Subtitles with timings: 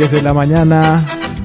[0.00, 1.04] 10 de la mañana,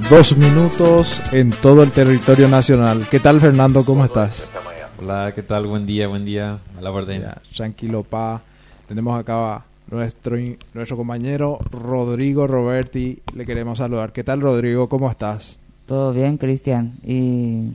[0.09, 3.05] dos minutos en todo el territorio nacional.
[3.11, 3.83] ¿Qué tal, Fernando?
[3.83, 4.49] ¿Cómo estás?
[4.97, 5.67] Hola, ¿qué tal?
[5.67, 6.59] Buen día, buen día.
[6.77, 7.21] A la orden.
[7.21, 8.41] Ya, tranquilo, pa.
[8.87, 10.37] Tenemos acá a nuestro,
[10.73, 13.19] nuestro compañero Rodrigo Roberti.
[13.35, 14.13] Le queremos saludar.
[14.13, 14.87] ¿Qué tal, Rodrigo?
[14.87, 15.57] ¿Cómo estás?
[15.85, 16.93] Todo bien, Cristian.
[17.03, 17.71] Y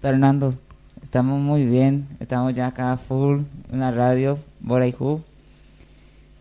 [0.00, 0.54] Fernando,
[1.02, 2.06] estamos muy bien.
[2.20, 3.40] Estamos ya acá full
[3.72, 5.22] en la radio, Boraihu.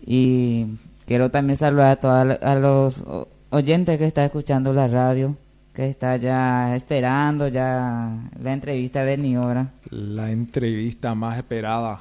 [0.06, 0.68] Y
[1.12, 3.04] quiero también saludar a todos a los
[3.50, 5.36] oyentes que están escuchando la radio,
[5.74, 9.74] que está ya esperando ya la entrevista de Niora.
[9.90, 12.00] La entrevista más esperada.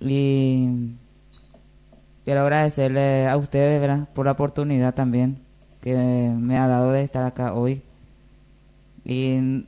[0.00, 0.68] Y
[2.26, 4.06] quiero agradecerle a ustedes ¿verdad?
[4.12, 5.38] por la oportunidad también
[5.80, 7.80] que me ha dado de estar acá hoy.
[9.02, 9.64] Y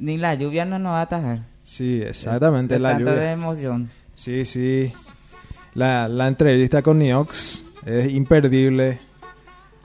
[0.00, 1.42] ni la lluvia no nos va a atajar.
[1.62, 2.74] Sí, exactamente.
[2.74, 3.22] de la tanto lluvia.
[3.22, 3.90] de emoción.
[4.14, 4.92] Sí, sí.
[5.74, 8.98] La, la entrevista con Niox es imperdible.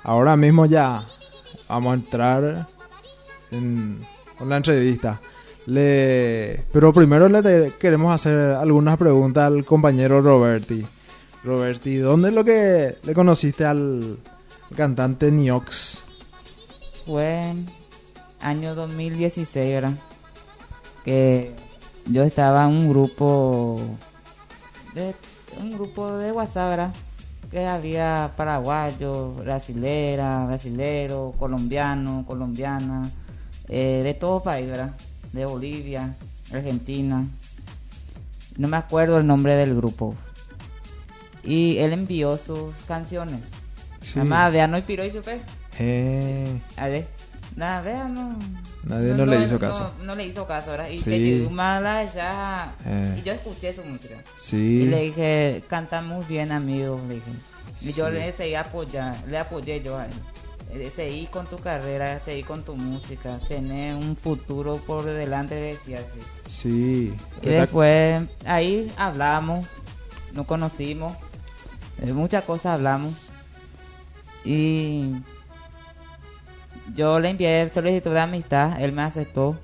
[0.03, 1.05] Ahora mismo ya
[1.69, 2.67] vamos a entrar
[3.51, 4.05] en,
[4.43, 5.21] la entrevista.
[5.65, 10.85] Pero primero le queremos hacer algunas preguntas al compañero Roberti.
[11.43, 14.17] Roberti, ¿dónde es lo que le conociste al
[14.75, 16.01] cantante Niox?
[17.05, 17.67] Fue en
[18.41, 19.93] año 2016, ¿verdad?
[21.05, 21.53] Que
[22.07, 23.79] yo estaba en un grupo
[24.95, 25.13] de
[25.59, 26.93] un grupo de WhatsApp, ¿verdad?
[27.51, 33.09] Que había paraguayos, brasilera, brasilero, colombiano, colombiana,
[33.67, 34.93] eh, de todo país, ¿verdad?
[35.33, 36.15] De Bolivia,
[36.53, 37.25] Argentina.
[38.57, 40.15] No me acuerdo el nombre del grupo.
[41.43, 43.41] Y él envió sus canciones.
[43.99, 44.19] Sí.
[44.19, 45.41] Además, vea, no inspiró y supe.
[45.79, 47.07] Eh, A ver,
[47.55, 48.35] nada, vea, no.
[48.83, 49.93] Nadie no le hizo caso.
[49.99, 50.89] No, no le hizo caso, ¿verdad?
[50.89, 51.05] Y Sí.
[51.11, 52.73] se llegó mala ya.
[52.85, 53.17] Eh.
[53.19, 54.15] Y yo escuché su música.
[54.37, 54.57] sí.
[54.83, 56.99] Y le dije, canta muy bien, amigo.
[57.07, 57.31] Le dije.
[57.81, 58.13] Y yo Sí.
[58.13, 60.11] le seguí apoyar, le apoyé yo a él.
[60.73, 65.99] Eh, Seguí con tu carrera, seguí con tu música, tener un futuro por delante, decía
[65.99, 66.19] así.
[66.45, 67.13] Sí.
[67.41, 69.65] Y después ahí hablamos,
[70.33, 71.11] nos conocimos,
[71.97, 73.13] de muchas cosas hablamos.
[74.45, 75.11] Y
[76.95, 79.57] yo le envié solicitud de amistad, él me aceptó.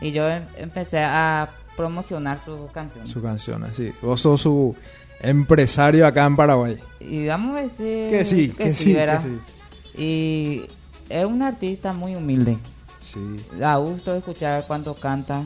[0.00, 3.10] Y yo em- empecé a promocionar sus canciones.
[3.10, 3.92] Su canción, sí.
[4.02, 4.74] Vos sos su
[5.20, 6.78] empresario acá en Paraguay.
[7.00, 10.00] Y vamos a decir Que sí, que, sí, sí.
[10.02, 10.66] Y
[11.08, 12.58] es un artista muy humilde.
[13.00, 13.20] Sí,
[13.58, 15.42] Da gusto escuchar cuando canta.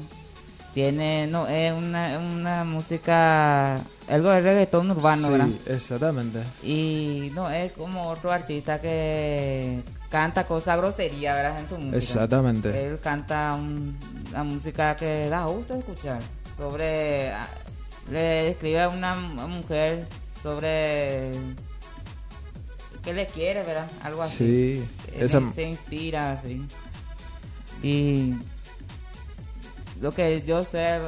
[0.75, 3.75] Tiene, no, es una, una música,
[4.09, 5.48] algo de reggaetón urbano, sí, ¿verdad?
[5.66, 6.38] exactamente.
[6.62, 9.80] Y no es como otro artista que
[10.10, 11.60] canta cosa grosería, ¿verdad?
[11.60, 11.97] En su música.
[11.97, 12.87] Exactamente.
[12.87, 13.97] Él canta un-
[14.31, 16.21] una música que da gusto escuchar.
[16.56, 17.48] Sobre, ah,
[18.10, 20.06] le escribe a una mu- mujer
[20.43, 21.31] sobre
[23.04, 23.87] que le quiere, ¿verdad?
[24.03, 24.37] Algo así.
[24.37, 26.66] Sí, Él esa, se inspira así.
[27.82, 28.34] Y
[30.00, 31.00] lo que yo sé,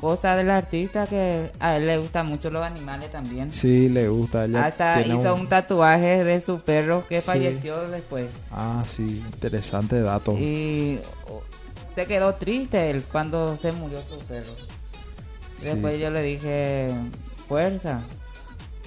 [0.00, 3.52] cosa del artista que a él le gustan mucho los animales también.
[3.52, 4.44] sí le gusta.
[4.44, 5.48] ella Hasta hizo un...
[5.48, 7.26] tatuaje de su perro que Sí.
[7.26, 8.28] falleció después.
[8.50, 10.32] Ah, sí, interesante dato.
[10.32, 11.00] Y
[11.94, 14.52] se quedó triste él cuando se murió su perro.
[15.58, 15.64] Sí.
[15.64, 16.90] Después yo le dije,
[17.48, 18.02] fuerza,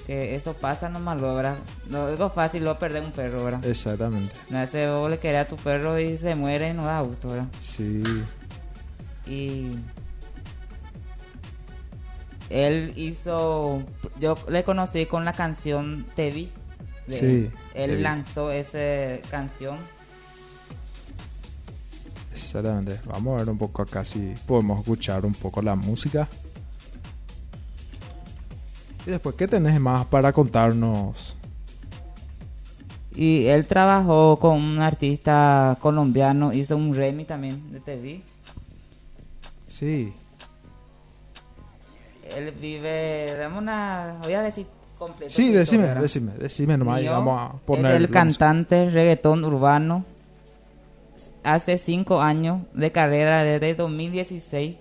[0.06, 1.56] que eso pasa nomás, lo, ¿verdad?
[1.90, 3.66] No es fácil lo perder un perro, ¿verdad?
[3.66, 4.34] Exactamente.
[4.50, 7.30] No hace vos le querés a tu perro y se muere y no da gusto,
[7.30, 7.48] ¿verdad?
[7.62, 8.04] Sí,
[9.26, 9.72] Y
[12.50, 13.84] él hizo,
[14.20, 16.50] yo le conocí con la canción Te vi.
[17.08, 17.98] de Sí, él.
[17.98, 18.02] Vi.
[18.02, 19.78] lanzó esa canción.
[22.34, 23.00] exactamente.
[23.06, 26.28] Vamos a ver un poco acá si podemos escuchar un poco la música.
[29.06, 31.36] Y después, ¿qué tenés más para contarnos?
[33.16, 38.24] Y él trabajó con un artista colombiano, hizo un remix también de Te vi.
[39.68, 40.14] Sí,
[42.36, 44.66] Él vive, dame una, voy a decir
[44.98, 45.34] completo.
[45.34, 50.06] sí, decime, decime, decime nomás vamos a poner el cantante reggaetón urbano.
[51.44, 54.76] Hace cinco años de carrera desde 2016.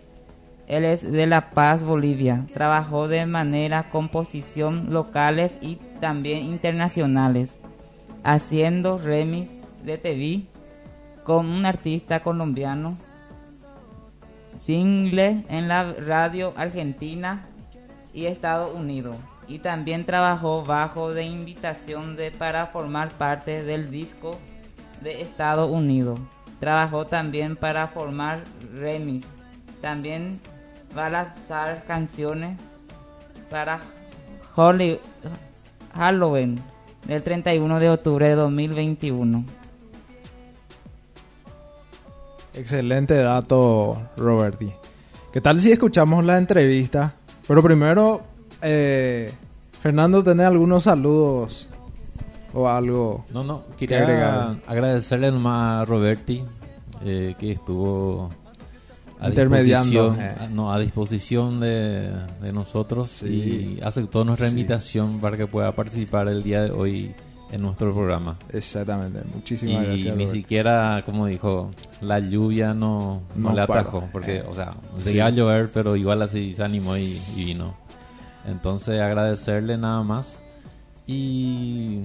[0.68, 2.46] Él es de La Paz, Bolivia.
[2.52, 7.50] Trabajó de manera composición locales y también internacionales,
[8.22, 9.50] haciendo remix
[9.82, 10.42] de TV
[11.24, 12.98] con un artista colombiano,
[14.58, 17.46] single en la radio argentina
[18.12, 19.16] y Estados Unidos.
[19.46, 24.38] Y también trabajó bajo de invitación para formar parte del disco
[25.00, 26.20] de Estados Unidos.
[26.60, 28.44] Trabajó también para formar
[28.74, 29.26] remix.
[29.80, 30.40] También
[30.96, 32.58] va a lanzar canciones
[33.48, 33.80] para
[35.94, 36.60] Halloween
[37.06, 39.57] del 31 de octubre de 2021.
[42.58, 44.72] Excelente dato, Roberti.
[45.32, 47.14] ¿Qué tal si escuchamos la entrevista?
[47.46, 48.22] Pero primero,
[48.60, 49.32] eh,
[49.80, 51.68] Fernando, ¿tenés algunos saludos
[52.52, 53.24] o algo?
[53.32, 54.56] No, no, que quería agregar?
[54.66, 56.44] agradecerle nomás a Roberti
[57.04, 58.30] eh, que estuvo
[59.20, 60.36] a Intermediando, disposición, eh.
[60.40, 63.78] a- no, a disposición de, de nosotros Sí.
[63.78, 64.52] y aceptó nuestra Sí.
[64.56, 67.14] invitación para que pueda participar el día de hoy
[67.50, 68.36] en nuestro programa.
[68.52, 70.16] Exactamente, Y muchísimas gracias.
[70.16, 75.12] ni siquiera, como dijo, la lluvia no, no No atajó, porque, Eh, o sea, sí.
[75.12, 77.74] se a llover, pero igual así se animó y, y vino.
[78.46, 80.42] Entonces, agradecerle nada más
[81.06, 82.00] y,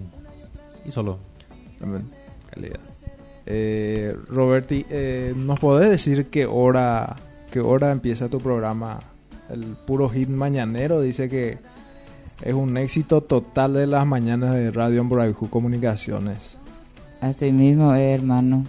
[0.85, 1.19] y solo.
[1.79, 2.09] También,
[2.49, 2.79] calidad.
[3.45, 7.17] Eh, Roberti, eh, ¿nos podés decir qué hora,
[7.51, 8.99] qué hora empieza tu programa?
[9.49, 11.57] El puro hit mañanero dice que
[12.43, 16.57] es un éxito total de las mañanas de Radio Amborayjú Comunicaciones.
[17.21, 18.65] Así mismo, eh, hermano.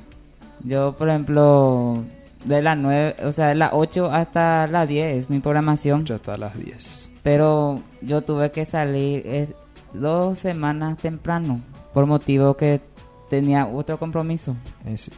[0.62, 2.04] Yo, por ejemplo,
[2.44, 6.04] de las 9, o sea, de las 8 hasta las 10 es mi programación.
[6.08, 7.10] Hasta las 10.
[7.24, 9.54] Pero yo tuve que salir
[9.92, 11.60] dos semanas temprano
[11.92, 12.80] por motivo que
[13.28, 14.54] tenía otro compromiso.
[14.86, 15.10] Eh, sí.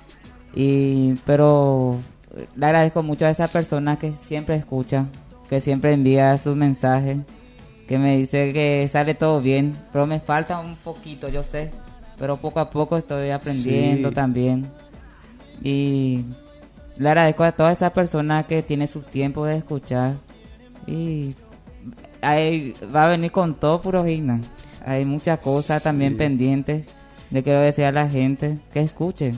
[0.55, 1.99] Y, pero
[2.55, 5.07] le agradezco mucho a esa persona que siempre escucha,
[5.51, 7.19] que siempre envía sus mensajes,
[7.87, 11.71] que me dice que sale todo bien, pero me falta un poquito, yo sé,
[12.19, 14.15] pero poco a poco estoy aprendiendo Sí.
[14.15, 14.67] también.
[15.63, 16.25] Y
[16.99, 20.15] le agradezco a toda esa persona que tiene su tiempo de escuchar
[20.87, 21.35] y
[22.23, 24.41] ahí va a venir con todo puro Gina.
[24.85, 26.87] Hay muchas cosas también pendientes.
[27.31, 29.35] Le quiero decir a la gente que escuche.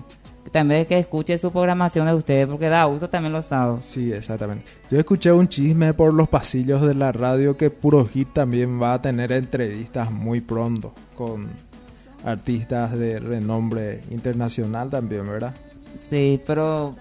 [0.51, 3.85] También que escuche su programación de ustedes porque da gusto también los sábados.
[3.85, 4.65] Sí, exactamente.
[4.91, 8.95] Yo escuché un chisme por los pasillos de la radio que Puro Hit también va
[8.95, 11.49] a tener entrevistas muy pronto con
[12.25, 15.55] artistas de renombre internacional también, ¿verdad?
[15.99, 16.95] Sí, pero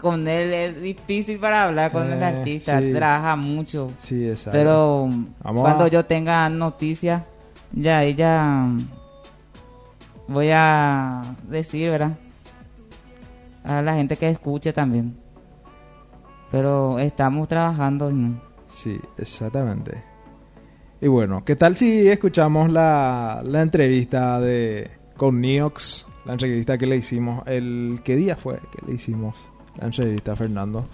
[0.00, 2.80] con él es difícil para hablar con el Eh, artista.
[2.80, 2.92] sí.
[2.92, 3.90] Trabaja mucho.
[3.98, 4.52] Sí, exacto.
[4.52, 5.08] Pero
[5.42, 7.22] Vamos cuando a- yo tenga noticias,
[7.72, 8.66] ya ella
[10.28, 12.12] voy a decir, ¿verdad?
[13.64, 15.16] A la gente que escuche también.
[16.50, 18.10] Pero estamos trabajando.
[18.12, 18.40] ¿no?
[18.68, 20.02] Sí, exactamente.
[21.00, 26.06] Y bueno, ¿qué tal si escuchamos la, la entrevista de con Niox?
[26.24, 29.36] La entrevista que le hicimos, el ¿qué día fue que le hicimos
[29.78, 30.86] la entrevista a Fernando?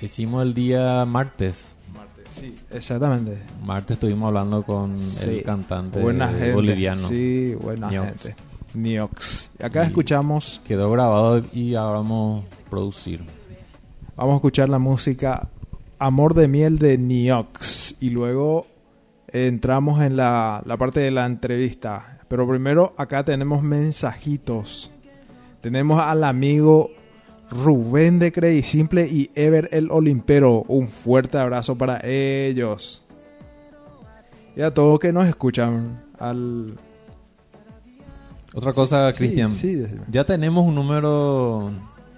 [0.00, 1.74] Hicimos el día martes.
[1.92, 3.38] Martes, sí, exactamente.
[3.64, 6.52] Martes estuvimos hablando con Sí, el cantante buena gente.
[6.52, 7.08] boliviano.
[7.08, 8.22] Sí, buena Niox.
[8.22, 8.36] gente.
[8.76, 9.50] Niox.
[9.62, 13.20] Acá Y- escuchamos, Quedó grabado y ahora vamos a producir.
[14.16, 15.48] vamos a escuchar la música
[15.98, 17.96] Amor de Miel de Niox.
[18.00, 18.66] Y luego
[19.28, 22.18] entramos en la, la parte de la entrevista.
[22.28, 24.90] Pero primero acá tenemos mensajitos.
[25.62, 26.90] Tenemos al amigo
[27.50, 30.64] Rubén de Crey Simple y Ever el Olimpero.
[30.68, 33.02] Un fuerte abrazo para ellos.
[34.56, 36.02] Y a todos que nos escuchan.
[36.18, 36.78] Al...
[38.56, 39.54] Otra cosa, Sí, Cristian.
[39.54, 40.02] sí, decime.
[40.10, 41.70] Ya tenemos un número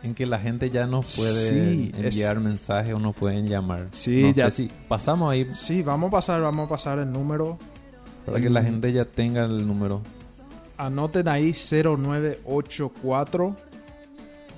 [0.02, 3.86] en que la gente ya nos puede Sí, es- enviar mensajes o nos pueden llamar.
[3.92, 7.10] Sí, No ya- sé si pasamos ahí Sí, vamos a pasar, vamos a pasar el
[7.12, 7.58] número.
[8.24, 10.02] para que la gente ya tenga el número.
[10.76, 13.56] Anoten ahí 0984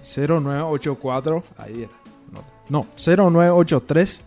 [0.03, 1.93] 0984 ahí era.
[2.33, 4.23] No, no 0983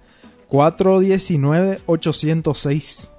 [0.47, 3.11] 419 806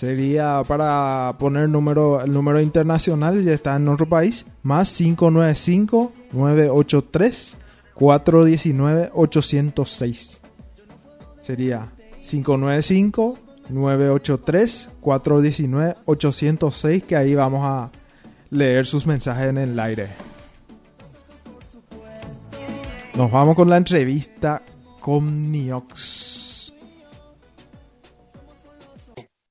[0.00, 7.58] sería para poner número el número internacional ya está en otro país más 595 983
[7.92, 10.40] 419 806
[11.42, 11.92] sería
[12.22, 13.38] 595
[13.68, 17.90] 983 419 806 que ahí vamos a
[18.48, 20.08] leer sus mensajes en el aire.
[23.14, 24.62] Nos vamos con la entrevista
[25.00, 26.29] con Niox.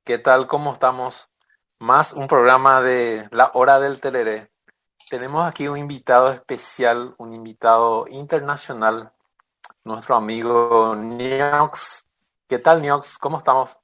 [0.09, 0.47] ¿Qué tal?
[0.47, 1.29] ¿Cómo estamos?
[1.77, 4.49] Más un programa de La Hora del Teleré.
[5.07, 9.13] Tenemos aquí un invitado especial, un invitado internacional,
[9.83, 12.07] nuestro amigo Niox.
[12.47, 13.19] ¿Qué tal, Niox?
[13.19, 13.77] ¿Cómo estamos?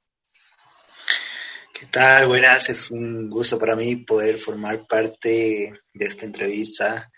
[1.72, 2.26] ¿Qué tal?
[2.26, 7.08] Buenas, es un gusto para mí poder formar parte de esta entrevista,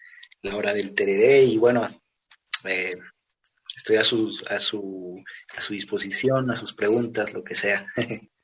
[0.43, 1.89] la hora del tereré, y bueno,
[2.65, 2.99] eh,
[3.75, 5.25] estoy a, sus, a, su,
[5.57, 7.87] a su disposición, a sus preguntas, lo que sea.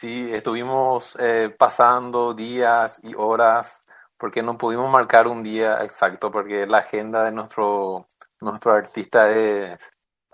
[0.00, 6.66] Sí, estuvimos eh, pasando días y horas porque no pudimos marcar un día exacto porque
[6.66, 8.08] la agenda de nuestro,
[8.40, 9.78] nuestro artista es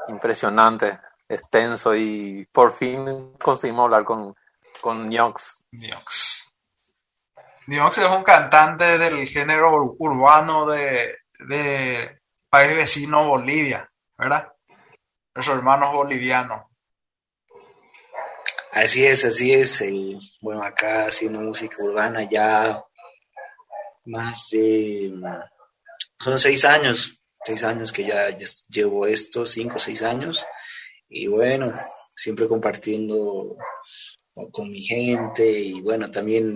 [0.07, 4.37] impresionante, extenso y por fin conseguimos hablar con,
[4.81, 5.67] con Niox.
[5.73, 6.49] Niox.
[7.67, 14.47] Niox es un cantante del género urbano de, de país vecino Bolivia, ¿verdad?
[15.35, 16.76] Nuestros hermanos bolivianos.
[18.77, 19.81] Así es, así es.
[19.81, 22.83] eh, bueno, acá haciendo música urbana ya
[24.05, 25.13] más de...
[26.21, 30.47] Son seis años, seis años que ya, ya llevo esto, cinco o seis años.
[31.09, 31.73] Y bueno,
[32.13, 33.57] siempre compartiendo
[34.53, 36.55] con mi gente y bueno, también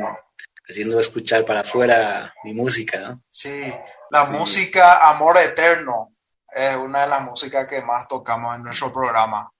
[0.69, 3.23] haciendo escuchar para afuera mi música, ¿no?
[3.31, 3.73] Sí,
[4.11, 4.33] la Sí.
[4.33, 6.15] música Amor Eterno
[6.53, 9.51] es una de las músicas que más tocamos en nuestro programa.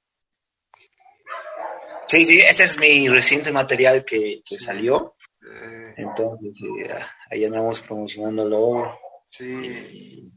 [2.11, 4.65] Sí, sí, ese es mi reciente material que, que Sí.
[4.65, 5.15] salió.
[5.43, 6.53] Eh, Entonces,
[6.85, 6.95] eh,
[7.31, 8.99] ahí andamos promocionándolo.
[9.27, 9.47] sí,
[9.93, 10.33] y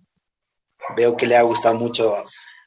[0.96, 2.20] veo que le ha gustado mucho a,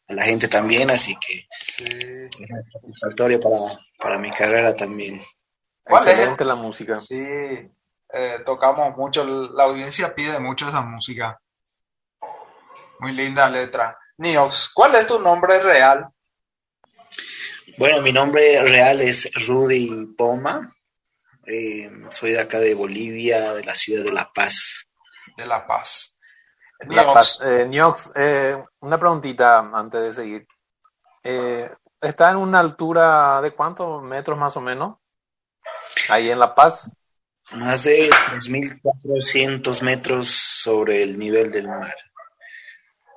[0.08, 1.84] a la gente también, así que sí.
[1.84, 2.30] es
[2.72, 5.22] satisfactorio para, para mi carrera también.
[5.84, 6.40] ¿Cuál es?
[6.40, 6.98] La música.
[6.98, 11.40] Sí, eh, tocamos mucho, la audiencia pide mucho esa música.
[12.98, 13.96] Muy linda letra.
[14.18, 16.08] Niox, ¿cuál es tu nombre real?
[17.78, 20.74] Bueno, mi nombre real es Rudy Poma.
[21.46, 24.86] Eh, soy de acá de Bolivia, de la ciudad de La Paz.
[25.36, 26.18] De La Paz.
[26.80, 27.40] La Niox, Paz.
[27.42, 30.46] Eh, Niox, eh, una preguntita antes de seguir.
[31.22, 31.70] Eh,
[32.00, 34.98] ¿está en una altura de cuántos metros más o menos?
[36.08, 36.96] Ahí en La Paz.
[37.52, 41.94] Más de 2.400 metros sobre el nivel del mar.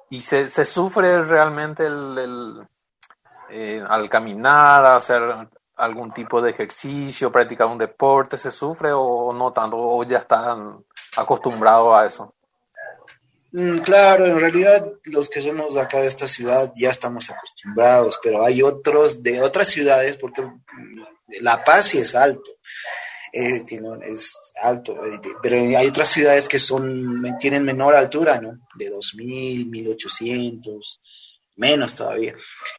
[0.10, 2.68] ¿Y se, se sufre realmente el, el,
[3.51, 5.22] eh, al caminar, hacer
[5.75, 8.38] algún tipo de ejercicio, practicar un deporte?
[8.38, 9.77] ¿Se sufre o no tanto?
[9.77, 10.77] ¿O ya están
[11.18, 12.34] acostumbrados a eso?
[13.51, 18.46] Mm, Claro, en realidad los que somos acá de esta ciudad ya estamos acostumbrados, pero
[18.46, 21.03] hay otros de otras ciudades, porque mm,
[21.41, 22.51] La Paz sí es alto,
[23.34, 23.63] eh,
[24.08, 28.60] es alto, eh, pero hay otras ciudades que son, tienen menor altura, ¿no?
[28.75, 31.01] De 2000, 1800,
[31.60, 32.34] menos todavía.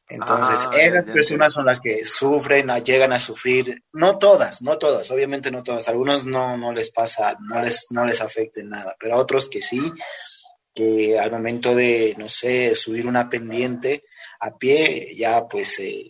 [0.09, 4.63] Entonces, Ah, esas ya personas son las que sufren, a- llegan a sufrir, no todas,
[4.63, 8.61] no todas, obviamente no todas, algunos no, no les pasa, no les, no les afecta
[8.61, 9.81] en nada, pero otros que sí,
[10.75, 14.05] que al momento de, no sé, subir una pendiente
[14.41, 16.09] a pie, ya pues eh,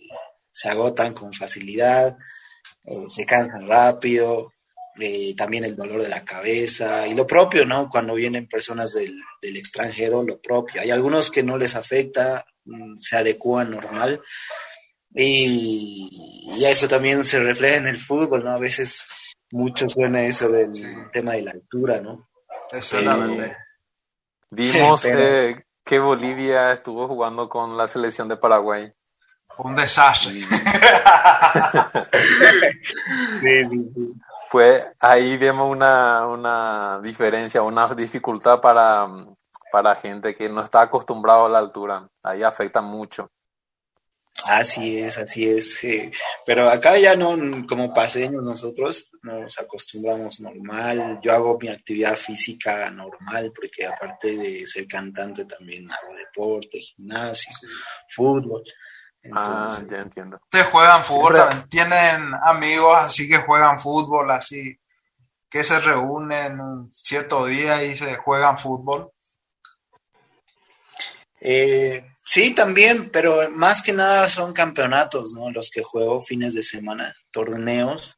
[0.51, 2.17] se agotan con facilidad,
[2.85, 4.53] eh, se cansan rápido,
[4.99, 7.89] eh, también el dolor de la cabeza y lo propio, ¿no?
[7.89, 10.81] Cuando vienen personas del, del extranjero, lo propio.
[10.81, 12.45] Hay algunos que no les afecta,
[12.99, 14.21] se adecúan normal
[15.13, 16.09] y,
[16.57, 18.51] y eso también se refleja en el fútbol, ¿no?
[18.51, 19.05] A veces
[19.51, 20.85] mucho suena eso del Sí.
[21.11, 22.29] tema de la altura, ¿no?
[22.71, 23.57] exactamente.
[24.51, 28.91] Vimos Pero- eh, que Bolivia estuvo jugando con la selección de Paraguay.
[29.57, 30.33] Un desastre.
[30.33, 30.45] Y
[33.41, 34.13] Sí, sí, sí.
[34.49, 39.07] pues ahí vemos una, una diferencia, una dificultad para,
[39.71, 42.07] para gente que no está acostumbrado a la altura.
[42.23, 43.29] Ahí afecta mucho.
[44.45, 45.83] Así es, así es.
[45.83, 46.11] eh,
[46.45, 47.37] Pero acá ya no,
[47.67, 51.19] como paseños nosotros nos acostumbramos normal.
[51.21, 57.51] Yo hago mi actividad física normal porque aparte de ser cantante también hago deporte, gimnasio,
[58.09, 58.63] fútbol.
[59.31, 60.39] Ah, ya entiendo.
[60.45, 64.75] Ustedes juegan fútbol, Siempre- también tienen amigos así que juegan fútbol, así
[65.47, 69.11] que se reúnen un cierto día y se juegan fútbol.
[71.41, 75.51] Eh, sí, también, pero más que nada son campeonatos, ¿no?
[75.51, 78.17] Los que juego fines de semana, torneos.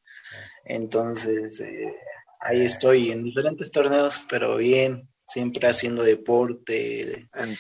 [0.65, 1.95] Entonces, eh,
[2.41, 7.51] ahí estoy en diferentes torneos, pero bien, siempre haciendo deporte, En-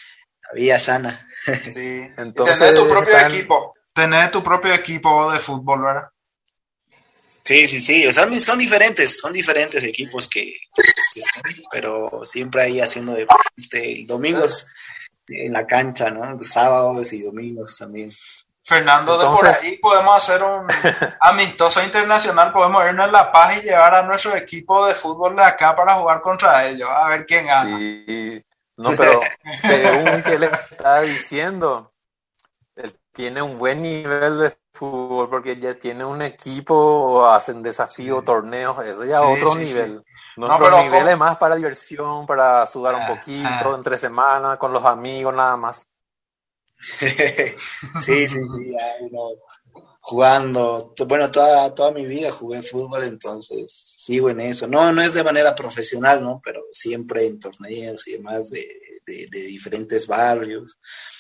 [0.43, 1.27] la vida sana.
[1.73, 2.03] Sí.
[2.17, 3.73] Entonces, Tener tu propio están- equipo.
[3.93, 6.09] Tener tu propio equipo de fútbol, ¿verdad?
[7.45, 12.63] Sí, sí, sí, o sea, son diferentes, son diferentes equipos que, que están, pero siempre
[12.63, 14.65] ahí haciendo deporte, domingos
[15.27, 16.41] en la cancha, ¿no?
[16.43, 18.11] Sábados y domingos también.
[18.65, 20.65] Fernando, de por ahí podemos hacer un
[21.21, 25.43] amistoso internacional, podemos irnos a La Paz y llevar a nuestro equipo de fútbol de
[25.43, 27.77] acá para jugar contra ellos, a ver quién gana.
[27.77, 28.41] Sí,
[28.77, 29.19] no, pero
[29.61, 31.91] según que le está diciendo,
[32.75, 38.83] él tiene un buen nivel de fútbol porque ya tiene un equipo, hacen desafíos, torneos,
[38.85, 39.73] eso ya Sí, otro sí, sí.
[39.75, 40.03] nivel.
[40.37, 43.73] No, Nuestro pero nivel es más para diversión, para sudar un Ah, poquito, ah.
[43.75, 45.87] entre semanas, con los amigos, nada más.
[46.99, 47.07] sí,
[48.01, 48.37] sí, sí,
[50.01, 54.67] jugando, bueno, toda, toda mi vida jugué fútbol, entonces sigo en eso.
[54.67, 56.41] No, no es de manera profesional, ¿no?
[56.43, 58.67] Pero siempre en torneos y demás de,
[59.05, 60.77] de, de diferentes barrios.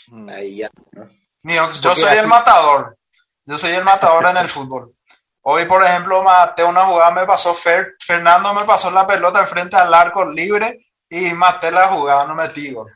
[0.07, 0.29] Mm.
[0.29, 1.07] Ahí ya, ¿no?
[1.43, 2.97] Niox, yo soy el matador.
[3.45, 4.95] Yo soy el matador en el fútbol.
[5.41, 9.75] Hoy, por ejemplo, maté una jugada, me pasó Fer, Fernando me pasó la pelota enfrente
[9.75, 12.89] al arco libre y maté la jugada, no metí gol.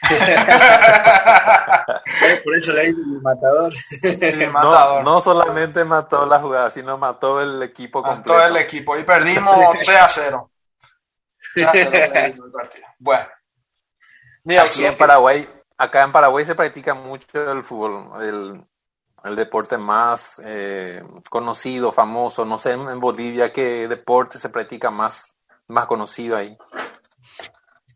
[2.44, 3.74] Por eso le digo matador.
[3.74, 4.16] Sí,
[4.52, 5.04] matador.
[5.04, 8.32] No, no solamente mató la jugada, sino mató el equipo completo.
[8.32, 10.50] Mató el equipo y perdimos 3 a 0.
[11.54, 12.86] 3 a 0 perdimos el partido.
[12.98, 13.26] Bueno.
[14.44, 18.64] Mira, Aquí en Paraguay, acá en Paraguay se practica mucho el fútbol, el,
[19.24, 22.44] el deporte más eh, conocido, famoso.
[22.44, 26.56] No sé en Bolivia qué deporte se practica más, más conocido ahí.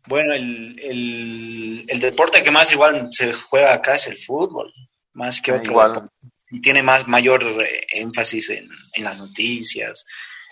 [0.05, 4.73] Bueno, el, el, el, deporte que más igual se juega acá es el fútbol,
[5.13, 5.71] más que otro.
[5.71, 6.09] Igual.
[6.51, 10.05] Y tiene más mayor eh, énfasis en, en, las noticias.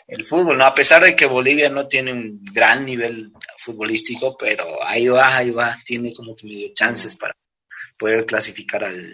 [0.07, 0.65] El fútbol, ¿no?
[0.65, 5.51] A pesar de que Bolivia no tiene un gran nivel futbolístico, pero ahí va, ahí
[5.51, 7.35] va, tiene como que medio chances para
[7.97, 9.13] poder clasificar al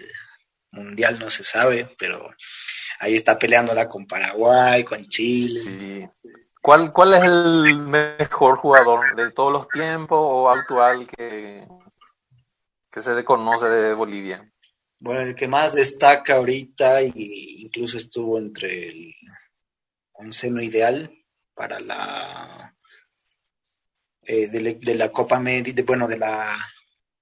[0.72, 2.28] mundial, no se sabe, pero
[3.00, 5.60] ahí está peleándola con Paraguay, con Chile.
[6.14, 6.32] Sí.
[6.60, 11.66] ¿Cuál, ¿Cuál es el mejor jugador de todos los tiempos o actual que,
[12.90, 14.52] que se conoce de Bolivia?
[14.98, 19.14] Bueno, el que más destaca ahorita y incluso estuvo entre el
[20.14, 21.10] onceno ideal
[21.54, 22.74] para la
[24.22, 26.58] eh, de, de, la Copa América, bueno, de la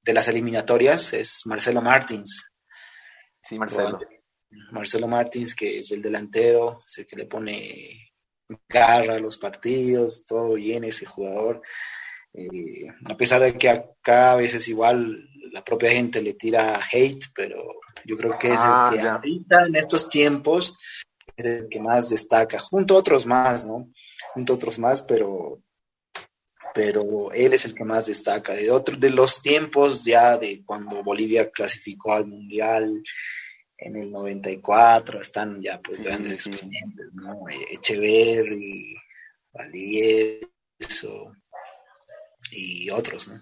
[0.02, 2.50] de las eliminatorias es Marcelo Martins.
[3.48, 3.98] Sí, Marcelo.
[4.70, 8.12] Marcelo Martins, que es el delantero, es el que le pone
[8.68, 11.60] garra a los partidos, todo bien ese jugador.
[12.32, 17.26] Eh, a pesar de que acá a veces igual la propia gente le tira hate,
[17.34, 17.62] pero
[18.04, 19.14] yo creo que es Ah, el que ya.
[19.14, 20.76] ahorita en estos tiempos
[21.36, 23.90] es el que más destaca, junto a otros más, ¿no?
[24.34, 25.60] Junto a otros más, pero
[26.76, 28.52] pero él es el que más destaca.
[28.52, 33.02] De otros de los tiempos ya de cuando Bolivia clasificó al Mundial
[33.78, 36.50] en el 94, están ya pues Sí, grandes sí.
[36.50, 37.38] exponentes, ¿no?
[37.70, 38.94] Echeverry,
[39.52, 41.32] Valdivieso
[42.50, 43.40] y otros, ¿no?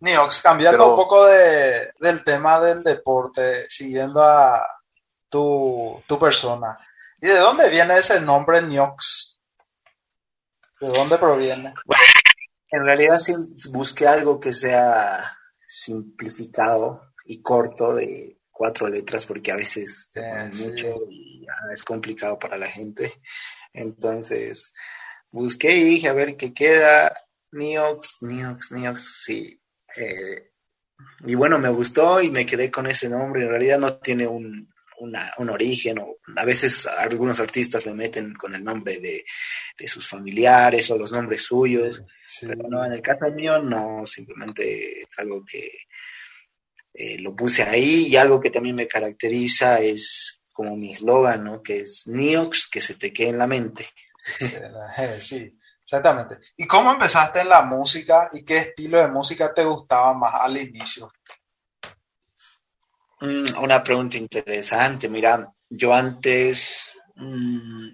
[0.00, 4.64] Niox, cambiando Pero- un poco de, del tema del deporte, siguiendo a
[5.28, 6.78] tu, tu persona.
[7.20, 9.40] ¿Y de dónde viene ese nombre Niox?
[10.80, 11.74] ¿De dónde proviene?
[12.70, 13.34] En realidad sí
[13.70, 20.68] busqué algo que sea simplificado y corto de cuatro letras porque a veces Eh, sí.
[20.68, 23.12] mucho y ah, es complicado para la gente.
[23.72, 24.72] Entonces
[25.30, 27.12] busqué y dije a ver qué queda.
[27.52, 29.60] Niox, Niox, Niox, sí.
[29.96, 30.50] Eh,
[31.24, 33.42] y bueno, me gustó y me quedé con ese nombre.
[33.42, 34.68] En realidad no tiene un,
[35.00, 39.24] una- un origen o a veces algunos artistas le meten con el nombre de,
[39.78, 42.02] de sus familiares o los nombres suyos.
[42.26, 42.46] Sí.
[42.46, 45.70] Pero no, en el caso mío no, simplemente es algo que
[46.94, 51.62] eh, lo puse ahí y algo que también me caracteriza es como mi eslogan, ¿no?
[51.62, 53.88] Que es Niox, que se te quede en la mente.
[55.20, 56.36] Sí, exactamente.
[56.56, 60.56] ¿Y cómo empezaste en la música y qué estilo de música te gustaba más al
[60.58, 61.10] inicio?
[63.20, 67.88] Mm, una pregunta interesante, mira, yo antes, mm,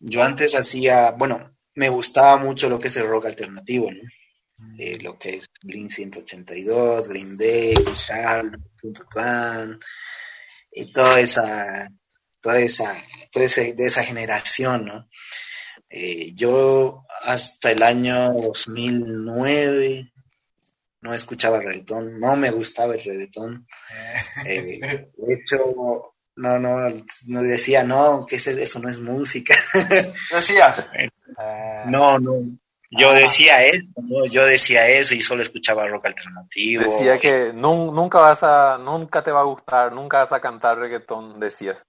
[0.00, 4.00] yo antes hacía, bueno, me gustaba mucho lo que es el rock alternativo, ¿no?
[4.78, 7.74] Eh, lo que es Blink 182, Green Day,
[9.10, 9.80] Clan,
[10.72, 11.88] y toda esa,
[12.40, 15.08] toda esa, toda ese- de esa generación, ¿no?
[15.90, 20.12] Eh, yo hasta el año 2009
[21.02, 23.66] no escuchaba reggaetón, no me gustaba el reggaetón.
[24.46, 26.88] Eh, de hecho, no, no,
[27.26, 29.54] no decía, no, que ese- eso no es música.
[30.30, 30.88] Decías.
[30.98, 31.08] Eh,
[31.86, 32.32] No, no.
[32.92, 33.14] Yo Ah.
[33.14, 34.26] decía eso, ¿no?
[34.26, 36.82] yo decía eso y solo escuchaba rock alternativo.
[36.82, 40.76] Decía que nun- nunca vas a, nunca te va a gustar, nunca vas a cantar
[40.78, 41.84] reggaetón, decías.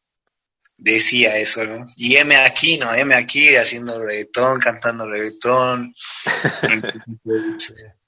[0.78, 1.86] Decía eso, ¿no?
[1.96, 2.94] Y M aquí, ¿no?
[2.94, 5.94] M aquí haciendo reggaetón, cantando reggaetón.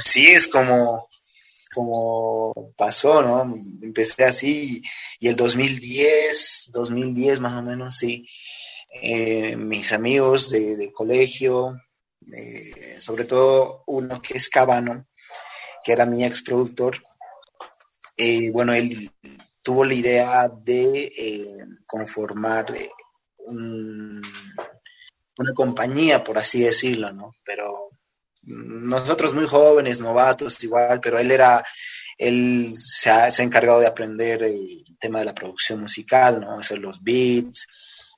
[0.00, 1.08] Así es como,
[1.74, 3.42] como pasó, ¿no?
[3.82, 4.82] Empecé así
[5.20, 8.26] y el 2010, 2010 más o menos, sí.
[9.02, 11.80] Eh, mis amigos de, colegio,
[12.34, 15.06] eh, sobre todo uno que es Cabano,
[15.84, 16.96] que era mi ex productor,
[18.16, 19.10] eh, bueno, él
[19.62, 22.66] tuvo la idea de conformar
[23.38, 24.22] un-
[25.38, 27.32] una compañía, por así decirlo, ¿no?
[27.44, 27.87] Pero
[28.48, 31.64] nosotros muy jóvenes, novatos igual, pero él era,
[32.16, 36.58] él se ha, se ha encargado de aprender el tema de la producción musical, ¿no?
[36.58, 37.66] Hacer los beats,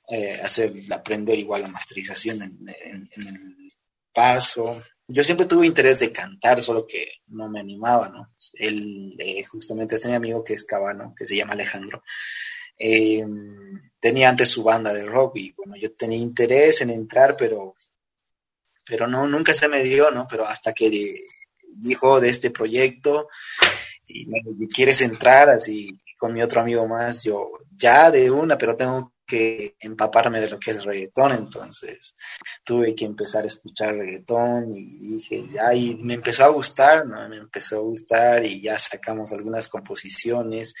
[0.09, 3.71] eh, hacer, aprender igual la masterización en, el
[4.13, 4.81] paso.
[5.07, 8.33] Yo siempre tuve interés de cantar, solo que no me animaba, ¿no?
[8.53, 12.03] Él, eh, justamente este mi amigo que es cabano, que se llama Alejandro,
[12.77, 13.25] eh,
[13.99, 17.75] tenía antes su banda de rock y bueno, yo tenía interés en entrar, pero,
[18.91, 20.27] pero no, nunca se me dio, ¿no?
[20.29, 21.15] Pero hasta que
[21.77, 23.29] dijo de este proyecto
[24.05, 28.75] y me quieres entrar así con mi otro amigo más, yo ya de una, pero
[28.75, 32.15] tengo que empaparme de lo que es reggaetón, entonces
[32.65, 37.29] tuve que empezar a escuchar reggaetón y dije, ya, y me empezó a gustar, ¿no?
[37.29, 40.73] Me empezó a gustar y ya sacamos algunas composiciones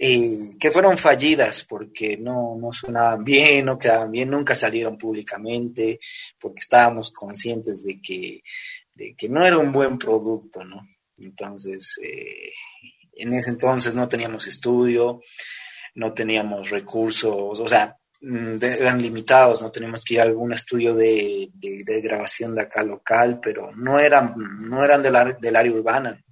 [0.00, 5.98] eh, que fueron fallidas porque no, no sonaban bien, no quedaban bien, nunca salieron públicamente
[6.38, 8.42] porque estábamos conscientes de que,
[8.94, 10.86] de que no era un buen producto, ¿no?
[11.16, 12.52] Entonces, eh,
[13.14, 15.20] en ese entonces no teníamos estudio,
[15.96, 20.94] no teníamos recursos, o sea, mm, eran limitados, no teníamos que ir a algún estudio
[20.94, 26.24] de, de, grabación de acá local, pero no eran, no eran del, del área urbana.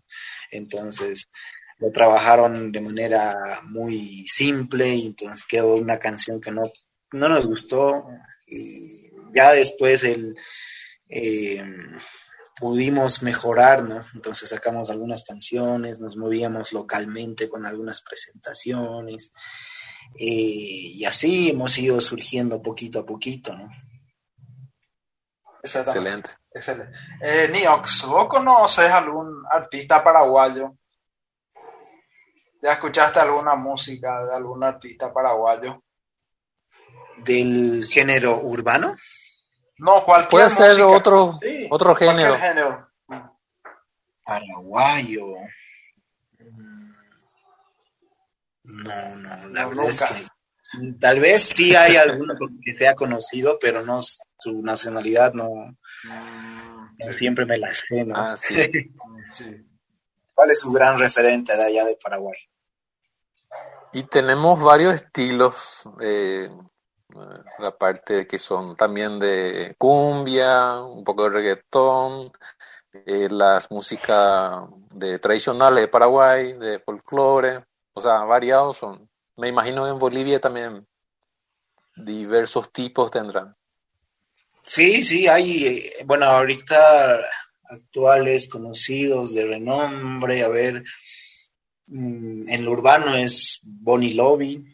[0.53, 1.29] Entonces,
[1.79, 6.63] lo trabajaron de manera muy simple y entonces quedó una canción que no,
[7.13, 8.07] no nos gustó
[8.47, 10.37] y ya después el,
[11.09, 11.63] eh,
[12.59, 14.05] pudimos mejorar, ¿no?
[14.15, 19.33] Entonces sacamos algunas canciones, nos movíamos localmente con algunas presentaciones
[20.15, 23.69] eh, y así hemos ido surgiendo poquito a poquito, ¿no?
[25.63, 26.31] Excelente.
[26.51, 26.97] Excelente.
[27.21, 30.75] Eh, Niox, ¿vos conoces algún artista paraguayo
[32.63, 35.83] ¿Ya escuchaste alguna música de algún artista paraguayo?
[37.19, 38.97] ¿Del género urbano?
[39.79, 41.39] No, cualquier Puede ser otro,
[41.71, 42.37] otro género.
[42.37, 42.89] género.
[44.25, 45.27] Paraguayo.
[48.65, 53.83] No, no, la verdad es que tal vez sí hay alguno que sea conocido, pero
[53.83, 55.77] no su nacionalidad no,
[57.19, 58.15] siempre me la sé, ¿no?
[58.17, 58.57] Ah, sí.
[60.37, 62.39] ¿Cuál es su gran referente de allá de Paraguay?
[63.95, 66.51] Y tenemos varios estilos, eh,
[67.59, 72.31] la parte que son también de cumbia, un poco de reggaetón,
[73.07, 79.09] eh, las músicas de tradicionales de Paraguay, de folclore, o sea, variados son.
[79.37, 80.87] Me imagino en Bolivia también
[81.95, 83.57] diversos tipos tendrán.
[84.63, 87.25] Sí, sí, hay, eh, bueno, ahorita
[87.69, 90.85] actuales, conocidos, de renombre, a ver,
[91.89, 94.65] Mm, en lo urbano es Bonnie Lobby.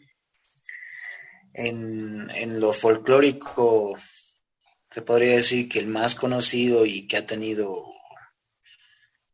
[1.53, 3.95] En, en, lo folclórico
[4.89, 7.85] se podría decir que el más conocido y que ha tenido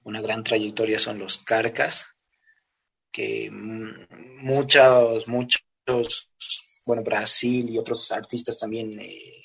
[0.04, 2.16] una gran trayectoria son los Carcas,
[3.12, 5.64] que muchos, muchos,
[6.86, 9.39] bueno, Brasil y otros artistas también eh,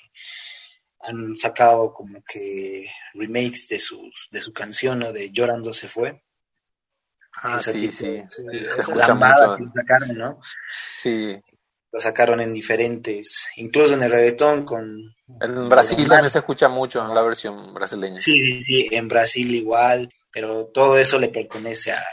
[1.07, 6.23] han sacado como que remakes de, sus, de su canción, de Llorando se fue.
[7.41, 9.57] Ah, sí, sí, Se escucha mucho.
[9.57, 10.39] Lo sacaron, ¿no?
[10.97, 11.37] Sí.
[11.91, 15.15] Lo sacaron en diferentes, incluso en el reggaetón con...
[15.41, 18.19] En Brasil también se escucha mucho la versión brasileña.
[18.19, 22.03] Sí, sí, en Brasil igual, pero todo eso le pertenece a,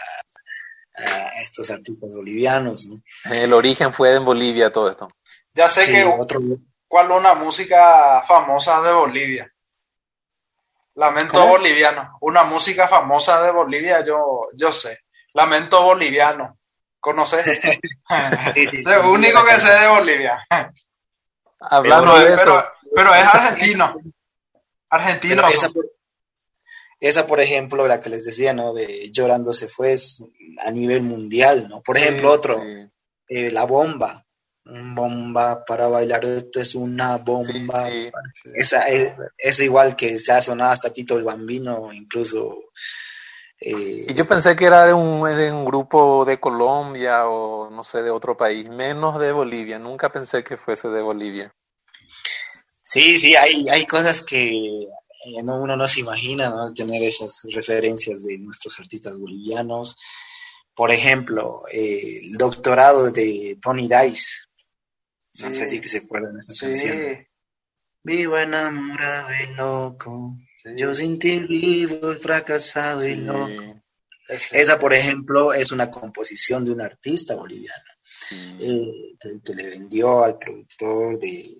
[0.96, 3.02] a estos artistas bolivianos, ¿no?
[3.32, 5.08] El origen fue en Bolivia todo esto.
[5.54, 6.04] Ya sé que...
[6.04, 6.40] Otro...
[6.92, 9.50] ¿Cuál es una música famosa de Bolivia?
[10.96, 12.18] Lamento boliviano.
[12.20, 14.98] Una música famosa de Bolivia, yo, yo sé.
[15.32, 16.58] Lamento boliviano.
[17.00, 17.60] ¿Conoces?
[18.54, 20.44] sí, sí, Lo único que sé de Bolivia.
[21.60, 22.36] Hablando de eso.
[22.44, 23.94] Pero, pero, es argentino.
[24.90, 25.48] Argentino.
[25.48, 25.86] Esa por,
[27.00, 28.74] esa por, ejemplo, la que les decía, ¿no?
[28.74, 30.22] De Llorando se fue es
[30.58, 31.80] a nivel mundial, ¿no?
[31.80, 32.62] Por ejemplo, otro,
[33.28, 34.26] eh, La Bomba.
[34.64, 37.88] Bomba para bailar, esto es una bomba.
[38.54, 42.70] Esa es, es, igual que se ha sonado hasta Tito el Bambino, incluso
[43.64, 47.84] eh, y yo pensé que era de un, de un grupo de Colombia o no
[47.84, 49.78] sé, de otro país, menos de Bolivia.
[49.78, 51.54] Nunca pensé que fuese de Bolivia.
[52.82, 56.74] Sí, sí, hay, hay cosas que eh, uno no se imagina, ¿no?
[56.74, 59.96] Tener esas referencias de nuestros artistas bolivianos.
[60.74, 64.26] Por ejemplo, eh, el doctorado de Tony Dice.
[65.40, 66.88] No sé si que se acuerdan de esa sí.
[66.88, 67.26] canción.
[68.04, 70.36] Vivo enamorado y loco.
[70.76, 73.48] Yo sin ti vivo fracasado y no.
[74.28, 77.84] Esa, por ejemplo, es una composición de un artista boliviano
[78.60, 81.54] eh, que, le vendió al productor de,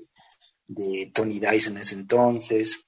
[0.67, 2.81] de Tony Dice en ese entonces.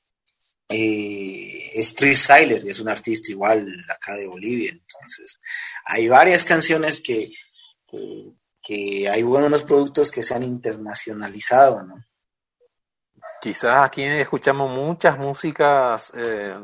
[0.68, 4.70] Eh, es Chris Seiler, es un artista igual acá de Bolivia.
[4.70, 5.38] Entonces,
[5.84, 7.30] hay varias canciones que,
[7.86, 8.32] que,
[8.64, 11.96] que hay buenos productos que se han internacionalizado, ¿no?
[13.40, 16.56] Quizás aquí escuchamos muchas músicas eh,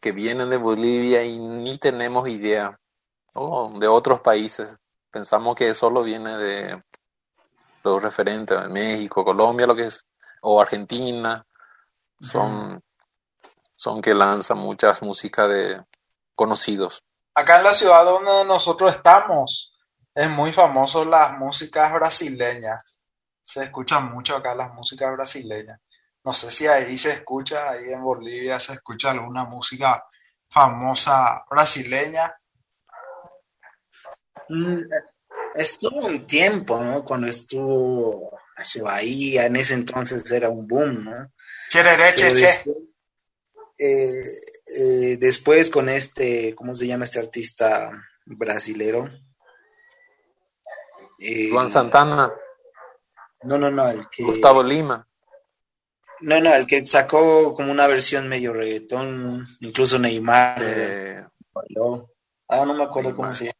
[0.00, 2.80] que vienen de Bolivia y ni tenemos idea,
[3.34, 4.78] de otros países.
[5.10, 6.82] Pensamos que solo viene de,
[7.84, 10.04] los referentes, México, Colombia, lo que es,
[10.42, 11.44] o Argentina,
[12.20, 12.82] son,
[13.76, 15.84] son que lanzan muchas músicas de
[16.34, 17.02] conocidos.
[17.34, 19.77] Acá en la ciudad donde nosotros estamos,
[20.18, 23.00] es muy famoso las músicas brasileñas.
[23.40, 25.78] Se escuchan mucho acá las músicas brasileñas.
[26.24, 30.04] No sé si ahí se escucha, ahí en Bolivia se escucha alguna música
[30.50, 32.34] famosa brasileña.
[34.48, 34.80] Mm,
[35.54, 37.04] estuvo un tiempo, ¿no?
[37.04, 41.32] Cuando estuvo hacia Bahía, en ese entonces era un boom, ¿no?
[41.68, 42.64] Cherere, cheche.
[43.78, 44.22] Eh,
[44.66, 47.92] eh, después con este, ¿cómo se llama este artista
[48.26, 49.08] brasilero?
[51.18, 52.32] Eh, Juan Santana.
[53.42, 54.08] No, no, no.
[54.18, 55.06] Gustavo Lima.
[56.20, 60.60] No, no, el que sacó como una versión medio reggaetón, incluso Neymar.
[60.60, 61.24] Eh,
[62.48, 63.58] ah, no me acuerdo cómo se llama.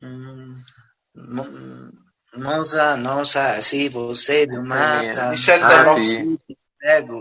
[0.00, 0.64] Mm,
[1.14, 1.92] no,
[2.32, 5.28] Nossa, nossa, sí, você me mata.
[5.30, 5.94] Michel Teló.
[5.96, 6.38] Ah, sí.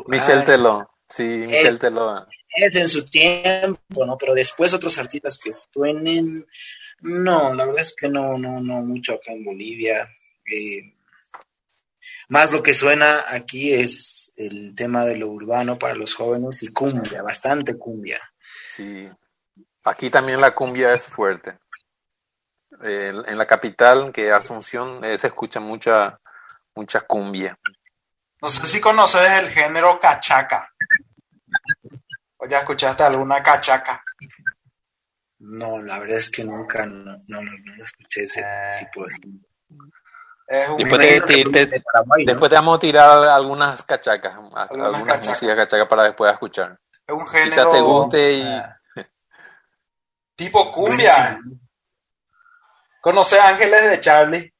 [0.07, 0.91] Michel Teló.
[1.09, 2.25] Sí, Michel Teló.
[2.55, 4.17] Es en su tiempo, ¿no?
[4.17, 6.45] Pero después otros artistas que suenen,
[7.01, 10.09] no, la verdad es que no, no, no mucho acá en Bolivia.
[10.45, 10.95] Eh,
[12.29, 16.69] más lo que suena aquí es el tema de lo urbano para los jóvenes y
[16.69, 18.19] cumbia, bastante cumbia.
[18.69, 19.09] Sí,
[19.83, 21.57] aquí también la cumbia es fuerte.
[22.83, 26.19] en la capital, que es Asunción, eh, se escucha mucha,
[26.73, 27.57] mucha cumbia.
[28.41, 30.73] No sé si conoces el género cachaca.
[32.37, 34.03] ¿O ya escuchaste alguna cachaca?
[35.43, 38.77] No, la verdad es que nunca, no, no, no escuché ese eh.
[38.79, 39.09] tipo de
[42.25, 46.77] después, te, vamos a tirar algunas cachacas, algunas, músicas cachacas para después escuchar.
[47.07, 47.49] Es un género.
[47.49, 48.41] Quizás te guste y.
[48.43, 48.63] Eh,
[50.35, 51.39] tipo cumbia.
[53.01, 54.53] ¿Conoce Ángeles de Charlie?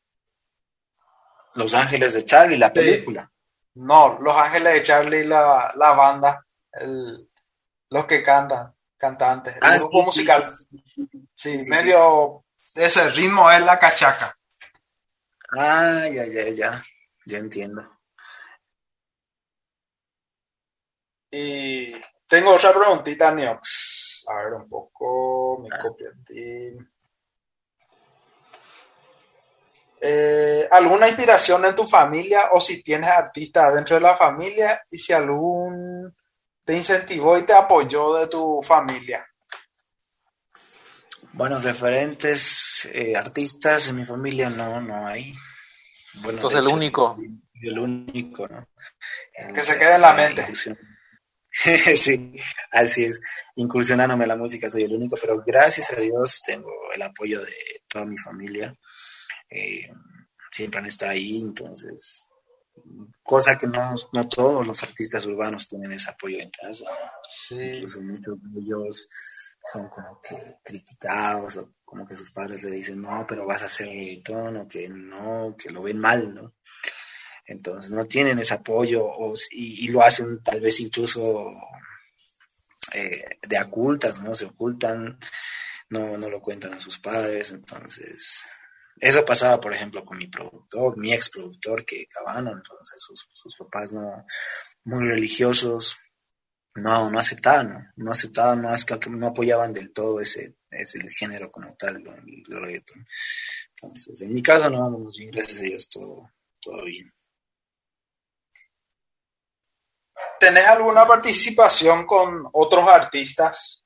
[1.54, 3.30] Los Ángeles de Charlie, la película.
[3.76, 6.44] No, Los Ángeles de Charlie, la, la banda,
[7.90, 10.54] los que cantan, cantantes, el ah, grupo musical.
[11.34, 14.38] Sí, medio ese ritmo es la cachaca.
[15.58, 16.84] Ah, ya, ya, ya.
[17.26, 17.88] Ya entiendo.
[21.32, 21.94] Y
[22.28, 24.26] tengo otra preguntita, Niox.
[24.30, 25.82] A ver un poco, mi ah.
[30.02, 34.98] eh, ¿Alguna inspiración en tu familia o si tienes artistas dentro de la familia y
[34.98, 35.91] si algún
[36.72, 39.28] te incentivó y te apoyó de tu familia?
[41.34, 45.34] Bueno, referentes eh, artistas en mi familia no, no hay.
[46.14, 47.18] Bueno, Entonces el único.
[47.62, 48.70] El único, ¿no?
[49.54, 50.46] que se quede en la mente.
[51.98, 52.40] sí,
[52.72, 53.20] así es.
[53.56, 57.84] Incursionándome en la música soy el único, pero gracias a Dios tengo el apoyo de
[57.90, 58.74] toda mi familia.
[59.50, 59.90] Eh,
[60.50, 62.31] siempre han estado ahí, entonces,
[63.24, 66.86] cosa que no, no todos los artistas urbanos tienen ese apoyo en casa.
[67.48, 67.60] Sí.
[67.60, 69.08] Incluso muchos de ellos
[69.64, 73.66] son como que criticados o como que sus padres le dicen, no, pero vas a
[73.66, 76.56] hacer reggaetón o que no, que lo ven mal, ¿no?
[77.46, 81.54] Entonces no tienen ese apoyo o, y, lo hacen tal vez incluso
[82.94, 84.34] eh, de ocultas, ¿no?
[84.34, 85.20] Se ocultan,
[85.90, 88.42] no, no lo cuentan a sus padres, entonces
[89.00, 93.56] eso pasaba, por ejemplo, con mi productor, mi ex productor, que Cabano, entonces sus, sus
[93.56, 94.26] papás no,
[94.84, 95.98] muy religiosos,
[96.76, 98.70] no, no aceptaban, no, aceptaban, no,
[99.10, 103.06] no apoyaban del todo ese, ese género como tal, el, reggaeton.
[103.76, 107.12] Entonces, en mi caso no, vamos bien, gracias a Dios, todo, todo bien.
[110.40, 113.86] ¿Tenés alguna participación con otros artistas?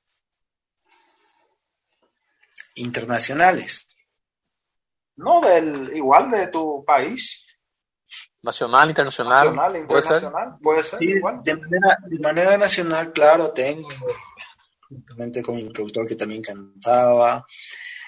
[2.74, 3.85] Internacionales.
[5.16, 7.44] No, del igual de tu país.
[8.42, 9.46] Nacional, internacional.
[9.46, 11.40] Nacional, internacional, puede ser, igual.
[11.42, 13.88] De manera, nacional, claro, tengo,
[14.88, 17.44] juntamente con mi productor que también cantaba.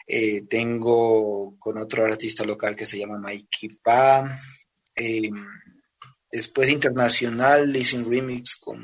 [0.06, 4.38] Eh, tengo con otro artista local que se llama Mikey Pa.
[4.94, 5.30] Eh,
[6.30, 8.82] después internacional hice un remix con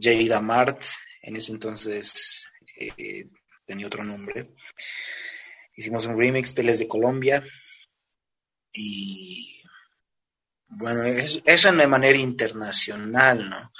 [0.00, 0.82] Jada Mart.
[1.22, 2.48] En ese entonces
[2.80, 3.28] eh,
[3.64, 4.54] tenía otro nombre.
[5.78, 7.40] Hicimos un remix, Peles de Colombia.
[8.72, 9.62] Y
[10.66, 13.72] bueno, eso en de manera internacional, ¿no?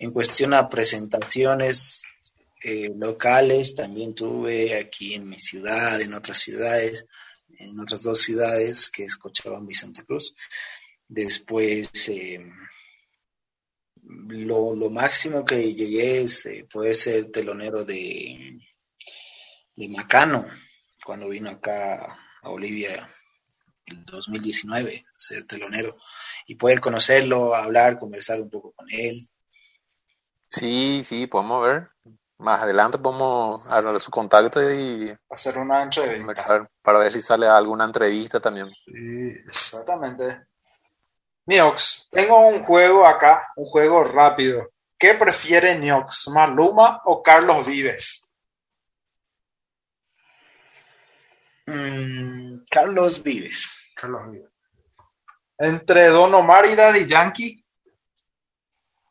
[0.00, 2.02] En cuestión a presentaciones
[2.60, 7.06] eh, locales, también tuve aquí en mi ciudad, en otras ciudades,
[7.56, 10.34] en otras dos ciudades, que es Cochabamba y Santa Cruz.
[11.06, 12.50] Después, eh,
[14.02, 18.58] lo, máximo que llegué es eh, poder ser telonero de,
[19.76, 20.48] de Macano,
[21.04, 23.08] cuando vino acá a Bolivia
[23.86, 25.94] el 2019, ser telonero
[26.46, 29.28] y poder conocerlo, hablar, conversar un poco con él.
[30.48, 31.88] Sí, sí, podemos ver.
[32.38, 36.68] Más adelante podemos hablar de su contacto y hacer una entrevista.
[36.82, 38.68] Para ver si sale alguna entrevista también.
[38.70, 40.46] Sí, exactamente.
[41.46, 44.70] Niox, tengo un juego acá, un juego rápido.
[44.98, 48.23] ¿Qué prefiere Niox, Maluma o Carlos Vives?
[51.66, 53.76] Mm, Carlos Vives.
[53.94, 54.50] Carlos Vives.
[55.58, 57.64] Entre Don Omar y Daddy Yankee.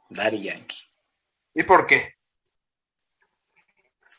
[0.10, 0.84] Daddy Yankee.
[1.54, 2.16] ¿Y por qué?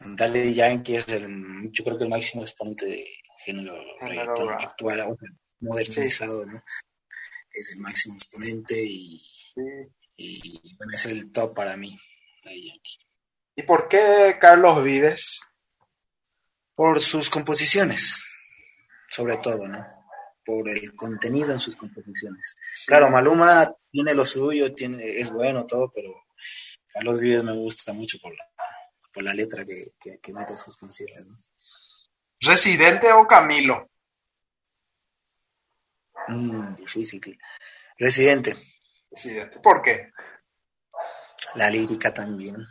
[0.00, 3.06] Daddy Yankee es el, yo creo que el máximo exponente de
[3.44, 3.74] género,
[4.58, 5.16] actual,
[5.60, 6.62] modernizado, ¿no?
[7.50, 9.22] Es el máximo exponente y,
[10.16, 11.98] es el top para mí,
[12.44, 12.98] Daddy Yankee.
[13.56, 15.40] ¿Y por qué Carlos Vives?
[16.74, 18.23] Por sus composiciones,
[19.14, 19.87] sobre todo, ¿no?
[20.44, 22.57] Por el contenido en sus composiciones.
[22.85, 26.24] Claro, Maluma tiene lo suyo, tiene, es bueno todo, pero
[26.92, 28.44] Carlos Vives me gusta mucho por la,
[29.12, 31.29] por la letra que, que, mete sus canciones.
[31.29, 31.37] ¿no?
[32.40, 33.88] ¿Residente o Camilo?
[36.27, 37.38] Mm, difícil.
[37.96, 38.57] Residente.
[39.12, 39.61] Residente.
[39.61, 40.11] ¿Por qué?
[41.55, 42.66] La lírica también.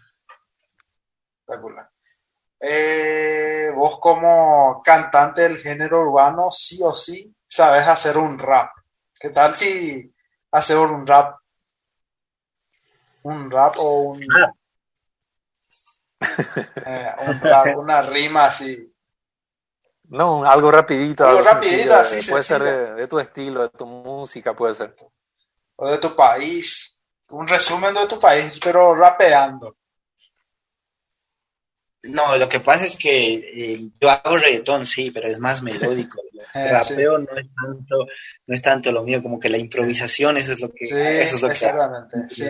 [1.40, 1.93] Espectacular.
[2.66, 8.72] Eh, vos como cantante del género urbano, sí o sí, sabes hacer un rap.
[9.20, 10.16] ¿Qué tal si
[10.50, 11.40] hacer un rap?
[13.24, 14.26] Un rap o un...
[16.86, 18.94] Eh, un rap, una rima así.
[20.06, 21.28] No, algo rapidito.
[21.28, 22.64] Algo, rapidito, así Puede ser
[22.96, 24.96] de, tu estilo, de tu música, puede ser.
[25.76, 26.98] O de tu país.
[27.28, 29.76] Un resumen de tu país, pero rapeando.
[32.04, 36.22] No, lo que pasa es que eh, yo hago reggaetón, sí, pero es más melódico.
[36.54, 38.08] El ah, rapeo no, es tanto,
[38.46, 40.86] no es tanto lo mío, como que la improvisación, eso es lo que...
[41.22, 42.46] eso es lo exactamente, sí.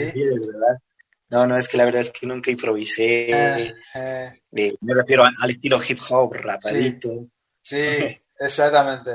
[1.30, 3.34] No, no, es que la verdad es que nunca improvisé.
[3.34, 3.58] Ah,
[3.96, 4.34] ah.
[4.52, 7.28] Eh, me refiero al estilo hip hop, rapadito.
[7.62, 9.12] Sí, exactamente.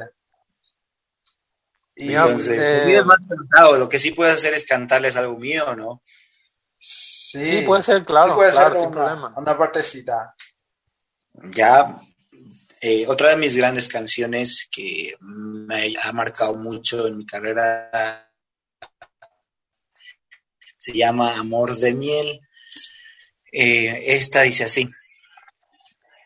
[1.94, 6.02] Y entonces, eh, más cantado, lo que sí puedes hacer es cantarles algo mío, ¿no?
[7.30, 9.34] Sí, puede ser, claro, puede ser sin una, problema.
[9.36, 10.34] Una partecita.
[11.54, 12.00] Ya,
[12.80, 18.32] eh, otra de mis grandes canciones que me ha marcado mucho en mi carrera
[20.78, 22.40] se llama Amor de Miel.
[23.52, 24.88] Eh, esta dice así.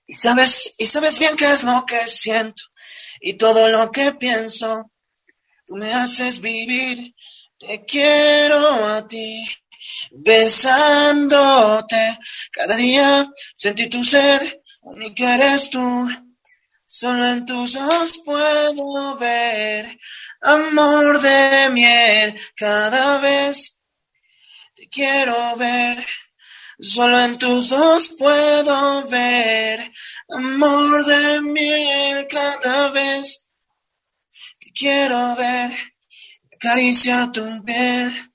[0.07, 2.62] Y sabes, y sabes bien qué es lo que siento
[3.21, 4.93] y todo lo que pienso.
[5.67, 7.12] Tú me haces vivir,
[7.59, 9.45] te quiero a ti
[10.11, 12.18] besándote.
[12.51, 16.09] Cada día sentí tu ser, única eres tú.
[16.87, 19.99] Solo en tus ojos puedo ver
[20.42, 22.38] amor de miel.
[22.55, 23.79] Cada vez
[24.75, 26.05] te quiero ver.
[26.79, 29.90] Solo en tus ojos puedo ver
[30.29, 32.27] amor de miel.
[32.29, 33.49] Cada vez
[34.61, 35.71] te quiero ver.
[36.55, 38.32] Acariciar tu piel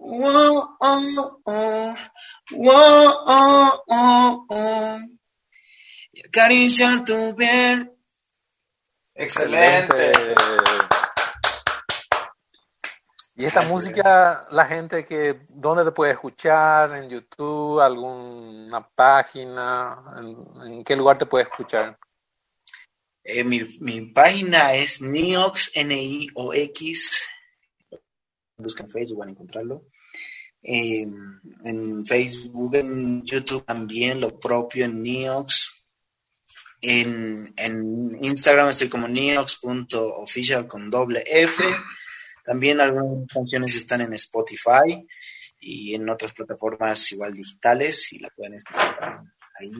[0.00, 0.76] oh,
[3.88, 4.98] oh, oh,
[6.12, 7.92] y acariciar tu piel.
[9.14, 10.12] Excelente.
[13.36, 16.94] Y esta música, la gente que, ¿dónde te puede escuchar?
[16.96, 17.80] ¿En YouTube?
[17.80, 20.02] ¿Alguna página?
[20.62, 21.98] ¿En, qué lugar te puede escuchar?
[23.24, 27.30] Eh, mi, mi, página es Niox, N-I-O-X,
[28.60, 29.86] buscan Facebook van a encontrarlo.
[30.62, 31.06] Eh,
[31.64, 35.84] en Facebook, en YouTube también, lo propio en Neox.
[36.82, 37.54] En,
[38.20, 41.62] Instagram estoy como neox.official con doble F.
[42.44, 45.06] También algunas canciones están en Spotify
[45.58, 49.22] y en otras plataformas igual digitales y la pueden escuchar
[49.58, 49.70] ahí.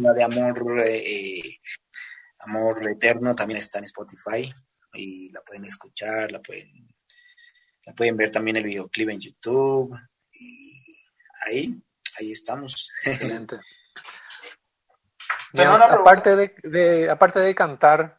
[0.00, 1.56] La de Amor, eh,
[2.40, 4.52] Amor Eterno también está en Spotify
[4.94, 6.89] y la pueden escuchar, la pueden
[7.96, 9.96] pueden ver también el videoclip en YouTube.
[10.32, 10.96] Y
[11.46, 11.82] ahí,
[12.18, 12.90] ahí estamos.
[13.04, 13.56] Excelente.
[15.54, 18.18] aparte de, aparte de cantar,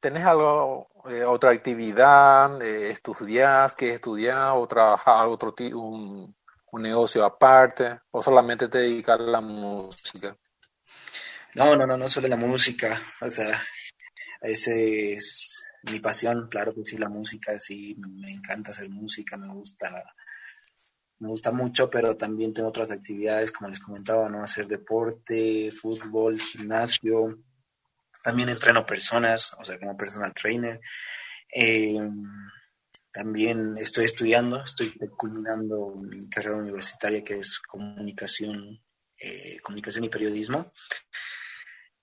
[0.00, 2.60] ¿tenés algo, eh, otra actividad?
[2.62, 3.76] Eh, ¿Estudias?
[3.76, 4.50] ¿Qué estudias?
[4.54, 6.34] ¿O trabajar otro un,
[6.72, 7.98] un negocio aparte?
[8.10, 10.36] ¿O solamente te dedicas a la música?
[11.54, 13.00] No, no, no, no solo la música.
[13.20, 13.62] O sea,
[14.40, 15.53] ese es
[15.90, 20.14] mi pasión, claro que sí, la música, sí, me encanta hacer música, me gusta,
[21.18, 24.42] me gusta mucho, pero también tengo otras actividades, como les comentaba, ¿no?
[24.42, 27.38] Hacer deporte, fútbol, gimnasio,
[28.22, 30.80] también entreno personas, o sea, como personal trainer.
[31.50, 32.24] Em,
[33.12, 38.82] también estoy estudiando, estoy culminando mi carrera universitaria que es comunicación,
[39.18, 40.72] eh, comunicación y periodismo.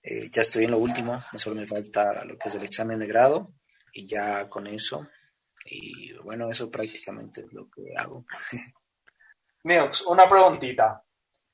[0.02, 3.06] Eh, ya estoy en lo último, solo me falta lo que es el examen de
[3.06, 3.52] grado
[3.92, 5.08] y ya con eso.
[5.64, 8.24] Y bueno, eso prácticamente es lo que hago.
[9.64, 11.04] Niox, una preguntita.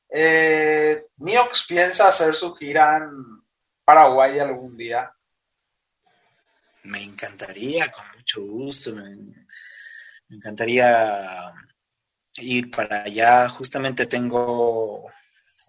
[0.09, 3.43] Eh, ¿Niox piensa hacer su gira en
[3.84, 5.12] Paraguay algún día?
[6.84, 8.95] Me encantaría, con mucho gusto.
[8.95, 9.34] Me,
[10.30, 11.53] encantaría
[12.36, 13.49] ir para allá.
[13.49, 15.05] Justamente tengo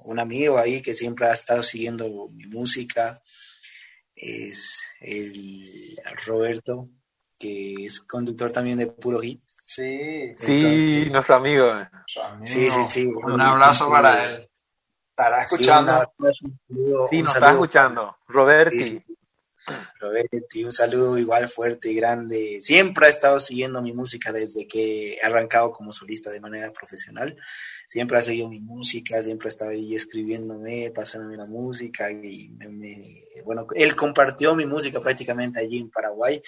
[0.05, 3.21] un amigo ahí que siempre ha estado siguiendo mi música.
[4.21, 6.89] Es el Roberto,
[7.39, 9.41] que es conductor también de Puro Hit.
[9.45, 11.71] Sí, sí, nuestro amigo.
[12.43, 13.05] Sí, sí, sí.
[13.05, 14.49] Un abrazo para él.
[15.09, 16.13] Estará escuchando.
[17.09, 18.17] Sí, nos está escuchando.
[18.27, 19.03] Roberti.
[19.99, 22.59] Roberti, un saludo igual fuerte y grande.
[22.61, 27.37] Siempre ha estado siguiendo mi música desde que he arrancado como solista de manera profesional.
[27.89, 32.51] Siempre ha seguido mi música, siempre ha estado ahí escribiéndome, pasándome la música y
[33.43, 36.39] bueno, él compartió mi música prácticamente allí en Paraguay.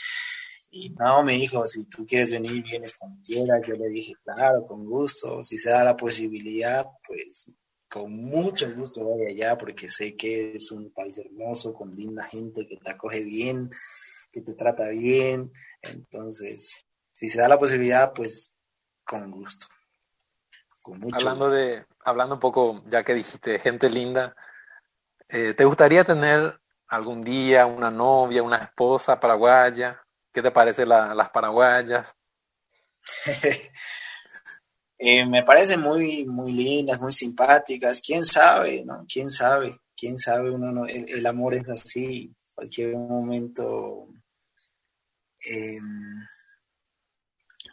[0.70, 3.60] Y no, me dijo, si tú quieres venir, vienes cuando quieras.
[3.68, 5.44] Yo le dije, claro, con gusto.
[5.44, 7.52] Si se da la posibilidad, pues
[7.90, 12.68] con mucho gusto voy allá porque sé que es un país hermoso, con linda gente
[12.68, 13.72] que te acoge bien,
[14.32, 15.52] que te trata bien.
[15.82, 16.86] Entonces,
[17.16, 18.56] si se da la posibilidad, pues
[19.04, 19.66] con gusto.
[20.82, 24.36] Con mucho hablando de, hablando un poco, ya que dijiste gente linda,
[25.30, 30.02] eh, ¿te gustaría tener algún día una novia, una esposa paraguaya?
[30.34, 32.16] ¿Qué te parece las paraguayas?
[35.04, 38.00] Eh, me parecen muy, muy lindas, muy simpáticas.
[38.06, 39.04] ¿Quién sabe, no?
[39.12, 39.80] ¿Quién sabe?
[39.98, 40.52] ¿Quién sabe?
[40.52, 42.32] Uno no, el, amor es así.
[42.54, 44.10] Cualquier momento,
[45.40, 46.24] em,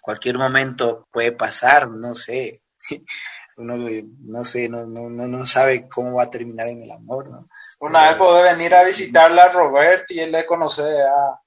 [0.01, 2.63] cualquier momento puede pasar, no sé.
[3.57, 7.45] Uno no sé, no, no, no, sabe cómo va a terminar en el amor, ¿no?
[7.81, 11.41] Una vez puede venir a visitarla a Robert y él le conoce a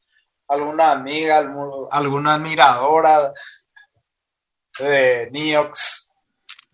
[0.50, 3.34] alguna amiga, alguna admiradora
[4.80, 6.12] de Niox.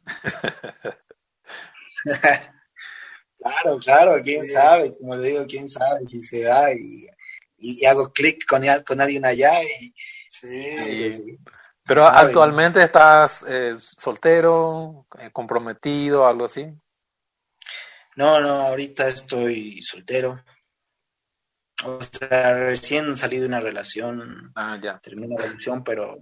[3.37, 7.07] claro, claro, quién sabe, como le digo, quién sabe si se da y,
[7.85, 9.93] hago clic con, con alguien allá y,
[10.27, 11.37] sí.
[11.87, 16.67] Pero actualmente estás eh, soltero, eh, comprometido, algo así.
[18.17, 20.43] No, no, ahorita estoy soltero.
[21.85, 24.51] O sea, recién salí de una relación.
[24.55, 24.99] Ah, ya.
[24.99, 26.17] Terminé la relación, pero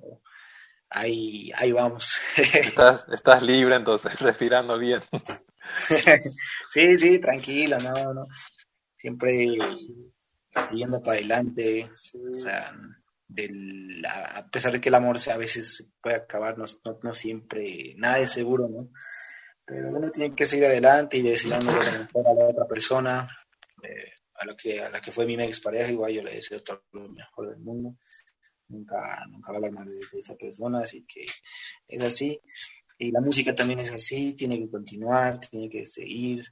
[0.90, 2.20] ahí, ahí vamos.
[2.38, 5.02] Estás, estás libre entonces, respirando bien.
[6.72, 8.28] sí, sí, tranquilo, no, no.
[8.98, 9.48] Siempre
[10.72, 11.90] yendo para adelante.
[12.30, 12.74] O sea,
[14.08, 16.66] a pesar de que el amor a veces puede acabar, no,
[17.04, 18.92] no, siempre, nada es seguro, ¿no?
[19.66, 23.28] Pero uno tiene que seguir adelante y deseando lo mejor a la otra persona,
[23.82, 26.62] eh, a, lo que, a la que fue mi ex pareja, igual yo le deseo
[26.62, 27.98] todo lo mejor del mundo
[28.68, 31.26] nunca, nunca va a hablar mal de, esa persona, así que
[31.88, 32.40] es así.
[32.98, 36.46] Y la música también es así, tiene que continuar, tiene que seguir.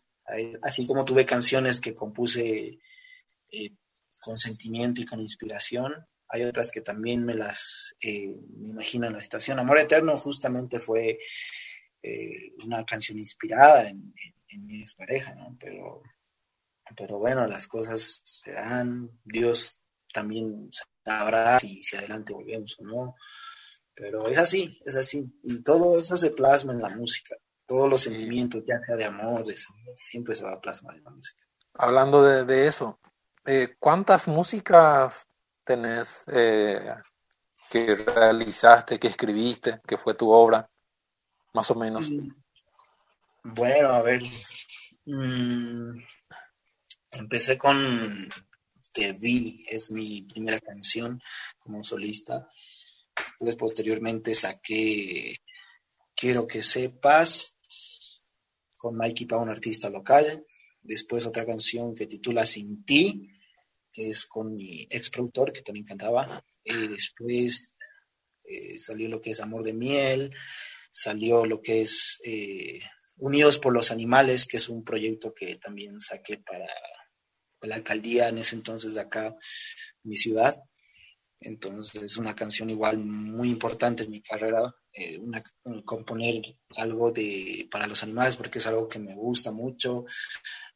[0.61, 2.79] Así como tuve canciones que compuse
[3.51, 3.75] eh,
[4.19, 5.93] con sentimiento y con inspiración,
[6.33, 9.59] hay otras que también me las eh, me imagino en la situación.
[9.59, 11.19] Amor Eterno justamente fue
[12.01, 14.13] eh, una canción inspirada en,
[14.47, 15.55] en, mi expareja, ¿no?
[15.59, 16.01] Pero,
[16.97, 19.77] pero bueno, las cosas se dan, Dios
[20.11, 20.71] también
[21.05, 23.15] sabrá si, si adelante volvemos o no.
[23.93, 25.31] Pero es así, es así.
[25.43, 27.35] Y todo eso se plasma en la música.
[27.67, 31.03] Todos los sentimientos, ya sea de amor, de desamor, siempre se va a plasmar en
[31.03, 31.43] la música.
[31.75, 32.99] Hablando de, eso,
[33.45, 35.27] eh, ¿cuántas músicas
[35.63, 36.93] tenés eh,
[37.69, 40.69] que realizaste, que escribiste, que fue tu obra,
[41.53, 42.09] más o menos?
[42.09, 42.29] Mm,
[43.43, 44.21] bueno, a ver.
[45.05, 45.99] Mm,
[47.11, 48.29] empecé con
[48.93, 51.21] te vi, es mi primera canción
[51.59, 52.47] como solista.
[53.39, 55.35] Después, posteriormente, saqué
[56.15, 57.57] Quiero que sepas
[58.77, 60.45] con Mikey Pa, un artista local.
[60.81, 63.32] Después, otra canción que titula Sin ti,
[63.93, 66.43] que es con mi ex productor, que también cantaba.
[66.63, 67.77] Y después
[68.43, 70.33] eh, salió lo que es Amor de Miel,
[70.91, 72.79] salió lo que es eh,
[73.17, 76.67] Unidos por los Animales, que es un proyecto que también saqué para
[77.61, 79.35] la alcaldía en ese entonces de acá,
[80.03, 80.61] mi ciudad.
[81.39, 85.43] Entonces es una canción igual muy importante en mi carrera, eh, una,
[85.83, 86.41] componer
[86.77, 90.05] algo de, para los animales porque es algo que me gusta mucho,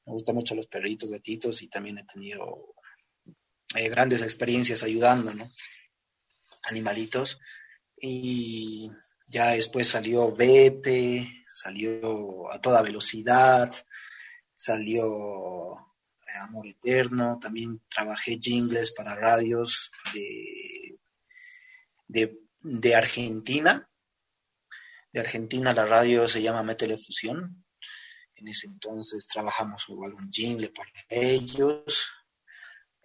[0.05, 2.75] me gusta mucho los perritos, gatitos y también he tenido
[3.75, 5.51] eh, grandes experiencias ayudando, ¿no?
[6.67, 7.39] animalitos.
[7.99, 8.91] Y
[9.27, 13.73] ya después salió Vete, salió a toda velocidad,
[14.55, 15.73] salió
[16.27, 20.99] eh, Amor Eterno, también trabajé jingles para radios de,
[22.59, 23.89] de, Argentina.
[25.11, 27.65] De Argentina la radio se llama Metelefusión.
[28.35, 32.11] En ese entonces trabajamos un jingle para ellos.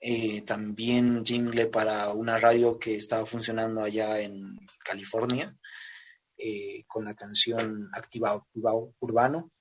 [0.05, 5.57] Eh, también jingle para una radio que estaba funcionando allá en California,
[6.37, 8.49] eh, con la canción Activado,
[8.99, 9.53] Urbano.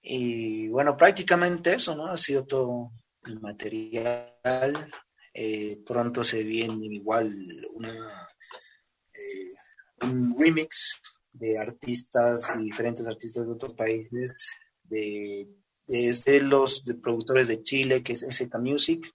[0.00, 2.06] Y bueno, prácticamente eso, ¿no?
[2.06, 2.92] Ha sido todo
[3.26, 4.90] el material.
[5.34, 7.30] Eh, pronto se viene igual
[7.74, 8.26] una,
[10.00, 14.32] un remix de artistas, diferentes artistas de otros países,
[14.82, 15.46] de,
[15.86, 19.06] desde los productores de Chile, que es SK Music,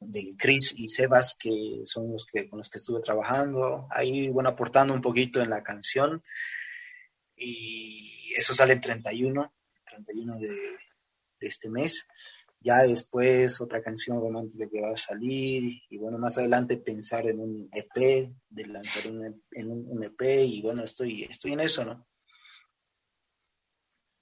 [0.00, 4.50] de Chris y Sebas, que son los que con los que estuve trabajando, ahí, bueno,
[4.50, 6.22] aportando un poquito en la canción.
[7.36, 9.52] Y eso sale el 31,
[9.84, 12.06] 31 de, de este mes.
[12.60, 17.38] Ya después otra canción romántica que va a salir y bueno, más adelante pensar en
[17.38, 22.08] un EP, de lanzar un, en un, EP y bueno, estoy, estoy en eso, ¿no?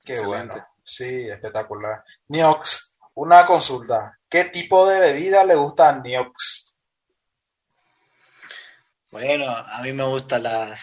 [0.05, 0.55] Qué bueno,
[0.85, 2.05] sí, espectacular.
[2.29, 2.86] Niox,
[3.17, 4.19] una consulta.
[4.29, 6.77] ¿Qué tipo de bebida le gusta a Niox?
[9.11, 10.81] Bueno, a mí me gustan las...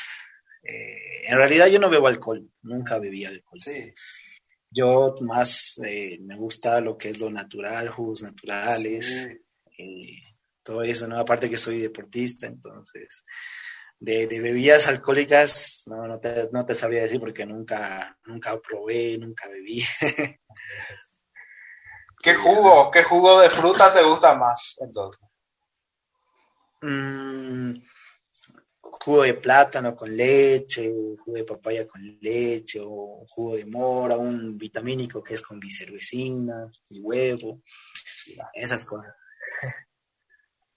[0.63, 3.59] Eh, en realidad yo no bebo alcohol, nunca bebí alcohol.
[3.59, 3.93] Sí.
[4.71, 9.29] Yo más eh, me gusta lo que es lo natural, jugos naturales,
[9.77, 10.21] eh,
[10.63, 11.17] todo eso, ¿no?
[11.19, 13.23] Aparte que soy deportista, entonces,
[13.99, 19.47] de, bebidas alcohólicas, no, no te, no te sabría decir porque nunca, nunca probé, nunca
[19.47, 19.83] bebí.
[22.23, 25.29] ¿Qué jugo, qué jugo de fruta te gusta más entonces?
[26.81, 27.73] Mm,
[28.79, 34.57] jugo de plátano con leche, jugo de papaya con leche, o jugo de mora, un
[34.57, 37.61] vitamínico que es con bicervecina y huevo,
[38.53, 39.13] esas cosas.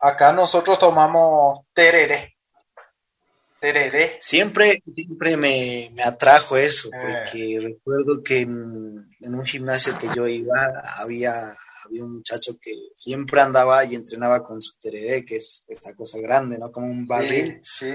[0.00, 2.35] Acá nosotros tomamos tereré.
[4.20, 6.98] Siempre, siempre me, atrajo eso, eh.
[7.00, 11.54] porque recuerdo que en, un gimnasio que yo iba había,
[11.84, 16.18] había un muchacho que siempre andaba y entrenaba con su tereré, que es esta cosa
[16.20, 16.70] grande, ¿no?
[16.70, 17.60] Como un barril.
[17.62, 17.92] Sí,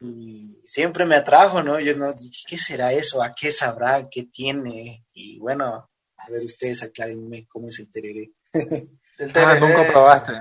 [0.00, 1.78] Y siempre me atrajo, ¿no?
[1.80, 2.12] Yo no,
[2.48, 3.22] ¿qué será eso?
[3.22, 4.08] ¿A qué sabrá?
[4.10, 5.04] ¿Qué tiene?
[5.14, 8.32] Y bueno, a ver ustedes aclárenme cómo es el tereré.
[8.52, 9.52] el tereré.
[9.52, 10.32] Ah, nunca probaste.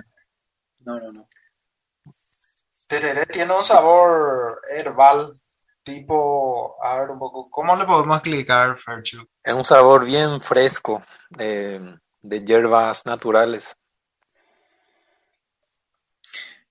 [0.79, 1.28] No, no, no.
[2.89, 5.39] Tereré tiene un sabor herbal,
[5.83, 9.29] tipo, a ver un poco, ¿cómo le podemos explicar, Ferchu?
[9.43, 11.99] Es un sabor bien fresco, de
[12.43, 13.77] hierbas naturales.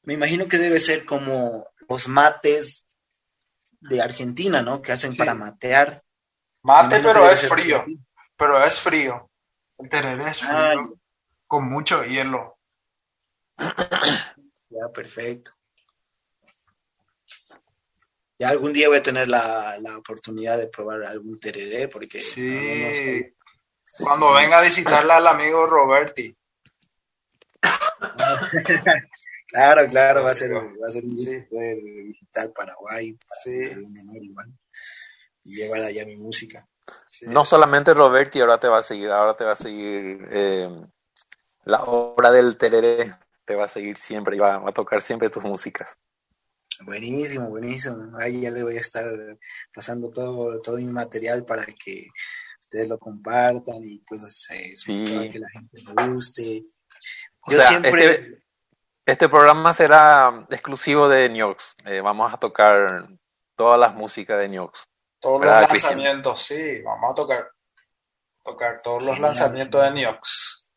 [0.03, 2.85] Me imagino que debe ser como los mates
[3.81, 4.83] de Argentina, ¿no?
[4.83, 6.03] Que hacen para matear.
[6.63, 7.85] Mate, pero es frío.
[8.37, 9.31] Pero es frío.
[9.79, 10.99] El tereré es frío.
[11.47, 12.59] Con mucho hielo.
[13.57, 15.53] Ya, perfecto.
[18.39, 22.21] Ya algún día voy a tener la, oportunidad de probar algún tereré, porque...
[22.21, 23.35] Sí,
[24.01, 26.37] cuando venga a visitarla al amigo Roberti.
[29.49, 31.17] claro, claro, va a ser, va a ser un
[31.51, 33.51] poder visitar Paraguay, sí.
[33.51, 34.53] igual,
[35.43, 36.69] y llevar allá mi música.
[37.23, 40.69] no solamente Roberti, ahora te va a seguir, ahora te va a seguir eh,
[41.65, 45.43] la obra del tereré, te va a seguir siempre y va a tocar siempre tus
[45.43, 45.99] músicas.
[46.85, 48.17] Buenísimo, buenísimo.
[48.19, 49.05] Ahí ya le voy a estar
[49.75, 52.09] pasando todo, todo mi material para que
[52.61, 56.65] ustedes lo compartan y pues eh, que la gente le guste.
[57.47, 58.13] Yo siempre...
[58.13, 58.43] Este,
[59.07, 61.77] este, programa será exclusivo de Niox.
[61.87, 63.09] Eh, vamos a tocar
[63.57, 64.85] todas las músicas de Niox.
[65.21, 67.51] Todos los lanzamientos, sí, vamos a tocar,
[68.45, 70.71] tocar todos los lanzamientos de Niox.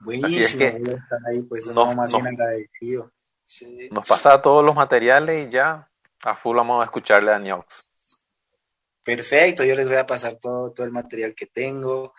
[0.00, 3.10] Buenísimo, ahí, pues no, más bien agradecido.
[3.90, 5.88] Nos pasa todos los materiales y ya
[6.22, 7.88] a full vamos a escucharle a Niox.
[9.04, 12.14] Perfecto, yo les voy a pasar todo, todo el material que tengo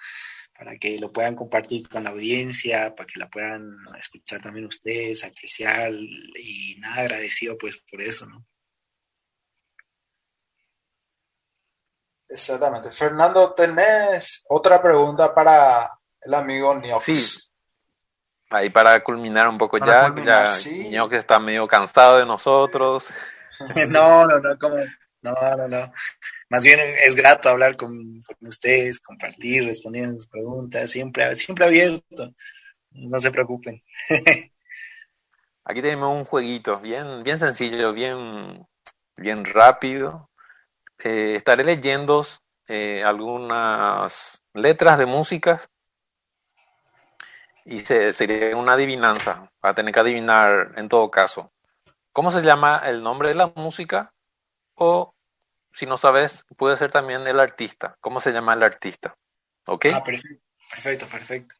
[0.57, 5.23] para que lo puedan compartir con la audiencia, para que la puedan escuchar también ustedes,
[5.23, 8.45] apreciar y nada, agradecido pues por eso, ¿no?
[12.29, 12.91] Exactamente.
[12.91, 15.89] Fernando, ¿tenés otra pregunta para
[16.21, 17.03] el amigo Niox?
[17.03, 17.42] Sí,
[18.53, 23.07] Ahí para culminar un poco ya, ya niño que está medio cansado de nosotros.
[23.89, 24.75] no, no, no, como,
[25.23, 25.91] no, no, no.
[26.49, 32.31] Más bien es grato hablar con, ustedes, compartir, responder sus preguntas, siempre, siempre abierto.
[32.91, 33.81] No se preocupen.
[35.65, 38.67] Aquí tenemos un jueguito bien, bien sencillo, bien,
[39.17, 40.29] bien rápido.
[41.03, 42.23] Eh, estaré leyendo
[42.67, 45.59] eh, algunas letras de música
[47.65, 49.51] y sería una adivinanza.
[49.63, 51.51] Va a tener que adivinar en todo caso.
[52.11, 54.13] ¿Cómo se llama el nombre de la música?
[54.75, 55.13] O
[55.71, 57.97] si no sabes, puede ser también el artista.
[57.99, 59.15] ¿Cómo se llama el artista?
[59.65, 59.87] ¿Ok?
[59.93, 61.55] Ah, perfecto, perfecto.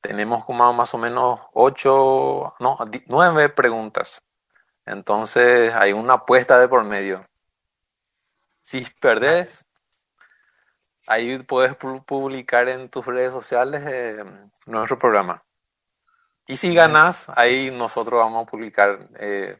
[0.00, 4.22] Tenemos como más o menos ocho, no, nueve preguntas.
[4.84, 7.22] Entonces hay una apuesta de por medio.
[8.64, 9.65] Si perdés,
[11.06, 14.24] ahí puedes publicar en tus redes sociales eh,
[14.66, 15.42] nuestro programa.
[16.46, 19.58] Y si ganas, ahí nosotros vamos a publicar eh,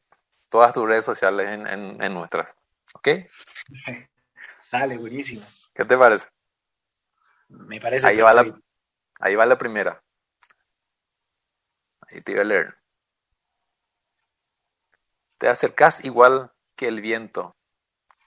[0.49, 2.57] todas tus redes sociales en, nuestras.
[2.94, 3.09] ¿Ok?
[4.72, 5.44] Dale, buenísimo.
[5.74, 6.28] ¿Qué te parece?
[7.49, 8.07] Me parece.
[8.07, 8.61] Ahí va, la,
[9.20, 10.01] ahí va la primera.
[12.09, 12.78] Ahí te voy a leer.
[15.38, 17.57] Te acercas igual que el viento,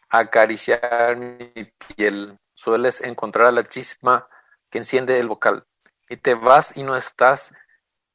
[0.09, 2.37] acariciar mi piel.
[2.59, 4.27] Sueles encontrar la chisma
[4.69, 5.65] que enciende el vocal.
[6.09, 7.53] Y te vas y no estás,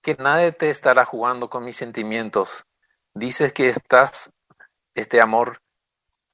[0.03, 2.67] que nadie te estará jugando con mis sentimientos.
[3.15, 4.35] Dices que estás,
[4.95, 5.63] este amor,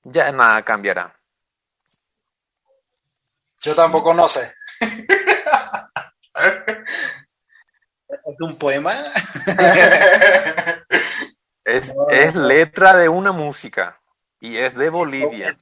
[0.02, 1.20] ya nada cambiará.
[3.60, 4.56] Yo tampoco no sé.
[8.08, 8.92] ¿Es un poema?
[11.64, 14.02] es, es letra de una música
[14.40, 15.56] y es de Bolivia.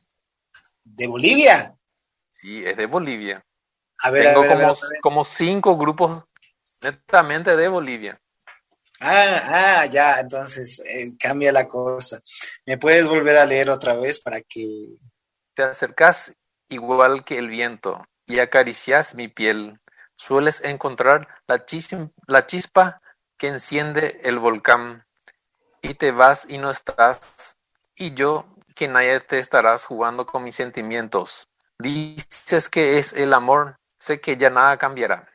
[0.82, 1.77] ¿De Bolivia?
[2.38, 3.44] Sí, es de Bolivia.
[4.02, 6.24] A ver, Tengo como, como cinco grupos
[6.80, 8.20] netamente de Bolivia.
[9.00, 12.20] Ah, ah, ya, entonces eh, cambia la cosa.
[12.64, 14.96] ¿Me puedes volver a leer otra vez para que...
[15.54, 16.32] Te acercas
[16.68, 19.80] igual que el viento y acaricias mi piel.
[20.16, 21.64] Sueles encontrar la,
[22.26, 23.00] la chispa
[23.36, 25.06] que enciende el volcán
[25.80, 27.56] y te vas y no estás.
[27.96, 31.47] Y yo, que nadie te estarás jugando con mis sentimientos.
[31.80, 35.28] Dices que es el amor, sé que ya nada cambiará.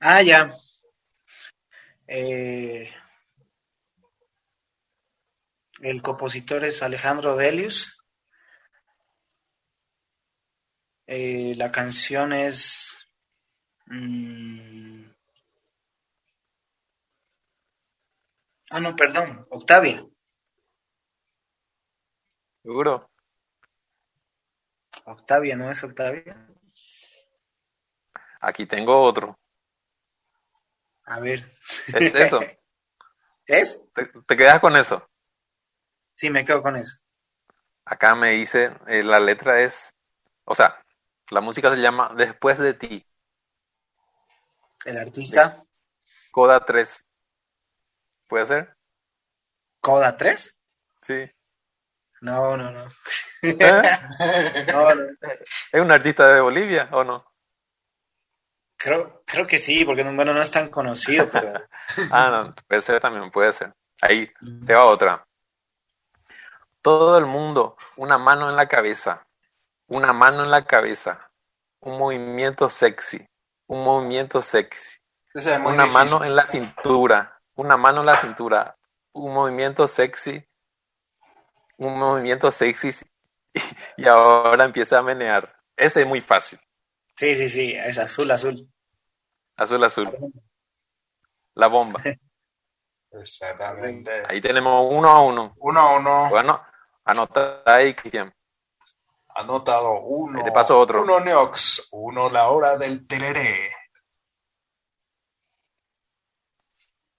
[0.00, 0.50] Ah, ya.
[2.06, 2.90] Eh,
[5.80, 8.02] el compositor es Alejandro Delius.
[11.06, 13.08] Eh, la canción es...
[13.86, 15.10] Mm,
[18.70, 20.04] ah, no, perdón, Octavia.
[22.62, 23.10] ¿Seguro?
[25.04, 26.46] Octavia, ¿no es Octavia?
[28.40, 29.38] Aquí tengo otro.
[31.06, 31.56] A ver.
[31.88, 32.40] ¿Es eso?
[33.46, 33.80] ¿Es?
[34.26, 35.08] ¿Te, quedas con eso?
[36.14, 36.98] Sí, me quedo con eso.
[37.84, 39.92] Acá me dice, eh, la letra es,
[40.44, 40.84] o sea,
[41.30, 43.06] la música se llama Después de ti.
[44.84, 45.64] ¿El artista?
[46.30, 47.04] Coda 3.
[48.28, 48.76] ¿Puede ser?
[49.80, 50.54] ¿Coda 3?
[51.02, 51.30] Sí.
[52.20, 52.88] No, no, no.
[53.42, 53.56] ¿Eh?
[54.72, 55.04] no, no.
[55.72, 57.24] ¿Es un artista de Bolivia o no?
[58.76, 61.52] Creo, creo que sí, porque bueno, no es tan conocido, pero...
[62.10, 63.74] ah, no, puede ser también, puede ser.
[64.00, 64.30] Ahí,
[64.66, 65.26] te va otra.
[66.80, 69.26] Todo el mundo, una mano en la cabeza,
[69.86, 71.30] una mano en la cabeza,
[71.80, 73.26] un movimiento sexy,
[73.66, 74.98] un movimiento sexy,
[75.64, 78.78] una mano en la cintura, una mano en la cintura,
[79.12, 80.42] un movimiento sexy,
[81.80, 82.90] un movimiento sexy
[83.96, 85.56] y ahora empieza a menear.
[85.76, 86.60] Ese es muy fácil.
[87.16, 88.68] Sí, sí, sí, es azul, azul.
[89.56, 90.32] Azul, azul.
[91.54, 92.00] La bomba.
[93.12, 94.10] Exactamente.
[94.28, 95.54] Ahí tenemos uno a uno.
[95.58, 96.28] Uno a uno.
[96.30, 96.62] Bueno,
[97.04, 98.32] anota ahí, Cristian.
[99.34, 100.44] Anotado uno.
[100.44, 101.02] te paso otro.
[101.02, 103.70] Uno Neox, uno la hora del tereré.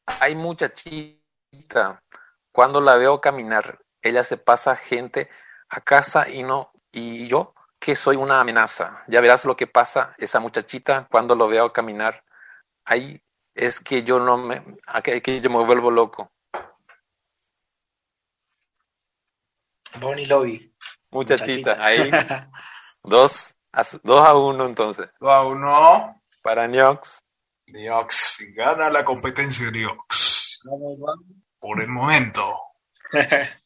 [0.06, 2.04] Hay muchachita.
[2.52, 5.30] Cuando la veo caminar, ella se pasa gente
[5.70, 9.04] a casa y no, y yo que soy una amenaza.
[9.08, 12.24] Ya verás lo que pasa esa muchachita cuando lo veo caminar.
[12.86, 13.20] Ahí
[13.56, 14.64] es que yo no me,
[15.04, 16.32] que yo me vuelvo loco.
[20.00, 20.74] Bonnie Lobby.
[21.10, 22.10] Muchachita, ahí.
[23.04, 25.10] dos, a, dos a uno entonces.
[25.20, 26.22] Dos a uno.
[26.44, 27.20] Para Niox.
[27.68, 30.62] Niox gana la competencia Niox.
[31.60, 32.60] Por el momento.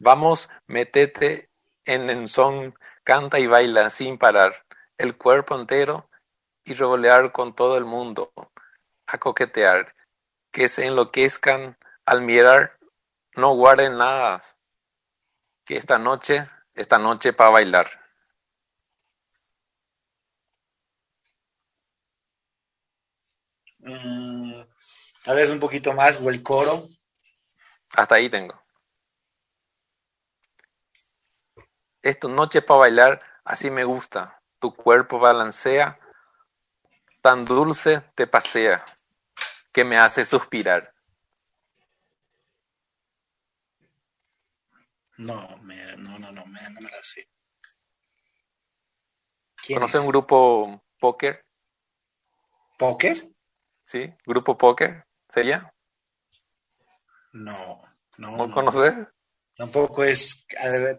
[0.00, 1.48] Vamos, metete
[1.84, 2.74] en el son
[3.04, 4.66] canta y baila sin parar,
[4.98, 6.10] el cuerpo entero
[6.64, 8.32] y revolear con todo el mundo,
[9.06, 9.94] a coquetear,
[10.50, 12.78] que se enloquezcan al mirar,
[13.36, 14.42] no guarden nada,
[15.64, 17.86] que esta noche, esta noche para bailar.
[23.78, 24.62] Mm,
[25.24, 26.88] tal vez un poquito más, o el coro.
[27.94, 28.65] Hasta ahí tengo.
[32.06, 34.40] Es tu noche para bailar, así me gusta.
[34.60, 35.98] Tu cuerpo balancea,
[37.20, 38.84] tan dulce te pasea,
[39.72, 40.94] que me hace suspirar.
[45.18, 47.28] No, me, no, no, no, me, no me la sé.
[49.74, 51.44] ¿Conoces un grupo póker?
[52.78, 53.32] ¿Póker?
[53.84, 55.74] Sí, grupo póker, ¿sería?
[57.32, 57.82] No,
[58.16, 58.46] no.
[58.46, 59.08] ¿No, conoces?
[59.56, 60.46] Tampoco es,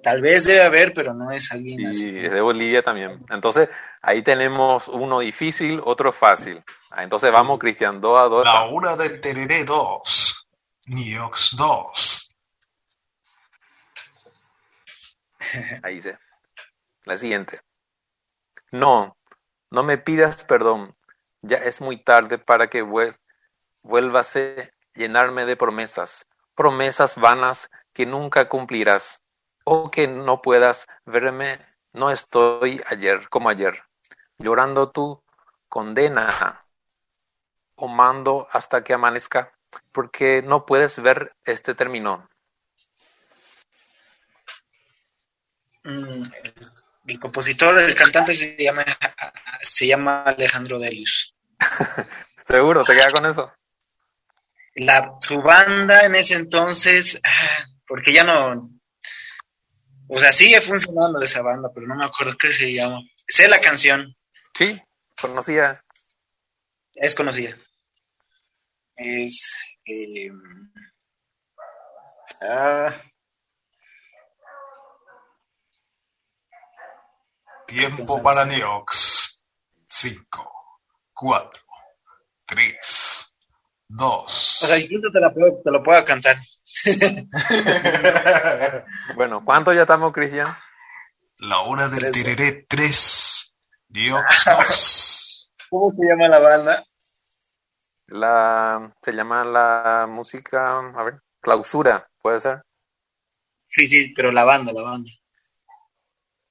[0.02, 2.18] tal vez debe haber, pero no es alguien y así.
[2.18, 3.24] es de Bolivia también.
[3.30, 3.70] Entonces,
[4.02, 6.64] ahí tenemos uno difícil, otro fácil.
[6.90, 8.44] Ah, entonces vamos, Cristian, dos a dos.
[8.46, 10.48] La una del Tereré 2,
[10.88, 12.36] Niox 2.
[15.84, 16.18] Ahí se.
[17.06, 17.62] La siguiente.
[18.72, 19.18] No,
[19.70, 20.96] no me pidas perdón.
[21.44, 22.82] Ya es muy tarde para que
[23.84, 24.40] vuelvas a
[24.96, 26.28] llenarme de promesas.
[26.56, 29.24] Promesas vanas que nunca cumplirás.
[29.64, 31.58] O que no puedas verme.
[31.94, 33.82] No estoy ayer como ayer.
[34.38, 35.24] Llorando tu
[35.68, 36.64] condena.
[37.74, 39.52] O mando hasta que amanezca.
[39.92, 42.30] Porque no puedes ver este término.
[45.84, 46.22] Mm,
[47.08, 48.86] el compositor, el cantante se llama,
[49.62, 51.36] se llama Alejandro Delius.
[52.46, 53.52] Seguro, ¿te queda con eso?
[54.76, 58.70] La, su banda en ese entonces, ah, porque ya no,
[60.10, 63.02] o sea, sigue funcionando esa banda, pero no me acuerdo qué se llama.
[63.28, 64.16] Sé la canción.
[64.54, 64.82] Sí,
[65.20, 65.84] conocía.
[66.94, 67.58] Es conocida.
[68.96, 69.54] Es...
[69.86, 70.32] Eh,
[72.42, 72.94] ah,
[77.68, 79.42] Tiempo para Neox.
[79.86, 80.82] 5,
[81.14, 81.64] 4,
[82.46, 83.34] 3,
[83.90, 84.64] 2.
[84.64, 86.38] O sea, incluso te, la puedo, te lo puedo cantar.
[89.16, 90.56] bueno, ¿cuánto ya estamos, Cristian?
[91.38, 93.56] La hora del tereré 3.
[93.90, 95.54] Diox 2.
[95.70, 96.84] ¿Cómo se llama la banda?
[98.08, 102.62] La, se llama la música, a ver, clausura, ¿puede ser?
[103.68, 105.12] Sí, sí, pero la banda, la banda.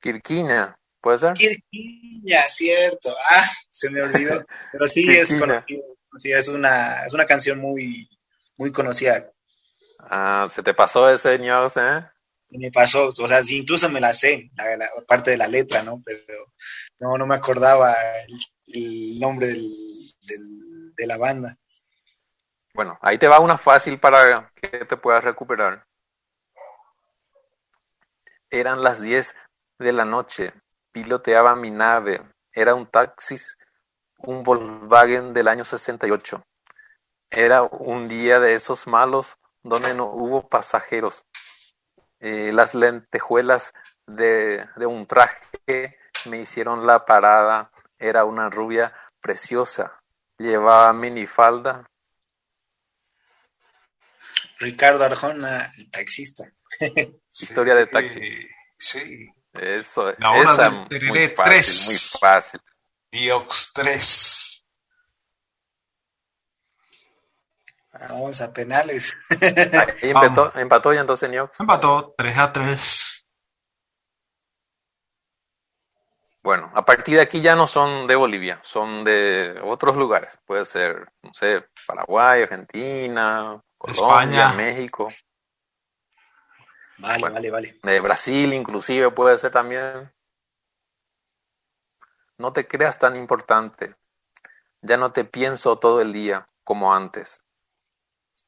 [0.00, 0.76] Quirquina.
[1.00, 1.34] ¿Puede ser?
[1.34, 3.14] Virginia, cierto.
[3.30, 4.44] Ah, se me olvidó.
[4.72, 5.84] Pero sí es conocido.
[6.18, 8.08] Sí, es una, es una canción muy,
[8.56, 9.30] muy conocida.
[10.08, 12.06] Ah, se te pasó ese news, ¿eh?
[12.50, 16.00] Me pasó, o sea, sí, incluso me la sé, la, parte de la letra, ¿no?
[16.04, 16.52] Pero
[17.00, 17.96] no, no me acordaba
[18.66, 21.56] el, nombre del, de la banda.
[22.72, 25.84] Bueno, ahí te va una fácil para que te puedas recuperar.
[28.50, 29.34] Eran las 10
[29.78, 30.52] de la noche
[30.92, 32.22] piloteaba mi nave.
[32.52, 33.58] Era un taxis,
[34.18, 36.42] un Volkswagen del año 68.
[37.30, 39.36] Era un día de esos malos
[39.68, 41.24] donde no hubo pasajeros.
[42.20, 43.74] Eh, las lentejuelas
[44.06, 47.70] de, de un traje me hicieron la parada.
[47.98, 50.00] Era una rubia preciosa.
[50.38, 51.90] Llevaba minifalda.
[54.58, 56.44] Ricardo Arjona, el taxista.
[57.30, 58.48] Historia de taxi.
[58.78, 59.28] Sí.
[59.52, 61.86] Eso, La hora esa del tereré muy fácil, 3.
[61.86, 62.60] muy fácil.
[63.10, 64.55] Diox 3.
[68.00, 69.14] Vamos a penales.
[69.40, 71.60] Ahí empató, empató ya entonces Niox.
[71.60, 73.12] Empató 3 a 3.
[76.42, 80.38] Bueno, a partir de aquí ya no son de Bolivia, son de otros lugares.
[80.46, 84.06] Puede ser, no sé, Paraguay, Argentina, Colombia,
[84.44, 84.52] España.
[84.54, 85.08] México.
[86.98, 87.34] Vale, Bueno.
[87.34, 87.78] vale, vale.
[87.82, 90.12] De Brasil inclusive puede ser también.
[92.38, 93.96] No te creas tan importante.
[94.82, 97.42] Ya no te pienso todo el día como antes.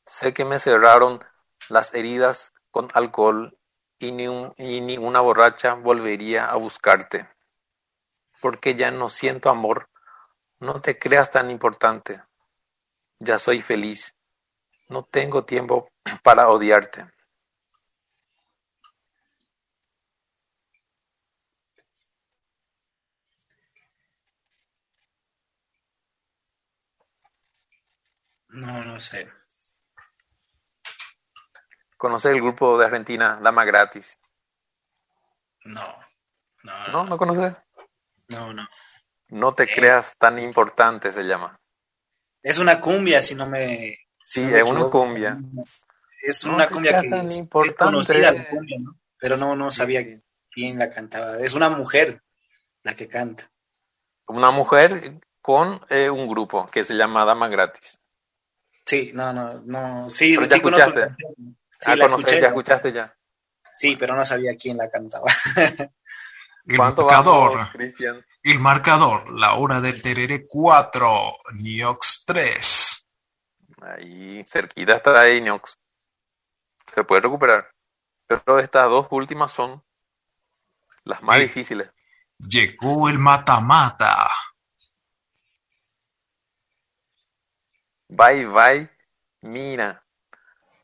[0.09, 1.25] Sé que me cerraron
[1.69, 3.57] las heridas con alcohol
[4.01, 7.29] y ni, un- y ni una borracha volvería a buscarte.
[8.41, 9.91] Porque ya no siento amor.
[10.61, 12.23] No te creas tan importante.
[13.21, 14.17] Ya soy feliz.
[14.89, 15.91] No tengo tiempo
[16.25, 17.07] para odiarte.
[28.65, 29.27] No, no sé.
[31.99, 34.19] ¿Conoces el grupo de Argentina, Dama Gratis?
[35.65, 35.83] No.
[36.63, 37.05] No, ¿No?
[37.05, 37.63] ¿No conoces?
[38.29, 38.67] no, no.
[39.29, 39.73] No te Sí.
[39.75, 41.61] creas tan importante, se llama.
[42.43, 43.99] Es una cumbia, si no me.
[44.25, 45.39] Sí, si no me es una cumbia.
[46.23, 47.85] Es No una te cumbia creas que tan es importante.
[47.85, 48.99] conocida la cumbia, ¿no?
[49.19, 50.23] Pero no, no sabía Sí.
[50.51, 51.39] quién la cantaba.
[51.39, 52.23] Es una mujer
[52.85, 53.51] la que canta.
[54.29, 58.01] Una mujer con eh, un grupo que se llama Dama Gratis.
[58.87, 60.35] Sí, no, no, no, sí.
[60.37, 61.17] Pero ya escuchaste.
[61.81, 63.15] Sí, ah, la escuché, ya escuchaste ya.
[63.77, 65.27] Sí, pero no sabía quién la cantaba.
[66.67, 67.69] el marcador?
[68.43, 73.09] El marcador, la hora del terere 4, Niox 3.
[73.83, 75.79] Ahí, cerquita está ahí, Niox.
[76.93, 77.71] Se puede recuperar.
[78.27, 79.83] Pero estas dos últimas son
[81.05, 81.91] las más difíciles.
[82.39, 84.29] Llegó el mata-mata.
[88.09, 88.91] Vai, vai,
[89.43, 90.05] mira.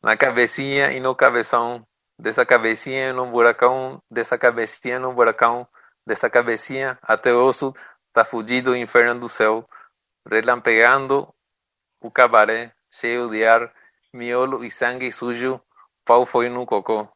[0.05, 1.83] Na cabecinha e no cabeção.
[2.19, 5.67] Dessa cabecinha no buracão, dessa cabecinha no buracão,
[6.05, 7.73] dessa cabecinha até o osso
[8.13, 9.67] tá fudido o inferno do céu,
[10.29, 11.33] relampegando
[11.99, 13.73] o cabaré, cheio de ar,
[14.13, 15.59] miolo e sangue sujo,
[16.05, 17.09] pau foi no cocô.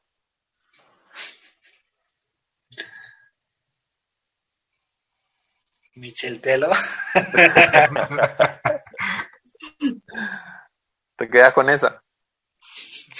[5.95, 6.69] Michel Telo.
[11.17, 12.01] ¿Te quedas con esa?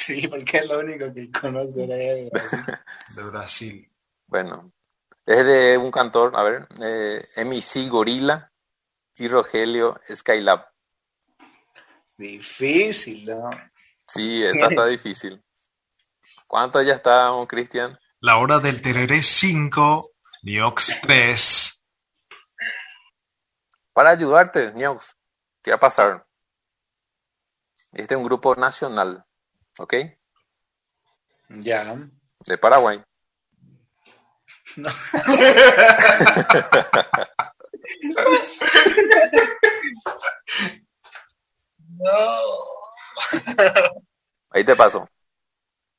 [0.10, 2.64] Sí, porque es lo único que conozco de Brasil.
[3.16, 3.92] De Brasil.
[4.26, 4.74] Bueno,
[5.24, 8.52] es de un cantor, a ver, eh, MC Gorila
[9.18, 10.66] y Rogelio Skylab.
[12.18, 13.52] Difícil, ¿no?
[14.08, 15.44] Sí, esta está difícil.
[16.48, 17.96] ¿Cuánto ya está, Cristian?
[18.20, 20.10] La hora del Tereré 5,
[20.42, 21.84] Niox 3.
[23.94, 25.16] Para ayudarte, Niox,
[25.62, 26.28] ¿qué va a pasar?
[27.92, 29.24] Este es un grupo nacional,
[29.80, 29.94] ¿ok?
[31.50, 31.98] Ya.
[32.46, 33.02] De Paraguay.
[42.00, 42.12] No.
[44.52, 45.10] Ahí te paso.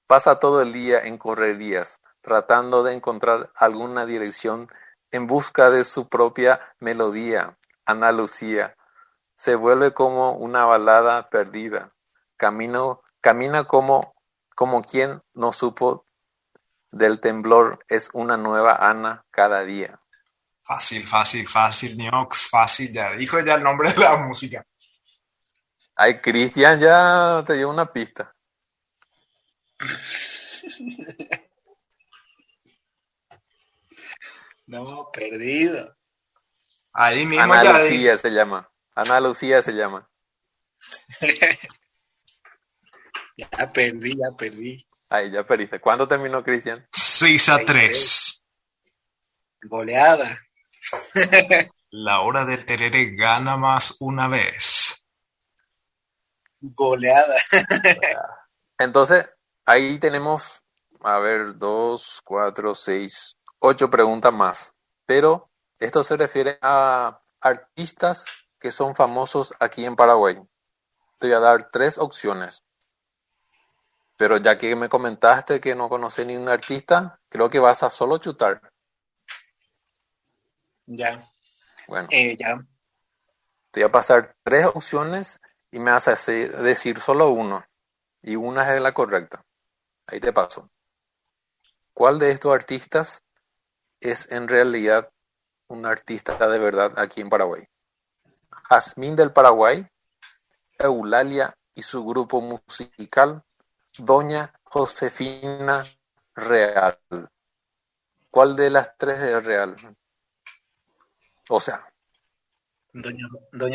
[0.07, 4.69] Pasa todo el día en correrías, tratando de encontrar alguna dirección
[5.11, 7.59] en busca de su propia melodía.
[7.85, 8.77] Ana Lucía,
[9.35, 11.93] se vuelve como una balada perdida.
[12.37, 14.15] Camino, camina como,
[14.55, 16.07] como quien no supo
[16.91, 17.85] del temblor.
[17.89, 20.01] Es una nueva Ana cada día.
[20.63, 22.93] Fácil, fácil, fácil, Niox, fácil.
[22.93, 24.65] Ya dijo ya el nombre de la música.
[25.97, 28.35] Ay, Cristian ya te dio una pista.
[34.71, 35.97] No, perdido.
[36.93, 38.71] Ahí mismo Ana Lucía se llama.
[38.95, 40.09] Ana Lucía se llama.
[43.41, 44.87] ya perdí, ya perdí.
[45.09, 45.81] Ahí ya perdiste.
[45.81, 46.87] ¿Cuándo terminó, Cristian?
[46.93, 48.43] 6 a 3.
[49.63, 50.41] Goleada.
[51.91, 55.07] La hora del terere gana más una vez.
[56.61, 57.35] Goleada.
[58.79, 59.29] Entonces,
[59.67, 60.63] ahí tenemos,
[61.01, 64.73] a ver, dos, cuatro, seis, ocho preguntas más.
[65.05, 68.25] Pero esto se refiere a artistas
[68.59, 70.41] que son famosos aquí en Paraguay.
[71.19, 72.65] Te voy a dar tres opciones.
[74.21, 77.89] Pero ya que me comentaste que no conoces ni un artista, creo que vas a
[77.89, 78.61] solo chutar.
[80.85, 81.27] Ya.
[81.89, 82.07] Bueno.
[82.11, 82.63] Eh, ya.
[83.71, 85.41] Te voy a pasar tres opciones
[85.71, 87.65] y me vas a decir solo uno.
[88.21, 89.43] Y una es la correcta.
[90.07, 90.71] Ahí te paso.
[91.95, 93.25] ¿Cuál de estos artistas
[94.01, 95.11] es en realidad
[95.67, 97.65] un artista de verdad aquí en Paraguay?
[98.69, 99.89] Jazmín del Paraguay,
[100.79, 103.43] Eulalia y su grupo musical,
[104.05, 105.85] Doña Josefina
[106.35, 106.99] Real.
[108.31, 109.77] ¿Cuál de las tres es real?
[111.49, 111.85] O sea.
[112.93, 113.29] Doña,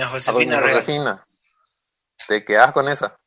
[0.10, 0.58] Josefina.
[0.58, 1.28] Doña Josefina.
[2.28, 3.20] ¿Te quedas con esa?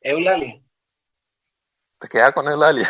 [0.00, 0.62] Eulalia.
[1.98, 2.88] ¿Te quedas con Eulalia?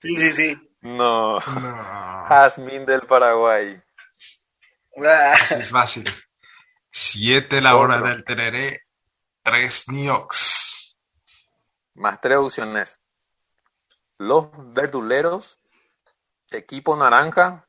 [0.00, 0.70] sí, sí, sí.
[0.82, 1.38] No.
[1.40, 2.24] no.
[2.28, 3.82] Jazmín del Paraguay.
[4.94, 6.04] Fácil, fácil.
[6.90, 8.82] Siete la hora del tereré,
[9.42, 10.96] tres niox.
[11.94, 13.00] Más tres opciones.
[14.18, 15.60] Los verduleros,
[16.50, 17.66] equipo naranja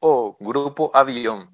[0.00, 1.50] o grupo avión.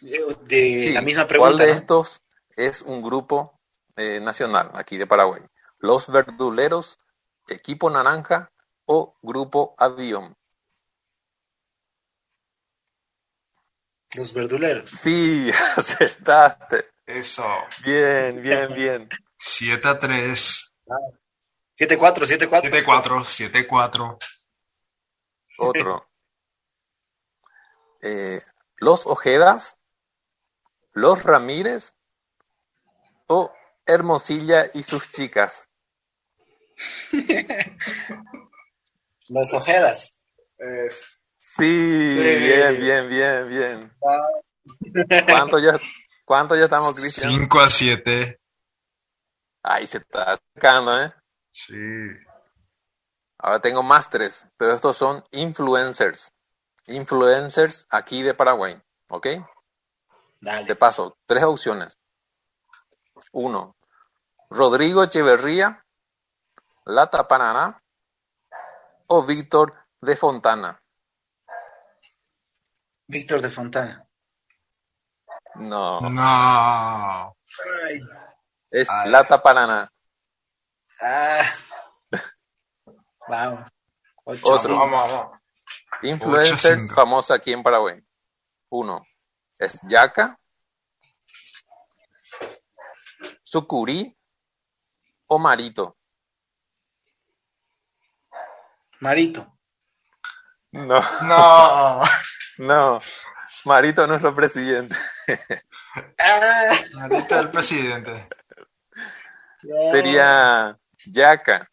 [0.00, 1.56] De la misma pregunta.
[1.56, 2.22] ¿Cuál de estos
[2.56, 3.60] es un grupo
[3.96, 5.42] eh, nacional aquí de Paraguay?
[5.78, 6.98] Los verduleros,
[7.48, 8.52] equipo naranja
[8.86, 10.37] o grupo avión?
[14.14, 14.90] Los verduleros.
[14.90, 16.90] Sí, acertaste.
[17.06, 17.44] Eso.
[17.84, 19.08] Bien, bien, bien.
[19.38, 20.76] 7 a 3.
[21.76, 22.70] 7 4, 7 4.
[22.70, 24.18] 7 4, 7 4.
[25.58, 26.04] Otro.
[28.00, 28.40] Eh,
[28.76, 29.76] los Ojedas,
[30.92, 31.94] los Ramírez
[33.26, 33.52] o
[33.84, 35.68] Hermosilla y sus chicas.
[39.26, 40.10] Los Ojedas.
[41.58, 43.92] Sí, bien, bien, bien, bien.
[45.26, 45.78] ¿Cuánto ya,
[46.24, 47.30] cuánto ya estamos, Cristian?
[47.30, 48.40] 5 a 7.
[49.64, 51.12] Ahí se está acercando, ¿eh?
[51.52, 51.74] Sí.
[53.38, 56.32] Ahora tengo más tres, pero estos son influencers.
[56.86, 59.26] Influencers aquí de Paraguay, ¿ok?
[60.40, 60.66] Dale.
[60.66, 61.98] Te paso tres opciones.
[63.32, 63.76] Uno,
[64.48, 65.84] Rodrigo Echeverría,
[66.84, 67.82] Lata Paraná
[69.08, 70.80] o Víctor de Fontana.
[73.08, 74.06] Víctor de Fontana.
[75.56, 77.36] No, No.
[78.70, 79.10] es Ay.
[79.10, 79.90] Lata Paraná.
[81.00, 81.42] Ah.
[83.28, 83.70] Vamos.
[84.24, 84.46] Ocho.
[84.46, 84.76] Otro.
[84.78, 85.38] Vamos, vamos.
[86.02, 86.94] Influencers 8-5.
[86.94, 88.00] famosos aquí en Paraguay.
[88.70, 89.04] Uno
[89.58, 90.38] es Yaca,
[93.42, 94.14] Sucuri
[95.26, 95.96] o Marito.
[99.00, 99.58] Marito.
[100.72, 102.02] No, No.
[102.58, 102.98] no.
[103.64, 104.94] Marito es nuestro presidente.
[106.18, 106.62] Ah.
[107.02, 108.28] Ahorita el presidente.
[109.90, 111.68] Sería Yaca.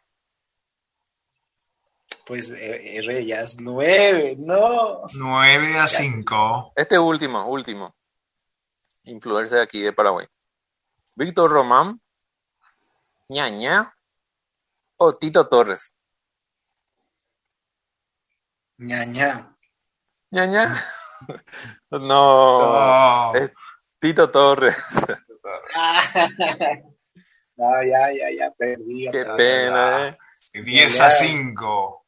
[2.26, 5.04] Pues eh, R ya es nueve, no.
[5.14, 6.74] 9 a 5.
[6.76, 7.96] Este último, último.
[9.04, 10.26] Influencer aquí de Paraguay.
[11.14, 12.02] Víctor Román,
[13.30, 13.96] Ñaña
[14.98, 15.94] o Tito Torres.
[18.78, 19.55] Ñaña.
[20.36, 20.76] Ñaña.
[21.92, 23.36] No, No.
[23.36, 23.52] es
[24.00, 24.76] Tito Torres.
[27.58, 29.10] No, ya, ya, ya perdí.
[29.12, 30.18] Qué pena, ¿eh?
[30.62, 32.06] 10 a 5.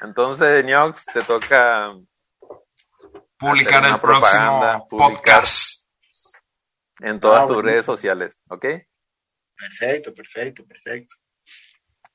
[0.00, 1.92] Entonces, Niox, te toca
[3.36, 5.86] Publicar el próximo podcast.
[7.00, 7.68] en todas Ah, tus bueno.
[7.70, 8.64] redes sociales, ¿ok?
[9.54, 11.16] Perfecto, perfecto, perfecto.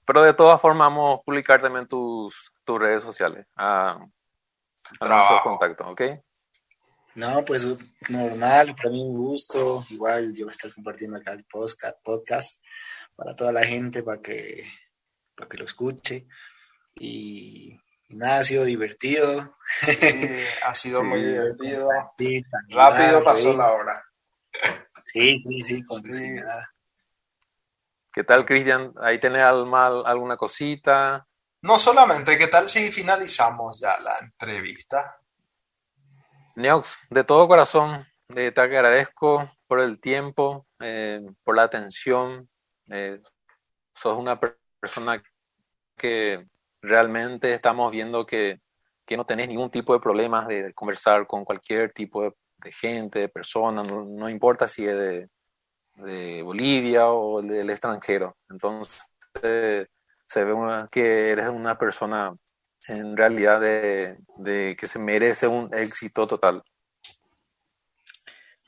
[0.06, 4.99] Pero de todas formas vamos a publicar también tus, tus redes sociales a, a nuestros
[4.99, 5.41] Trabajo.
[5.49, 6.01] contactos, ¿ok?
[7.16, 7.66] No, pues
[8.10, 9.84] normal, para mí un gusto.
[9.89, 12.62] Igual yo voy a estar compartiendo acá el podcast, podcast
[13.16, 14.70] para toda la gente, para que,
[15.36, 16.28] para que lo escuche.
[16.95, 17.80] Y,
[18.10, 19.56] y nada, ha sido divertido.
[19.82, 19.97] Sí,
[20.66, 21.28] ha sido muy Sí.
[21.28, 21.89] divertido.
[22.18, 24.03] Sí, Rápido pasó la hora.
[25.14, 26.36] Sí, sí, sí, como Sí.
[28.16, 28.93] ¿Qué tal, Cristian?
[29.01, 31.28] ¿Ahí tenés al- mal alguna cosita?
[31.61, 35.20] No solamente, ¿qué tal si finalizamos ya la entrevista?
[36.55, 42.49] Neox, de todo corazón, eh, te agradezco por el tiempo, eh, por la atención.
[42.89, 43.20] eh,
[43.95, 45.22] sos una per- persona
[45.97, 46.47] que
[46.82, 48.61] realmente estamos viendo que,
[49.05, 53.20] que no tenés ningún tipo de problemas de conversar con cualquier tipo de, de gente,
[53.20, 55.30] de persona, no, no importa si es de,
[55.96, 58.38] de Bolivia o del extranjero.
[58.50, 59.02] Entonces,
[60.28, 62.36] se ve que eres una persona
[62.88, 66.64] en realidad de, que se merece un éxito total.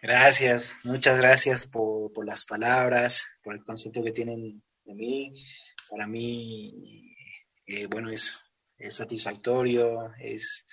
[0.01, 5.33] Gracias, muchas gracias por, por las palabras, por el concepto que tienen de mí.
[5.89, 7.15] Para mí,
[7.65, 8.43] eh, bueno, es,
[8.77, 10.65] es satisfactorio, es,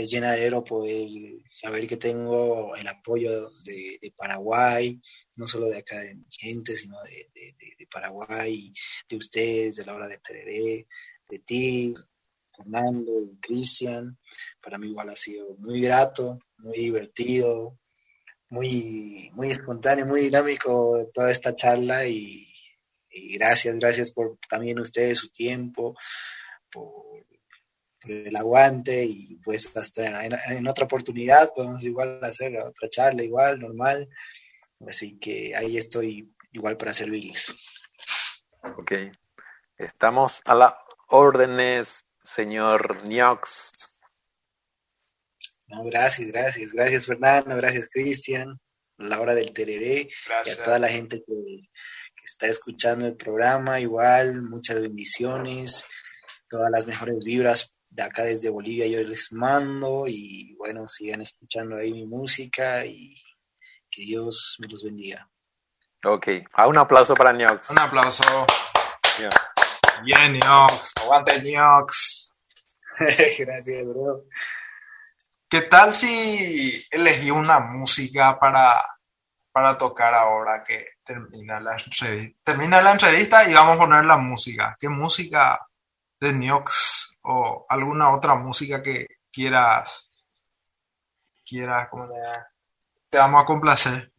[0.00, 1.08] es llenadero poder
[1.50, 5.00] saber que tengo el apoyo de, de Paraguay,
[5.34, 8.70] no solo de acá de mi gente, sino de, de- de- Paraguay,
[9.08, 10.86] de ustedes, de la hora de Tereré,
[11.28, 11.94] de ti,
[12.54, 14.18] Fernando, de Cristian.
[14.62, 17.78] Para mí igual ha sido muy grato, muy divertido,
[18.50, 22.46] muy, muy espontáneo, muy dinámico toda esta charla y,
[23.10, 25.96] y gracias, gracias por también ustedes su tiempo,
[26.70, 26.92] por,
[28.00, 33.22] por el aguante y pues hasta en, en otra oportunidad podemos igual hacer otra charla
[33.22, 34.08] igual, normal.
[34.86, 37.54] Así que ahí estoy igual para servirles.
[38.76, 38.92] Ok.
[39.76, 40.72] Estamos a las
[41.08, 44.00] órdenes, señor Niox.
[45.68, 48.58] No, gracias, gracias, gracias Fernando, gracias Cristian,
[48.98, 50.00] a la hora del tereré.
[50.00, 50.60] y Gracias.
[50.60, 55.84] a toda la gente que, que está escuchando el programa, igual, muchas bendiciones,
[56.48, 61.76] todas las mejores vibras de acá desde Bolivia yo les mando y bueno, sigan escuchando
[61.76, 63.20] ahí mi música y
[63.90, 65.28] que Dios me los bendiga.
[66.04, 66.28] Ok.
[66.52, 67.70] Ah, un aplauso para Niox.
[67.70, 68.46] Un aplauso.
[70.04, 70.92] Bien, Niox.
[71.02, 72.32] Aguante, Niox.
[73.38, 74.24] Gracias, bro.
[75.48, 78.84] ¿Qué tal si elegí una música para,
[79.50, 82.38] para tocar ahora que termina la entrevista?
[82.44, 84.76] Termina la entrevista y vamos a poner la música.
[84.78, 85.58] ¿Qué música
[86.20, 90.12] de Niox o alguna otra música que quieras,
[91.46, 92.08] quieras, como
[93.10, 94.12] te vamos a complacer?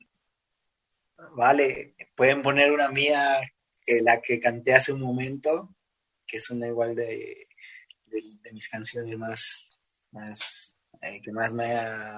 [1.35, 3.39] Vale, pueden poner una mía
[3.85, 5.69] que la que canté hace un momento,
[6.25, 7.47] que es una igual de,
[8.05, 9.79] de, mis canciones más,
[10.11, 11.75] más eh, que más me,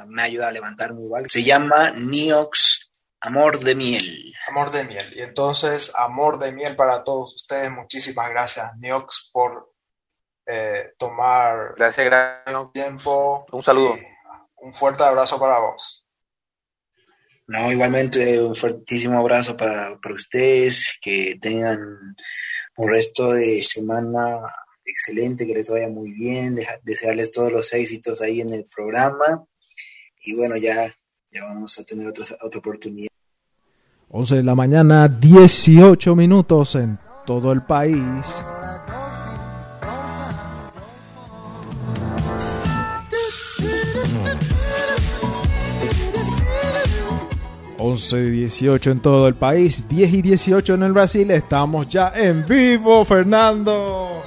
[0.07, 1.29] me ayuda a levantarme igual.
[1.29, 2.91] Se llama Niox
[3.23, 4.33] Amor de Miel.
[4.49, 5.11] Amor de Miel.
[5.15, 7.69] Y entonces, Amor de Miel para todos ustedes.
[7.71, 9.70] Muchísimas gracias, Niox, por
[10.51, 12.71] eh, tomar gracias, gracias.
[12.73, 13.45] tiempo.
[13.51, 13.95] Un saludo.
[14.57, 16.05] Un fuerte abrazo para vos.
[17.47, 21.79] No, igualmente un fuertísimo abrazo para, para ustedes, que tengan
[22.77, 24.39] un resto de semana
[24.83, 29.45] excelente, que les vaya muy bien, desearles todos los éxitos ahí en el programa
[30.23, 30.93] y bueno, ya,
[31.31, 33.09] ya vamos a tener otra, otra oportunidad.
[34.09, 38.41] 11 de la mañana, 18 minutos en todo el país.
[47.83, 51.31] 11 y 18 en todo el país, 10 y 18 en el Brasil.
[51.31, 54.21] Estamos ya en vivo, Fernando.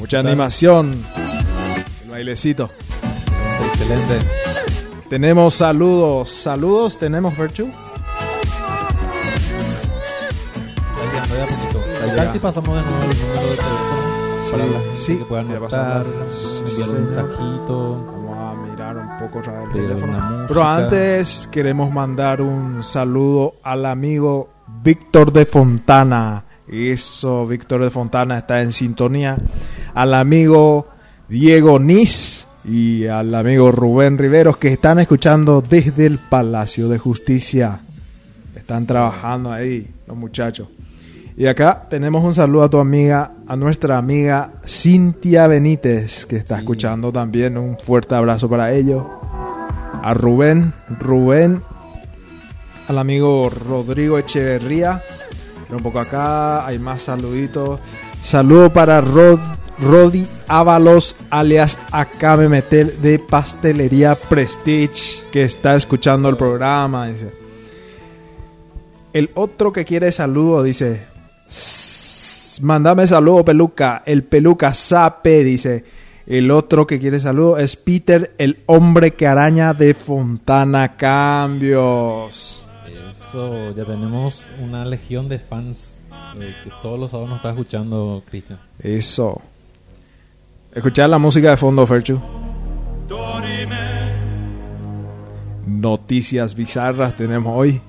[0.00, 1.04] Mucha animación.
[2.04, 2.70] El bailecito.
[3.72, 4.18] Excelente.
[5.10, 6.32] Tenemos saludos.
[6.32, 7.70] Saludos, tenemos Virtue.
[12.16, 14.04] Casi pasamos de nuevo el número de teléfono
[14.50, 18.23] para la gente sí, que puedan notar, enviar un mensajito
[19.24, 20.44] poco el teléfono.
[20.48, 24.50] Pero antes queremos mandar un saludo al amigo
[24.82, 26.44] Víctor de Fontana.
[26.68, 29.38] Eso, Víctor de Fontana está en sintonía.
[29.94, 30.88] Al amigo
[31.28, 37.80] Diego Nis y al amigo Rubén Riveros que están escuchando desde el Palacio de Justicia.
[38.54, 40.68] Están trabajando ahí los muchachos.
[41.36, 46.58] Y acá tenemos un saludo a tu amiga, a nuestra amiga Cintia Benítez, que está
[46.58, 47.58] escuchando también.
[47.58, 49.04] Un fuerte abrazo para ellos.
[50.00, 51.60] A Rubén, Rubén,
[52.86, 55.02] al amigo Rodrigo Echeverría.
[55.70, 57.80] Un poco acá, hay más saluditos.
[58.22, 59.40] Saludo para Rod,
[59.80, 67.08] Rodi Ábalos, alias Acame Metel de Pastelería Prestige, que está escuchando el programa.
[67.08, 67.32] Dice.
[69.12, 71.13] El otro que quiere saludo dice,
[72.62, 74.02] Mándame saludo, peluca.
[74.06, 75.84] El peluca sape, dice.
[76.26, 82.62] El otro que quiere saludo es Peter, el hombre que araña de Fontana Cambios.
[83.08, 85.98] Eso, ya tenemos una legión de fans
[86.40, 88.58] eh, que todos los sábados nos está escuchando, Cristian.
[88.78, 89.40] Eso.
[90.74, 92.20] Escuchar la música de fondo, Ferchu.
[95.66, 97.80] Noticias bizarras tenemos hoy.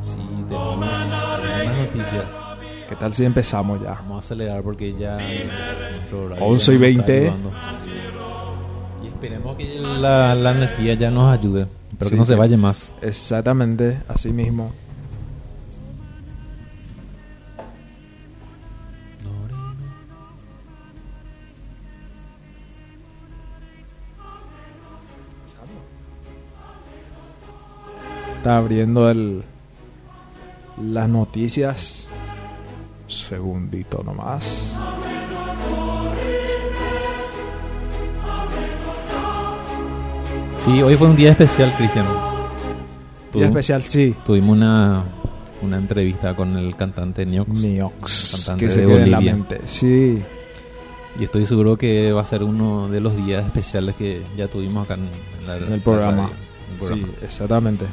[0.00, 0.16] Sí,
[0.48, 2.47] tenemos buenas noticias.
[2.88, 3.92] ¿Qué tal si empezamos ya?
[3.92, 5.18] Vamos a acelerar porque ya...
[6.40, 7.32] 11 y 20.
[9.02, 11.66] Y esperemos que la, la, energía ya nos ayude,
[11.98, 12.94] pero que no se vaya más.
[13.02, 14.72] Exactamente, así mismo.
[28.38, 29.42] Está abriendo el
[30.80, 32.07] las noticias
[33.08, 34.78] segundito nomás.
[40.56, 42.06] Sí, hoy fue un día especial, Cristian.
[43.32, 44.14] Día especial, sí.
[44.24, 45.02] Tuvimos una,
[45.62, 47.48] una entrevista con el cantante Niox.
[47.48, 49.32] Niox, cantante que se de Bolivia.
[49.32, 50.22] En Sí.
[51.18, 54.84] Y estoy seguro que va a ser uno de los días especiales que ya tuvimos
[54.84, 56.30] acá en, el, programa.
[56.80, 57.86] Sí, exactamente.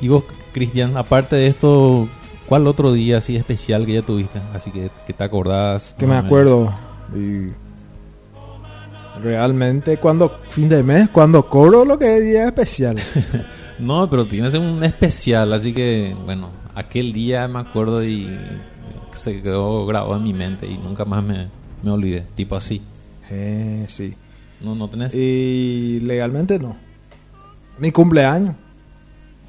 [0.00, 2.08] Y vos, Cristian, aparte de esto,
[2.46, 4.40] ¿Cuál otro día así especial que ya tuviste?
[4.52, 5.94] Así que, que te acordás.
[5.98, 6.72] Que me acuerdo.
[7.14, 7.50] Y
[9.22, 12.96] realmente cuando fin de mes, cuando cobro lo que es día especial.
[13.78, 18.28] no, pero tienes un especial, así que bueno, aquel día me acuerdo y
[19.12, 21.48] se quedó grabado en mi mente y nunca más me,
[21.82, 22.82] me olvidé, tipo así.
[23.30, 24.14] Eh, sí.
[24.60, 25.14] No, no tenés.
[25.14, 26.76] Y legalmente no.
[27.78, 28.54] Mi cumpleaños.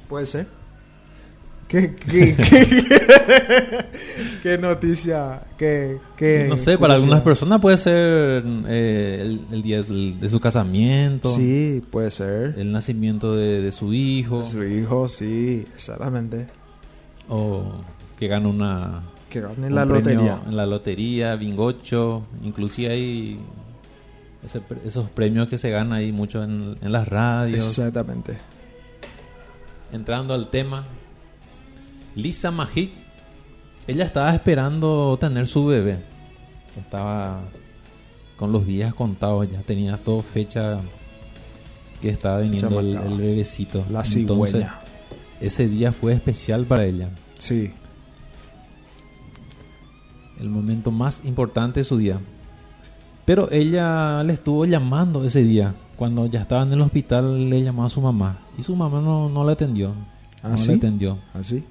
[0.08, 0.46] Puede ser.
[1.68, 2.36] ¿Qué, qué,
[4.42, 5.42] qué, noticia?
[5.58, 11.28] ¿Qué, qué no sé, para algunas personas puede ser eh, el, día de su casamiento.
[11.28, 12.54] Sí, puede ser.
[12.56, 14.44] El nacimiento de, su hijo.
[14.46, 16.46] su hijo, sí, exactamente.
[17.28, 17.64] O
[18.16, 19.02] que gane una...
[19.28, 20.40] Que gane la lotería.
[20.46, 22.26] En la lotería, bingocho.
[22.44, 23.40] Inclusive hay
[24.84, 27.66] esos premios que se ganan ahí mucho en, en las radios.
[27.66, 28.36] Exactamente.
[29.92, 30.84] Entrando al tema,
[32.16, 32.92] Lisa Majik,
[33.86, 35.98] ella estaba esperando tener su bebé.
[36.76, 37.42] Estaba
[38.38, 40.78] con los días contados, ya tenía todo fecha
[42.00, 43.84] que estaba viniendo el, bebecito.
[43.90, 44.66] La Entonces,
[45.42, 47.10] ese día fue especial para ella.
[47.38, 47.70] Sí.
[50.40, 52.18] el momento más importante de su día.
[53.26, 55.74] Pero ella le estuvo llamando ese día.
[55.96, 58.38] Cuando ya estaba en el hospital, le llamó a su mamá.
[58.58, 59.92] Y su mamá no, no le atendió.
[60.42, 60.68] ¿Ah, no sí?
[60.68, 61.18] le atendió.
[61.34, 61.64] ¿Así?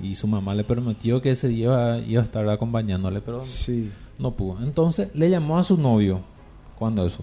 [0.00, 3.90] Y su mamá le prometió que ese día iba, iba a estar acompañándole, pero Sí.
[4.18, 4.62] no pudo.
[4.62, 6.20] Entonces le llamó a su novio.
[6.78, 7.22] cuando eso?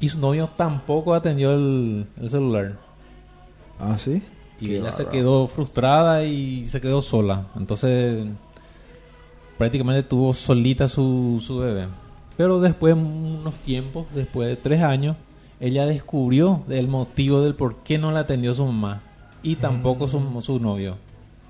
[0.00, 2.78] Y su novio tampoco atendió el, el celular.
[3.78, 4.22] ¿Ah, sí?
[4.60, 7.46] Y Qué ella se quedó frustrada y se quedó sola.
[7.56, 8.26] Entonces,
[9.58, 11.86] prácticamente tuvo solita su, su bebé.
[12.36, 15.16] Pero después, unos tiempos, después de tres años,
[15.60, 19.02] ella descubrió el motivo del por qué no la atendió su mamá.
[19.42, 20.96] Y tampoco su, su novio.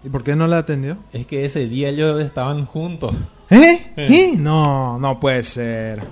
[0.02, 0.96] ¿Y por qué no la atendió?
[1.12, 3.14] Es que ese día ellos estaban juntos.
[3.50, 3.92] ¿Eh?
[3.96, 4.34] ¿Eh?
[4.36, 6.02] No, no puede ser.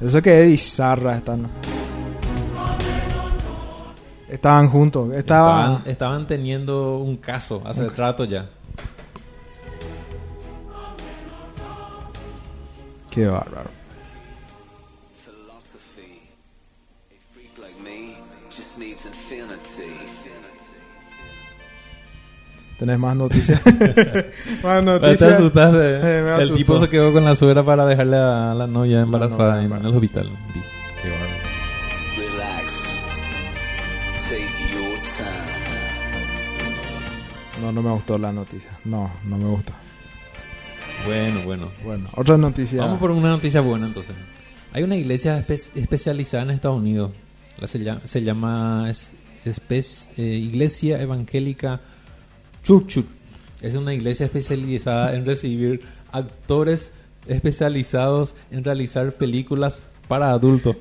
[0.00, 1.36] Eso que es bizarra esta.
[1.36, 1.48] ¿no?
[4.28, 5.14] Estaban juntos.
[5.14, 5.60] Estaba...
[5.60, 8.48] Estaban, estaban teniendo un caso hace rato ya.
[13.10, 13.79] Qué bárbaro.
[22.80, 23.60] ¿Tenés más noticias?
[23.66, 23.74] más
[24.78, 25.32] Te noticias.
[25.34, 26.18] asustaste.
[26.18, 29.62] Eh, me el tipo se quedó con la suegra para dejarle a la novia embarazada
[29.62, 30.30] novia en el hospital.
[31.02, 31.30] Qué bárbaro.
[32.16, 32.82] Relax.
[34.30, 35.50] Take your time.
[37.66, 38.70] No, no me gustó la noticia.
[38.86, 39.74] No, no me gusta.
[41.04, 41.68] Bueno, bueno.
[41.84, 42.80] Bueno, otra noticia.
[42.82, 44.14] Vamos por una noticia buena entonces.
[44.72, 47.10] Hay una iglesia espe- especializada en Estados Unidos.
[47.58, 49.10] La se, llama, se llama es-
[49.44, 51.78] espe- eh, Iglesia Evangélica
[52.70, 53.04] Church.
[53.60, 55.80] Es una iglesia especializada en recibir
[56.12, 56.92] actores
[57.26, 60.76] especializados en realizar películas para adultos.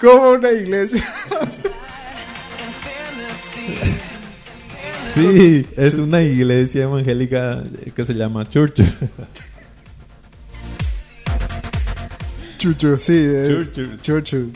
[0.00, 1.14] ¿Cómo una iglesia?
[5.14, 7.62] Sí, es una iglesia evangélica
[7.94, 8.80] que se llama Church.
[12.62, 13.12] Chuchu, sí.
[13.16, 13.96] eh, Chuchu.
[14.00, 14.52] Chuchu.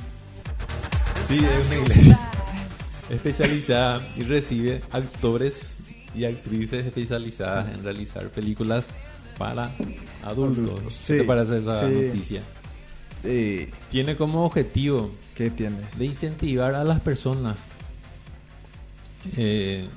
[1.27, 2.21] Sí, es una iglesia
[3.11, 5.75] especializada y recibe actores
[6.15, 8.91] y actrices especializadas en realizar películas
[9.39, 9.73] para
[10.23, 11.05] adultos.
[11.09, 11.95] ¿Qué te parece esa sí.
[11.95, 12.43] noticia?
[13.25, 13.69] Sí.
[13.91, 15.79] Tiene como objetivo ¿Qué tiene?
[15.99, 17.57] de incentivar a las personas
[19.37, 19.89] eh,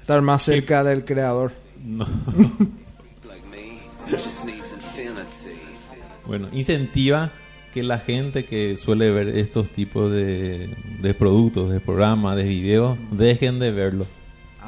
[0.00, 1.52] Estar más cerca del creador.
[1.84, 2.04] no,
[6.26, 7.30] bueno, incentiva
[7.72, 12.98] que la gente que suele ver estos tipos de, de productos, de programas, de videos,
[13.10, 14.06] dejen de verlo.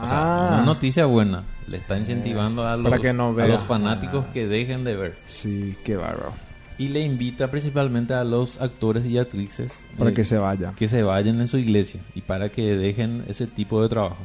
[0.00, 0.50] O sea, Ah.
[0.56, 1.44] una noticia buena.
[1.68, 4.32] Le está incentivando a, los, que no a los fanáticos Ah.
[4.32, 5.14] que dejen de ver.
[5.26, 6.32] Sí, qué bárbaro.
[6.78, 10.72] Y le invita principalmente a los actores y actrices Para eh, que se vaya.
[10.76, 14.16] que se vayan en su iglesia y para que dejen ese tipo de trabajo.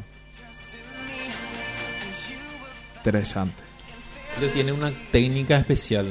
[2.97, 3.53] Interesante.
[4.53, 6.06] Tiene una técnica especial.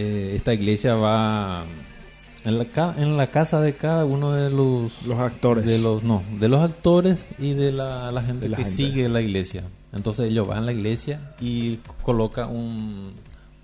[0.00, 1.64] Eh, esta iglesia va
[2.44, 5.64] en la, ca- en la casa de cada uno de los Los actores.
[5.66, 8.76] de los no de los actores y de la, la gente De la que gente.
[8.76, 13.10] sigue la iglesia entonces ellos van a la iglesia y coloca un,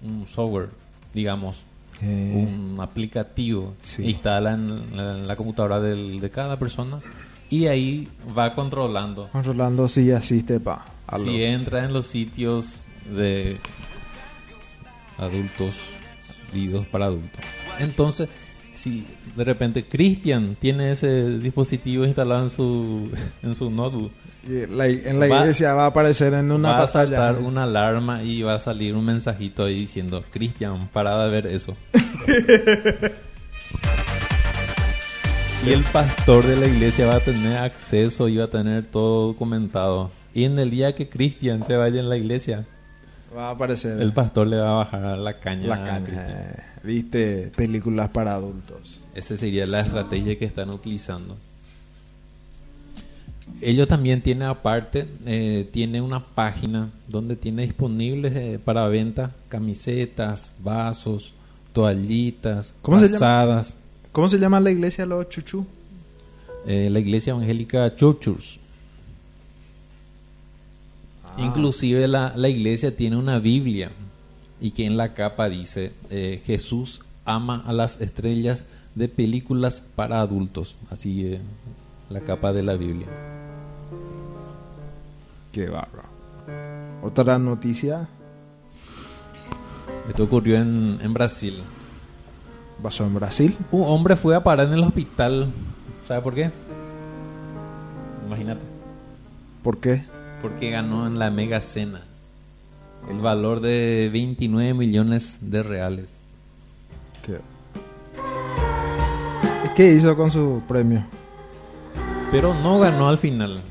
[0.03, 0.71] un software
[1.15, 1.63] digamos
[2.03, 4.03] Eh, un aplicativo Sí.
[4.11, 6.99] instalan en la, en la computadora del- de cada persona
[7.49, 10.85] y ahí va controlando Juan Rolando sí asiste pa.
[11.07, 12.67] a si entra en los sitios
[13.17, 13.59] de
[15.19, 15.73] adultos
[16.91, 17.41] para adultos.
[17.81, 18.29] Entonces
[18.77, 23.09] si de repente Cristian tiene ese dispositivo instalado en su
[23.43, 24.13] en su notebook
[24.71, 27.17] la- en la Va- iglesia va a aparecer en una va a pantalla.
[27.17, 31.47] saltar una alarma y va a salir un mensajito ahí diciendo Cristian para de ver
[31.47, 31.75] eso
[35.67, 39.29] y el pastor de la iglesia va a tener acceso y va a tener todo
[39.29, 40.11] documentado.
[40.35, 42.67] Y en el día que Cristian se vaya en la iglesia
[43.35, 46.65] Va a aparecer el pastor le va a bajar la caña la caña.
[46.83, 49.05] Viste películas para adultos.
[49.15, 51.37] Esa sería la estrategia que están utilizando.
[53.61, 60.51] Ellos también tienen aparte, eh, tiene una página donde tiene disponibles eh, para venta camisetas,
[60.61, 61.35] vasos,
[61.73, 63.63] toallitas, ¿Cómo se llama?
[64.13, 65.67] ¿Cómo se llama la iglesia los chuchu?
[66.67, 68.61] Eh, la iglesia evangélica Churchus.
[71.37, 71.41] Ah.
[71.41, 73.91] Inclusive la, la iglesia tiene una Biblia
[74.61, 80.21] y que en la capa dice eh, Jesús ama a las estrellas de películas para
[80.21, 80.77] adultos.
[80.91, 81.41] Así eh,
[82.11, 83.07] la capa de la Biblia.
[85.53, 86.09] Qué bárbaro.
[87.03, 88.09] Otra noticia.
[90.09, 91.63] Esto ocurrió en, en Brasil.
[92.83, 93.57] pasó en Brasil.
[93.71, 95.49] Un hombre fue a parar en el hospital.
[96.07, 96.51] ¿Sabe por qué?
[98.27, 98.63] Imagínate.
[99.63, 100.05] ¿Por qué?
[100.45, 102.03] Porque ganó en la mega cena.
[103.09, 106.11] El valor de 29 millones de reales.
[107.25, 107.39] ¿Qué?
[109.75, 111.03] ¿Qué hizo con su premio?
[112.31, 113.63] Pero no ganó al final.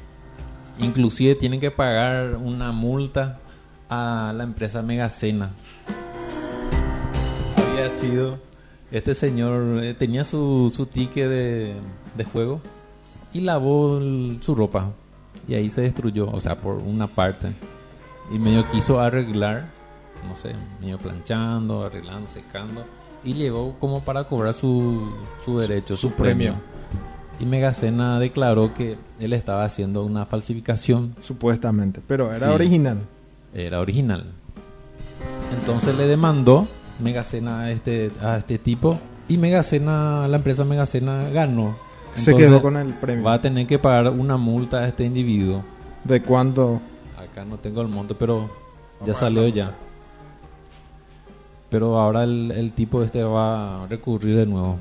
[0.79, 3.37] Inclusive tienen que pagar una multa
[3.87, 5.51] a la empresa Megacena.
[7.69, 8.39] Había sido...
[8.91, 11.75] Este señor eh, tenía su, su ticket de,
[12.17, 12.61] de juego
[13.31, 14.89] y lavó el- su ropa.
[15.47, 17.49] Y ahí se destruyó, o sea, por una parte.
[18.31, 19.65] Y medio quiso arreglar,
[20.29, 22.83] no sé, medio planchando, arreglando, secando.
[23.23, 25.09] Y llegó como para cobrar su,
[25.43, 26.53] su derecho, su, Su premio.
[26.53, 26.73] premio.
[27.39, 31.15] Y Megacena declaró que él estaba haciendo una falsificación.
[31.19, 31.99] Supuestamente.
[32.07, 32.51] Pero era Sí.
[32.53, 32.99] original.
[33.53, 34.31] Era original.
[35.59, 36.67] Entonces le demandó
[36.99, 38.99] Megacena a este, a este tipo.
[39.27, 41.75] Y Megacena, la empresa Megacena ganó.
[42.15, 43.23] Se quedó con el premio.
[43.23, 45.63] Va a tener que pagar una multa a este individuo.
[46.03, 46.81] ¿De cuánto?
[47.17, 48.49] Acá no tengo el monto, pero
[49.05, 49.73] ya salió ya.
[51.69, 54.77] Pero ahora el, el tipo este va a recurrir de nuevo.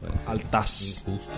[0.00, 1.04] Parece Al TAS.
[1.06, 1.32] Injusto.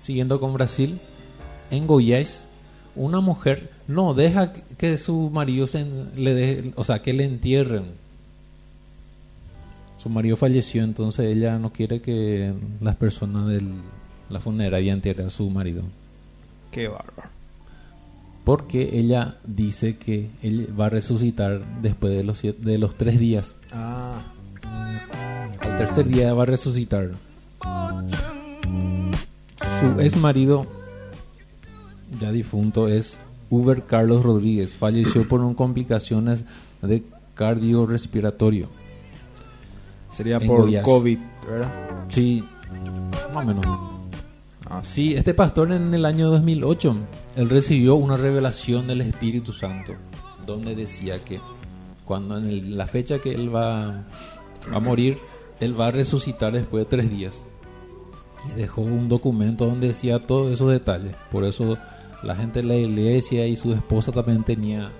[0.00, 0.98] Siguiendo con Brasil,
[1.70, 2.48] en Goiás,
[2.96, 5.86] una mujer no deja que su marido se
[6.16, 7.99] le deje, o sea, que le entierren.
[10.02, 13.62] Su marido falleció, entonces ella no quiere que las personas de
[14.30, 15.82] la funeraria entierren a su marido.
[16.70, 17.28] Qué bárbaro.
[18.44, 23.18] Porque ella dice que él va a resucitar después de los, siete- de los tres
[23.18, 23.54] días.
[23.72, 24.22] Ah,
[25.60, 27.10] Al tercer día va a resucitar.
[29.80, 30.66] Su ex marido,
[32.20, 33.18] ya difunto, es
[33.50, 34.74] Uber Carlos Rodríguez.
[34.74, 36.44] Falleció por un complicaciones
[36.82, 37.02] de
[37.34, 38.68] cardiorrespiratorio.
[40.10, 40.84] Sería En por Goiás.
[40.84, 41.18] COVID,
[41.48, 41.72] ¿verdad?
[42.08, 42.44] Sí,
[43.34, 43.66] más o menos.
[44.66, 45.14] Ah, sí.
[45.14, 46.96] Este pastor en el año 2008,
[47.36, 49.94] él recibió una revelación del Espíritu Santo,
[50.46, 51.40] donde decía que
[52.04, 54.04] cuando en el- la fecha que él va
[54.72, 55.18] a morir,
[55.60, 57.42] él va a resucitar después de tres días.
[58.48, 61.14] Y dejó un documento donde decía todos esos detalles.
[61.30, 61.76] Por eso
[62.22, 64.90] la gente de la iglesia y su esposa también tenía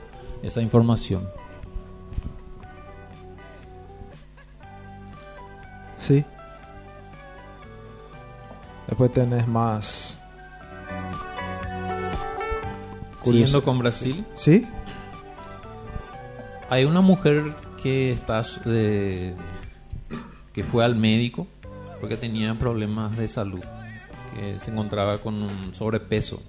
[0.43, 1.29] esa información.
[6.11, 6.25] Sí.
[8.89, 10.19] Después tenés más.
[13.23, 14.67] Siguiendo con Brasil, ¿Sí?
[16.69, 19.35] Hay una mujer que está eh,
[20.53, 21.47] que fue al médico
[22.01, 23.63] porque tenía problemas de salud,
[24.35, 26.43] que se encontraba con un sobrepeso.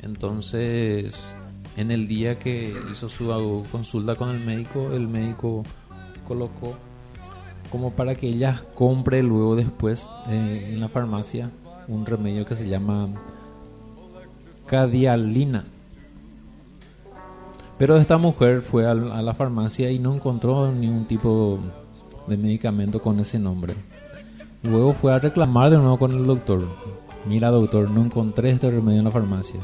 [0.00, 1.36] Entonces,
[1.76, 5.64] en el día que hizo su consulta con el médico, el médico
[6.26, 6.78] colocó
[7.70, 11.50] como para que ella compre luego después eh, en la farmacia
[11.88, 13.08] un remedio que se llama
[14.66, 15.64] cadialina.
[17.78, 21.58] Pero esta mujer fue a, la farmacia y no encontró ningún tipo
[22.26, 23.74] de medicamento con ese nombre.
[24.62, 26.62] Luego fue a reclamar de nuevo con el doctor.
[27.26, 29.60] Mira doctor, no encontré este remedio en la farmacia.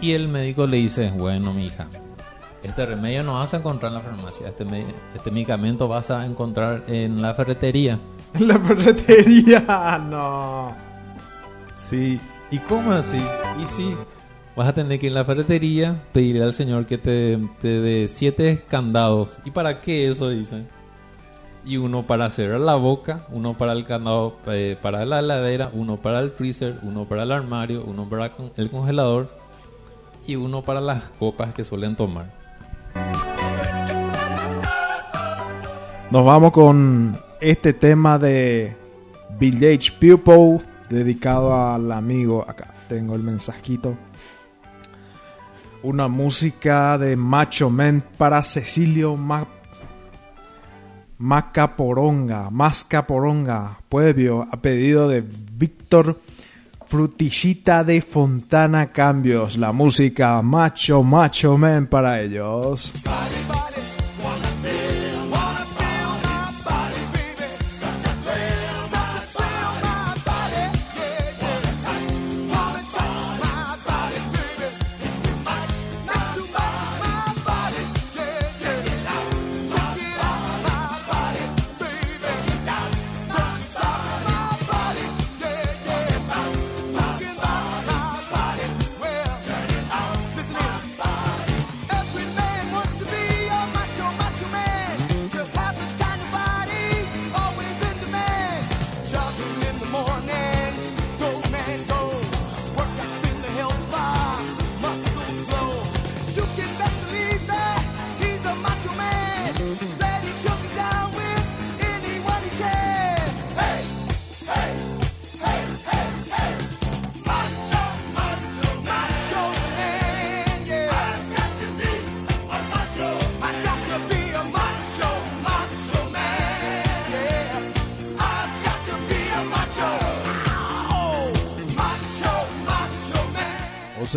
[0.00, 1.88] Y el médico le dice, bueno mi hija,
[2.62, 6.24] este remedio no vas a encontrar en la farmacia, este, me- este medicamento vas a
[6.24, 7.98] encontrar en la ferretería.
[8.34, 10.74] En la ferretería, no.
[11.74, 12.18] Sí,
[12.50, 13.20] ¿y cómo así?
[13.62, 13.94] Y sí,
[14.56, 18.08] vas a tener que ir a la ferretería, pedirle al señor que te, te dé
[18.08, 19.38] siete candados.
[19.44, 20.66] ¿Y para qué eso dicen?
[21.66, 25.98] Y uno para cerrar la boca, uno para el candado, eh, para la heladera, uno
[25.98, 29.28] para el freezer, uno para el armario, uno para el congelador
[30.26, 32.32] y uno para las copas que suelen tomar.
[36.12, 38.76] Nos vamos con este tema de
[39.40, 40.60] Village People
[40.90, 42.44] dedicado al amigo.
[42.46, 43.96] Acá tengo el mensajito.
[45.82, 49.46] Una música de Macho Men para Cecilio Ma-
[51.16, 52.50] Macaporonga.
[52.50, 53.78] Mascaporonga.
[53.88, 56.20] Pueblo a pedido de Víctor
[56.88, 59.56] Frutillita de Fontana Cambios.
[59.56, 62.92] La música Macho Macho Men para ellos.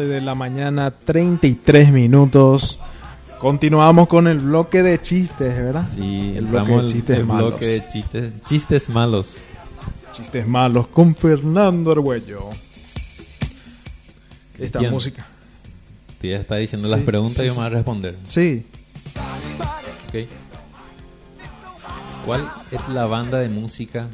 [0.04, 2.80] De la mañana, 33 minutos.
[3.40, 5.86] Continuamos con el bloque de chistes, ¿verdad?
[5.94, 7.50] Sí, el bloque de chistes el malos.
[7.52, 9.36] bloque de chistes, chistes malos.
[10.14, 12.50] Chistes malos con Fernando Arguello.
[14.58, 15.26] Esta música.
[16.20, 17.60] Te ya está diciendo Sí, las preguntas sí, y yo sí.
[17.60, 18.16] me voy a responder.
[18.24, 18.66] Sí,
[20.08, 20.28] Ok.
[22.26, 24.08] ¿Cuál es la banda de música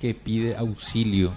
[0.00, 1.32] que pide auxilio?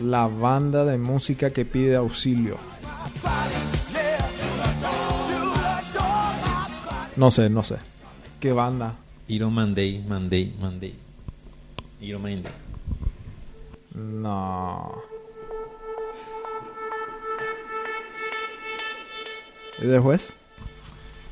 [0.00, 2.56] La banda de música que pide auxilio.
[7.16, 7.76] No sé, no sé.
[8.38, 8.96] ¿Qué banda?
[9.28, 10.94] Iron Monday, Monday, Monday.
[12.00, 12.52] Iron Monday.
[13.94, 15.02] No.
[19.82, 20.32] ¿Y después?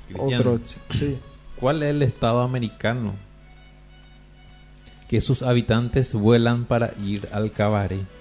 [0.08, 0.60] Cristian, Otro.
[0.90, 1.18] Sí.
[1.56, 3.14] ¿Cuál es el estado americano
[5.08, 8.17] que sus habitantes vuelan para ir al cabaret?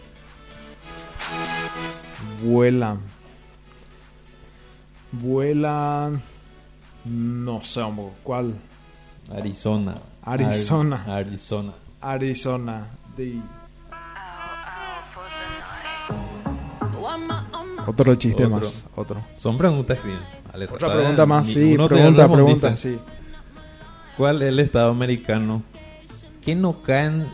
[2.48, 3.00] Vuelan.
[5.12, 6.22] Vuelan.
[7.06, 8.56] No sé, hombre, ¿cuál?
[9.36, 9.96] Arizona.
[10.22, 11.04] Arizona.
[11.06, 11.74] Ar- Arizona.
[12.02, 12.88] Arizona.
[13.16, 13.40] De...
[17.86, 18.58] Otro chiste Otro.
[18.58, 18.86] más.
[18.96, 19.22] Otro.
[19.38, 20.20] Son preguntas bien.
[20.52, 21.76] Vale, Otra pregunta más, sí.
[21.88, 23.00] Pregunta, pregunta, sí.
[24.18, 25.64] ¿Cuál es el estado americano
[26.44, 27.28] que no caen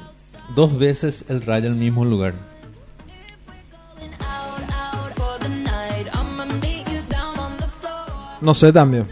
[0.56, 2.34] dos veces el rayo al mismo lugar?
[8.44, 9.08] No sé también.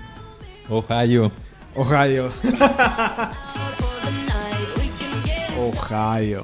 [0.70, 1.32] Ohio.
[1.74, 2.30] Ohio.
[5.58, 6.44] Ohio.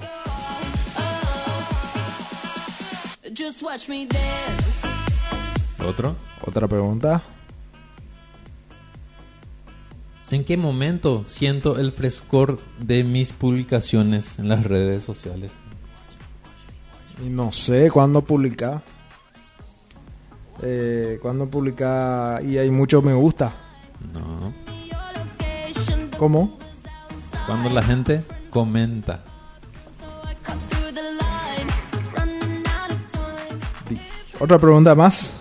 [3.38, 4.88] Just watch me dance.
[5.85, 6.15] ¿Otro?
[6.45, 7.22] Otra pregunta.
[10.31, 15.51] ¿En qué momento siento el frescor de mis publicaciones en las redes sociales?
[17.22, 18.81] Y no sé cuándo publicar.
[20.62, 23.54] Eh, cuándo publicar y hay mucho me gusta.
[24.14, 24.54] No.
[26.18, 26.58] ¿Cómo?
[27.46, 29.24] Cuando la gente comenta.
[34.40, 35.34] Otra pregunta más.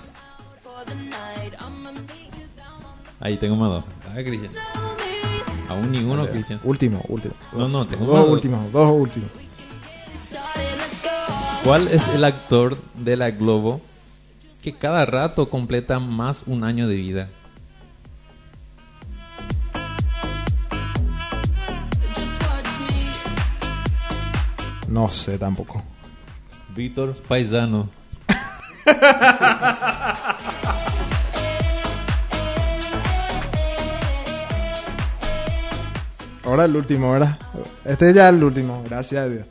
[3.21, 3.85] Ahí tengo más dos.
[4.09, 4.53] Ah, Cristian.
[5.69, 6.61] Aún ninguno, Cristian.
[6.65, 7.35] Último, último.
[7.53, 8.29] No, no, tengo dos.
[8.29, 9.31] últimos, dos últimos.
[11.65, 13.81] ¿Cuál es el actor de la Globo
[14.67, 17.29] que cada rato completa más un año de vida?
[24.89, 25.85] No sé tampoco.
[26.75, 27.89] Víctor Paisano.
[36.43, 37.39] Ahora el último, ¿verdad?
[37.85, 39.47] Este ya es el último, gracias a Dios.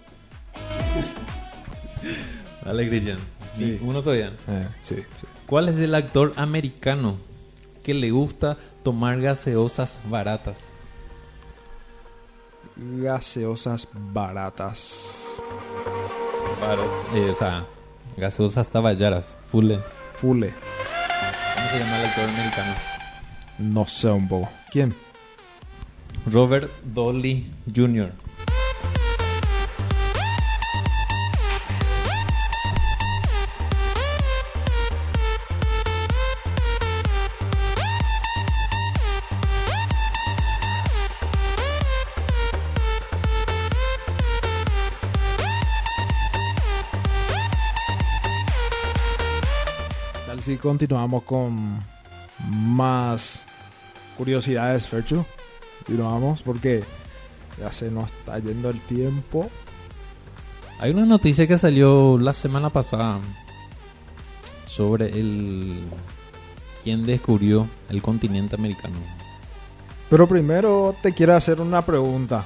[2.66, 3.35] Dale, Cristian.
[3.58, 3.80] Sí.
[3.82, 4.34] Uno todavía.
[4.48, 5.28] Eh, sí, sí.
[5.46, 7.18] ¿Cuál es el actor americano
[7.84, 10.60] que le gusta tomar gaseosas baratas?
[12.76, 15.42] Gaseosas baratas.
[17.14, 17.66] Eh, o sea,
[18.18, 19.26] gaseosas taballaras.
[19.52, 19.80] Fulle.
[20.20, 20.54] Fule.
[21.56, 22.74] ¿Cómo se llama el actor americano?
[23.60, 24.50] No sé un poco.
[24.72, 24.94] ¿Quién?
[26.32, 28.12] Robert Dolly Jr.
[50.66, 51.80] continuamos con
[52.50, 53.44] más
[54.18, 55.24] curiosidades, Ferchu.
[55.78, 56.84] Continuamos porque
[57.60, 59.48] ya se nos está yendo el tiempo.
[60.80, 63.20] Hay una noticia que salió la semana pasada
[64.66, 65.76] sobre el
[66.84, 68.98] quien descubrió el continente americano.
[70.10, 72.44] Pero primero te quiero hacer una pregunta.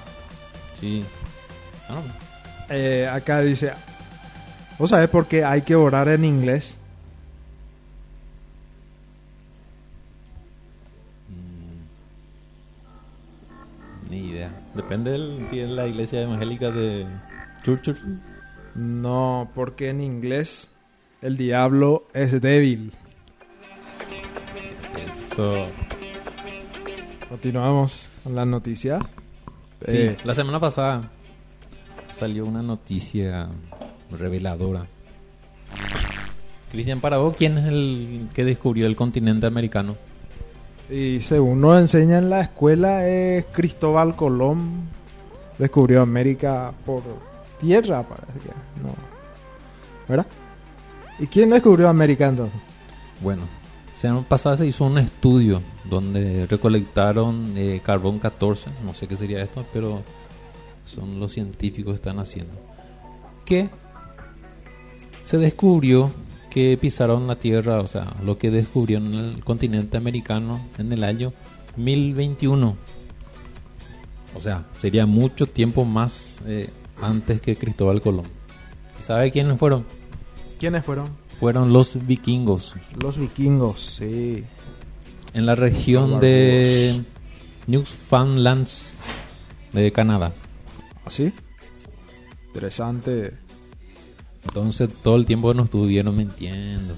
[0.78, 1.06] Sí.
[1.88, 2.02] Ah.
[2.70, 3.72] Eh, acá dice,
[4.78, 6.78] ¿vos sabés por qué hay que orar en inglés?
[14.10, 14.52] Ni idea.
[14.73, 17.06] Depende del, si es la iglesia evangélica de
[17.64, 17.95] Church.
[18.76, 20.69] No, porque en inglés
[21.22, 22.94] el diablo es débil.
[25.07, 25.68] Eso.
[27.30, 28.99] Continuamos con la noticia.
[29.86, 31.10] Sí, Eh, la semana pasada
[32.10, 33.48] salió una noticia
[34.11, 34.88] reveladora.
[36.72, 39.95] Cristian, para vos, ¿quién es el que descubrió el continente americano?
[40.90, 44.88] Y según nos enseña en la escuela, es Cristóbal Colón.
[45.57, 47.03] Descubrió América por
[47.60, 48.49] tierra, parece que.
[48.82, 48.95] No.
[50.07, 50.26] ¿Verdad?
[51.20, 52.60] ¿Y quién descubrió América entonces?
[53.22, 53.44] Bueno,
[53.94, 59.44] semana pasada se hizo un estudio donde recolectaron eh, carbón 14, no sé qué sería
[59.44, 60.02] esto, pero
[60.86, 62.53] son los científicos que están haciendo.
[63.45, 63.70] Que
[65.24, 66.10] se descubrió
[66.49, 71.03] que pisaron la Tierra, o sea, lo que descubrieron en el continente americano en el
[71.03, 71.34] año
[71.77, 72.77] 1021.
[74.35, 76.69] O sea, sería mucho tiempo más eh,
[77.01, 78.26] antes que Cristóbal Colón.
[78.99, 79.85] ¿Y sabe quiénes fueron?
[80.59, 81.09] ¿Quiénes fueron?
[81.39, 82.76] Fueron los vikingos.
[83.01, 84.43] Los vikingos, sí.
[85.34, 87.01] en la región de.
[87.69, 88.67] Newfoundland
[89.73, 90.34] de Canadá.
[91.05, 91.31] ¿Así?
[92.47, 93.38] Interesante.
[94.49, 96.95] Entonces todo el tiempo nos estuvieron mintiendo.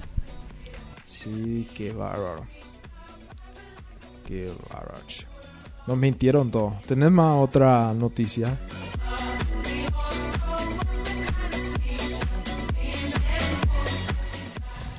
[1.06, 2.46] Sí, qué bárbaro.
[4.26, 5.00] Qué bárbaro.
[5.86, 6.80] Nos mintieron todos.
[6.82, 8.58] ¿Tenés más otra noticia?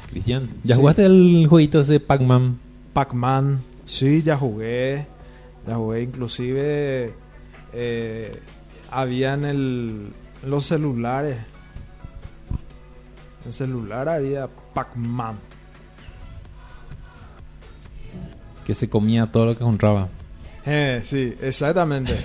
[0.09, 0.81] Cristian, ¿ya Sí.
[0.81, 2.59] jugaste el jueguito ese de Pac-Man?
[2.93, 3.61] Pac-Man.
[3.85, 5.07] Sí, ya jugué.
[5.67, 6.03] Ya jugué.
[6.03, 7.13] Inclusive
[7.73, 8.31] eh,
[8.91, 10.07] había en el,
[10.45, 11.38] los celulares.
[13.44, 15.38] En el celular había Pac-Man.
[18.65, 20.07] Que se comía todo lo que encontraba.
[20.65, 22.15] Eh, sí, exactamente.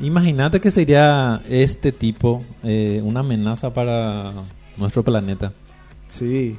[0.00, 4.32] Imagínate que sería este tipo eh, una amenaza para
[4.76, 5.52] nuestro planeta.
[6.08, 6.58] Sí.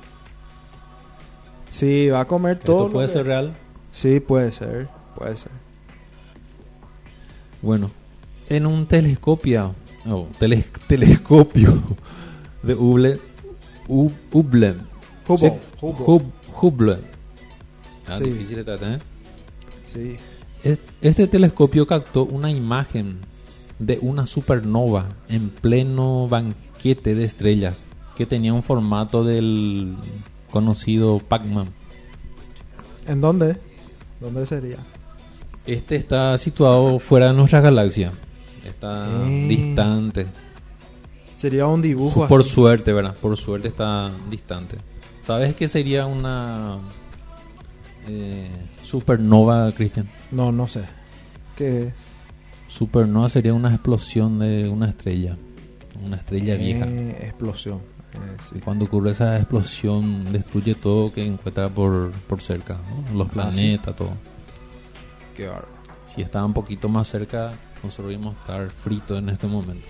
[1.71, 2.83] Sí, va a comer todo.
[2.85, 3.53] ¿Esto puede que- ser real?
[3.91, 4.87] Sí, puede ser.
[5.15, 5.51] Puede ser.
[7.61, 7.91] Bueno,
[8.47, 9.75] en un telescopio,
[10.07, 11.73] oh, tele- telescopio
[12.63, 13.19] de Hubble,
[13.87, 14.75] Hub- Hubble,
[15.27, 16.05] Hubble, Sí, Hubble.
[16.05, 16.31] Hub-
[16.61, 16.97] Hubble.
[18.07, 18.23] Ah, Sí.
[18.25, 18.99] difícil de tratar, ¿eh?
[19.93, 20.15] Sí.
[20.63, 23.17] Es- Este telescopio captó una imagen
[23.79, 27.83] de una supernova en pleno banquete de estrellas
[28.15, 29.95] que tenía un formato del
[30.51, 31.67] conocido Pac-Man.
[33.07, 33.57] ¿En dónde?
[34.19, 34.77] ¿Dónde sería?
[35.65, 38.11] Este está situado fuera de nuestra galaxia.
[38.63, 39.47] Está Eh.
[39.47, 40.27] distante.
[41.41, 42.49] Sería un dibujo Por así.
[42.51, 43.15] suerte, ¿verdad?
[43.19, 44.77] Por suerte está distante.
[45.21, 46.77] ¿Sabes qué sería una
[48.07, 48.47] eh,
[48.83, 50.07] supernova, Cristian?
[50.31, 50.81] No, no sé.
[51.57, 51.93] ¿Qué es?
[52.67, 55.35] Supernova sería una explosión de una estrella.
[56.05, 56.85] Una estrella vieja.
[56.87, 57.79] Eh, explosión.
[58.13, 58.59] Eh, sí.
[58.63, 62.79] Cuando ocurre esa explosión, destruye todo que encuentra por, por cerca.
[63.11, 63.17] ¿no?
[63.17, 63.59] Los Ah, sí.
[63.61, 64.11] planetas, todo.
[65.35, 65.67] Qué bárbaro.
[66.05, 67.53] Si estaba un poquito más cerca,
[67.83, 69.87] nosotros íbamos a estar fritos en este momento.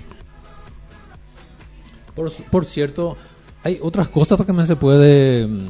[2.15, 3.17] Por, por cierto,
[3.63, 5.69] hay otras cosas que también se puede mm,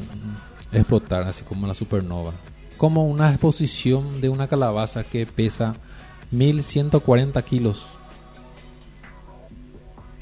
[0.71, 2.31] explotar, así como la supernova.
[2.77, 5.75] Como una exposición de una calabaza que pesa
[6.31, 7.85] 1140 kilos.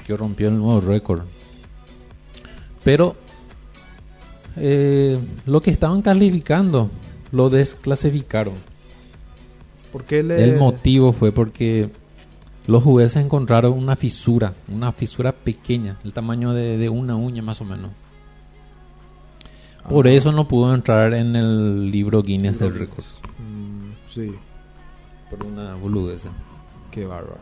[0.06, 1.22] Que rompió el nuevo récord.
[2.82, 3.16] Pero
[4.56, 6.90] eh, lo que estaban calificando
[7.30, 8.54] lo desclasificaron.
[9.92, 10.42] ¿Por qué le.?
[10.42, 11.88] El motivo fue porque
[12.66, 17.60] los juguetes encontraron una fisura, una fisura pequeña, el tamaño de, de una uña más
[17.60, 17.90] o menos.
[19.88, 20.10] Por Ah.
[20.12, 23.04] eso no pudo entrar en el libro Guinness del récord.
[23.38, 24.34] Mm, sí,
[25.30, 26.26] Por una boludez.
[26.90, 27.38] qué bárbaro.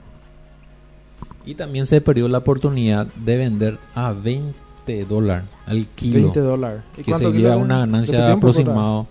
[1.44, 6.20] Y también se perdió la oportunidad de vender a 20 dólares al kilo.
[6.22, 6.82] 20 dólares.
[6.96, 9.06] ¿Y Que sería una ganancia aproximado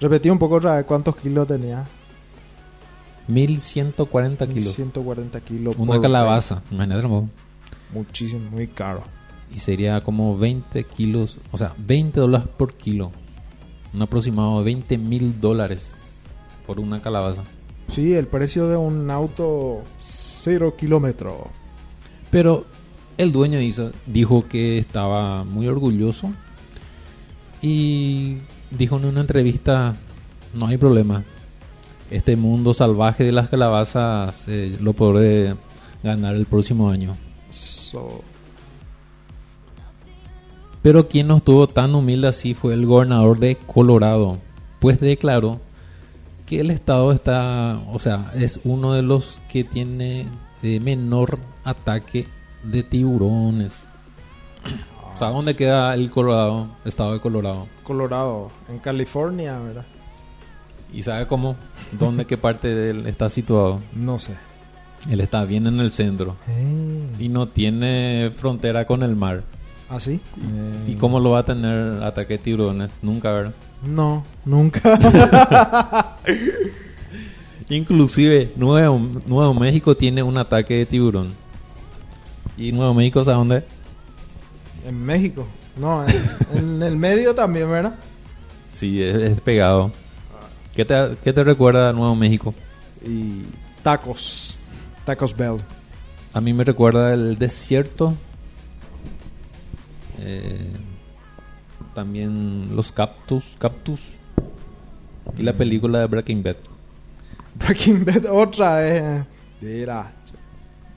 [0.00, 1.86] Repetí un poco otra vez cuántos kilos tenía.
[3.28, 4.74] 1140 kilos.
[4.74, 5.76] 140 kilos.
[5.78, 7.06] Una por calabaza, imagínate.
[7.92, 9.02] Muchísimo, muy caro.
[9.54, 13.10] y sería como 20 kilos, o sea, 20 dólares por kilo.
[13.92, 15.88] Un aproximado de 20 mil dólares
[16.66, 17.42] por una calabaza.
[17.92, 21.34] Sí, el precio de un auto cero kilómetros.
[22.30, 22.64] Pero
[23.18, 26.30] el dueño hizo, dijo que estaba muy orgulloso
[27.60, 28.36] y
[28.70, 29.96] dijo en una entrevista,
[30.54, 31.24] no hay problema.
[32.10, 35.54] Este mundo salvaje de las calabazas eh, lo podré
[36.02, 37.16] ganar el próximo año.
[37.50, 38.22] So,
[40.82, 44.38] Pero quien no estuvo tan humilde así fue el gobernador de Colorado,
[44.80, 45.60] pues declaró
[46.46, 50.26] que el estado está, o sea, es uno de los que tiene
[50.62, 52.26] de menor ataque
[52.64, 53.86] de tiburones.
[55.14, 57.68] O sea, ¿dónde queda el Colorado, estado de Colorado?
[57.84, 59.86] Colorado, en California, ¿verdad?
[60.92, 61.56] ¿Y sabe cómo?
[61.98, 63.80] ¿Dónde, qué parte de él está situado?
[63.94, 64.34] No sé.
[65.10, 69.42] Él está bien en el centro Eh, y no tiene frontera con el mar.
[69.88, 70.20] ¿Ah, sí?
[70.86, 72.90] ¿Y cómo lo va a tener ataque de tiburones?
[73.02, 73.52] Nunca, ¿verdad?
[73.84, 76.16] No, nunca.
[77.68, 81.28] Inclusive Nuevo, Nuevo México tiene un ataque de tiburón.
[82.56, 83.64] ¿Y Nuevo México sabe dónde?
[84.86, 85.46] en México.
[85.76, 86.14] No, en,
[86.58, 87.94] en el medio también, ¿verdad?
[88.68, 89.92] Sí, es, es pegado.
[90.74, 92.54] ¿Qué te, ¿Qué te recuerda a Nuevo México?
[93.04, 93.42] Y
[93.82, 94.56] tacos.
[95.04, 95.58] Tacos Bell.
[96.32, 98.14] A mí me recuerda el desierto.
[100.20, 100.70] Eh,
[101.94, 104.14] también los cactus, cactus.
[105.36, 106.56] Y la película de Breaking Bad.
[107.56, 109.24] Breaking Bad otra vez.
[109.60, 110.12] Mira.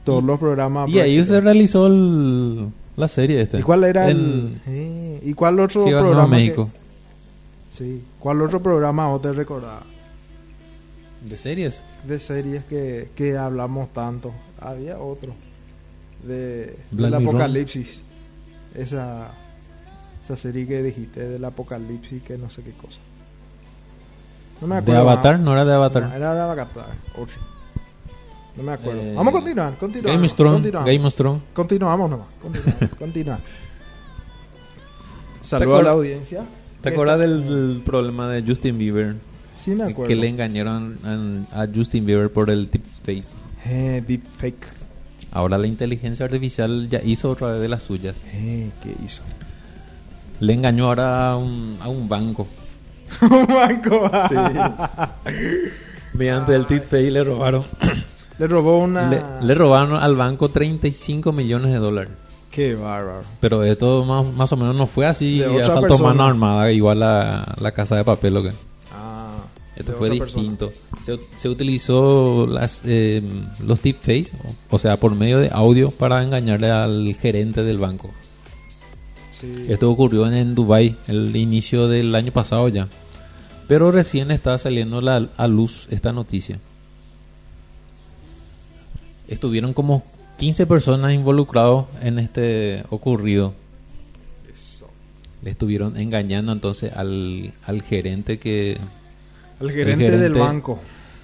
[0.04, 0.90] Todos los programas.
[0.90, 3.58] Y ahí se realizó el- la serie esta.
[3.58, 4.60] ¿Y cuál era el...?
[4.68, 6.14] Eh, ¿Y cuál otro de programa?
[6.14, 6.70] Nuevo México.
[6.72, 6.83] que-
[7.74, 8.04] sí.
[8.20, 9.82] ¿Cuál otro programa vos te recordás?
[11.22, 11.82] ¿De series?
[12.08, 14.32] De series que, que hablamos tanto.
[14.60, 15.34] Había otro.
[16.24, 18.02] De, del apocalipsis.
[18.76, 19.32] Esa,
[20.24, 23.00] esa serie que dijiste del apocalipsis que no sé qué cosa.
[24.62, 25.02] No me ¿De acuerdo.
[25.02, 25.36] Avatar?
[25.38, 25.46] más.
[25.46, 26.04] ¿No era de Avatar?
[26.04, 26.86] No, era de Avatar.
[27.18, 27.36] Otro.
[28.56, 29.02] No me acuerdo.
[29.02, 29.78] Eh, Vamos a continuar.
[29.78, 30.54] continuamos, Game of Thrones.
[30.54, 30.88] continuamos.
[30.88, 31.42] Game of Thrones.
[31.54, 32.28] Continuamos nomás.
[32.42, 32.90] Continuamos.
[33.00, 33.40] continúa.
[35.42, 36.46] Saludos a la audiencia.
[36.84, 39.16] ¿Te acuerdas del, del problema de Justin Bieber?
[39.64, 40.10] Sí, me acuerdo.
[40.10, 40.98] Que le engañaron
[41.54, 43.38] a, Justin Bieber por el tip space.
[43.66, 44.68] Eh, deep fake.
[45.32, 48.22] Ahora la inteligencia artificial ya hizo otra vez de las suyas.
[48.34, 49.24] Eh, ¿Qué hizo?
[50.42, 52.46] Le engañó ahora a un, a un banco.
[53.22, 54.12] Un banco.
[56.14, 57.64] Mediante el tip space le robaron.
[58.40, 59.10] Le robó una.
[59.10, 62.12] Le, le robaron al banco 35 millones de dólares.
[62.54, 63.24] Qué bárbaro.
[63.40, 65.40] Pero esto más, más o menos no fue así.
[65.40, 66.10] De otra Asalto persona.
[66.10, 68.34] mano armada, igual a la casa de papel.
[68.36, 68.52] Lo que.
[68.94, 69.38] Ah.
[69.76, 70.72] Esto de fue distinto.
[71.04, 73.24] Se, se utilizó las, eh,
[73.66, 78.12] los o, o sea, por medio de audio para engañarle al gerente del banco.
[79.32, 79.52] Sí.
[79.68, 82.88] Esto ocurrió en, en Dubai el inicio del año pasado ya.
[83.68, 86.60] Pero recién está saliendo la- a luz esta noticia.
[89.28, 90.04] Estuvieron como
[90.38, 93.54] 15 personas involucrados en este ocurrido.
[95.42, 98.78] Le estuvieron engañando entonces al, al gerente que
[99.60, 100.80] El gerente, gerente- del banco.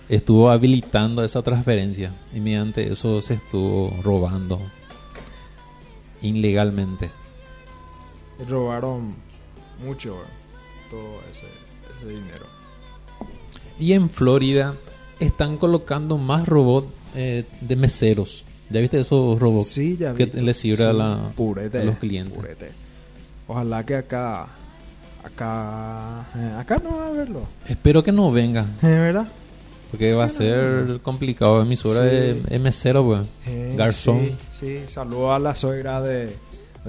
[0.09, 4.59] estuvo habilitando esa transferencia y mediante eso se estuvo robando
[6.21, 7.09] ilegalmente.
[8.39, 9.13] Le robaron
[9.85, 10.17] mucho.
[10.89, 11.45] Todo ese,
[12.01, 12.45] ese dinero.
[13.79, 14.73] Y en Florida
[15.19, 18.43] están colocando más robots eh, de meseros.
[18.69, 20.41] ¿Ya viste esos robots Sí, ya que vi.
[20.41, 22.33] les sirve a, Sí, la- purete, a los clientes?
[22.37, 22.71] purete.
[23.47, 24.47] Ojalá que acá.
[25.23, 26.25] Acá.
[26.35, 27.41] eh, acá no va a haberlo.
[27.67, 29.27] Espero que no venga, ¿Es verdad?
[29.91, 31.65] porque va a ser complicado.
[31.65, 32.15] Mi suegra Sí.
[32.15, 33.27] es, es mesero, pues.
[33.47, 34.19] Eh, Garzón.
[34.19, 34.79] Sí, sí.
[34.87, 36.33] saludo a la suegra de, de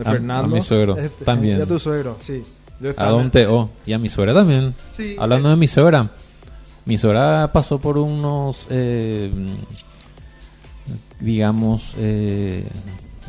[0.04, 0.44] A- Fernando.
[0.54, 1.58] a mi suegro, Este, también.
[1.58, 2.42] Y a tu suegro, sí.
[2.80, 3.70] Yo A Don Teo.
[3.86, 4.74] Y a mi suegra también.
[4.96, 6.10] Sí, Hablando eh, de mi suegra.
[6.84, 9.30] Mi suegra pasó por unos, eh,
[11.20, 12.64] digamos, eh,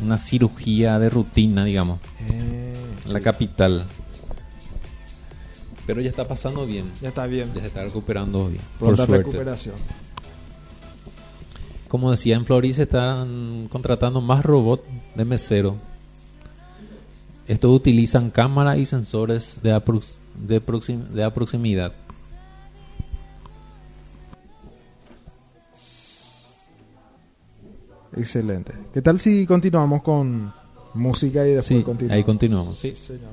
[0.03, 1.99] una cirugía de rutina, digamos,
[2.30, 2.73] eh,
[3.06, 3.86] en la sí, capital.
[5.86, 6.86] Pero ya está pasando bien.
[7.02, 7.49] Ya está bien.
[7.53, 8.61] Ya se está recuperando bien.
[8.80, 9.26] Por Pronta suerte.
[9.32, 9.76] recuperación.
[11.88, 14.84] Como decía, en Florida se están contratando más robots
[15.15, 15.76] de mesero.
[17.48, 21.94] Estos utilizan cámaras y sensores de, aprox- de, proxim- de proximidad.
[28.15, 28.73] Excelente.
[28.93, 30.53] ¿Qué tal si continuamos con
[30.93, 32.15] música y después Sí, continuamos?
[32.17, 32.77] ahí continuamos.
[32.77, 32.95] Sí.
[32.95, 33.31] señor.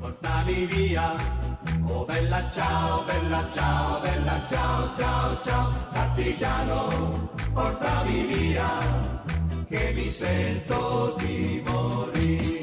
[0.00, 1.14] Portami via,
[1.88, 8.80] oh bella ciao, bella ciao, bella ciao, ciao, ciao, partigiano, portami via,
[9.68, 12.61] che mi sento di morire.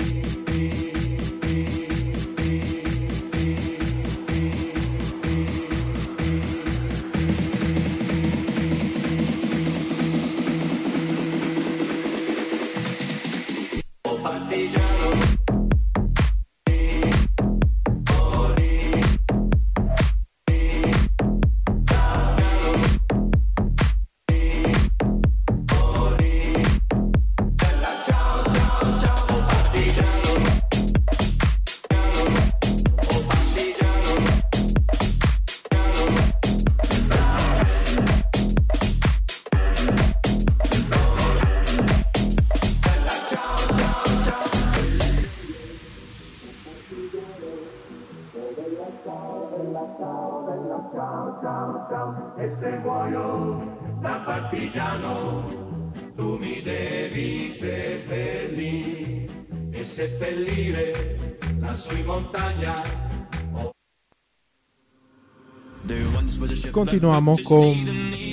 [66.71, 67.75] Continuamos con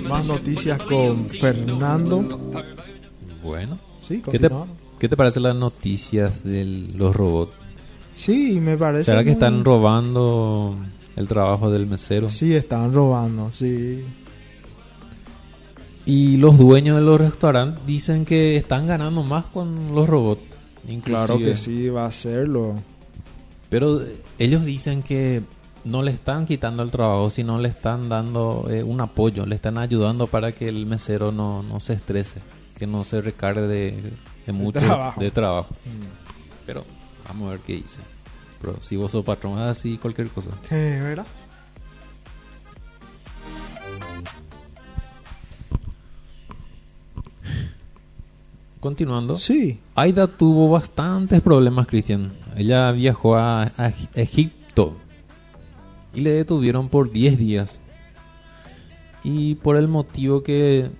[0.08, 2.22] más noticias con Fernando.
[3.42, 3.78] Bueno.
[4.06, 4.50] Sí, ¿Qué te.
[4.98, 6.64] ¿Qué te parecen las noticias de
[6.96, 7.54] los robots?
[8.14, 9.04] Sí, me parece.
[9.04, 10.74] ¿Será que están robando
[11.16, 12.30] el trabajo del mesero?
[12.30, 14.04] Sí, están robando, sí.
[16.06, 20.42] Y los dueños de los restaurantes dicen que están ganando más con los robots.
[21.02, 22.76] Claro que sí, va a hacerlo.
[23.68, 24.00] Pero
[24.38, 25.42] ellos dicen que
[25.86, 29.78] no le están quitando el trabajo, sino le están dando eh, un apoyo, le están
[29.78, 32.40] ayudando para que el mesero no, no se estrese,
[32.76, 34.12] que no se recargue de,
[34.46, 35.20] de mucho trabajo.
[35.20, 35.68] de trabajo.
[36.66, 36.84] Pero
[37.28, 38.00] vamos a ver qué dice.
[38.60, 40.50] Pero si vos sos patrón, así cualquier cosa.
[40.70, 41.26] Eh, ¿Verdad?
[48.80, 49.36] Continuando.
[49.36, 49.78] Sí.
[49.94, 52.32] Aida tuvo bastantes problemas, Cristian.
[52.56, 54.96] Ella viajó a, a Egipto
[56.16, 57.78] y le detuvieron por 10 días.
[59.22, 60.90] Y por el motivo que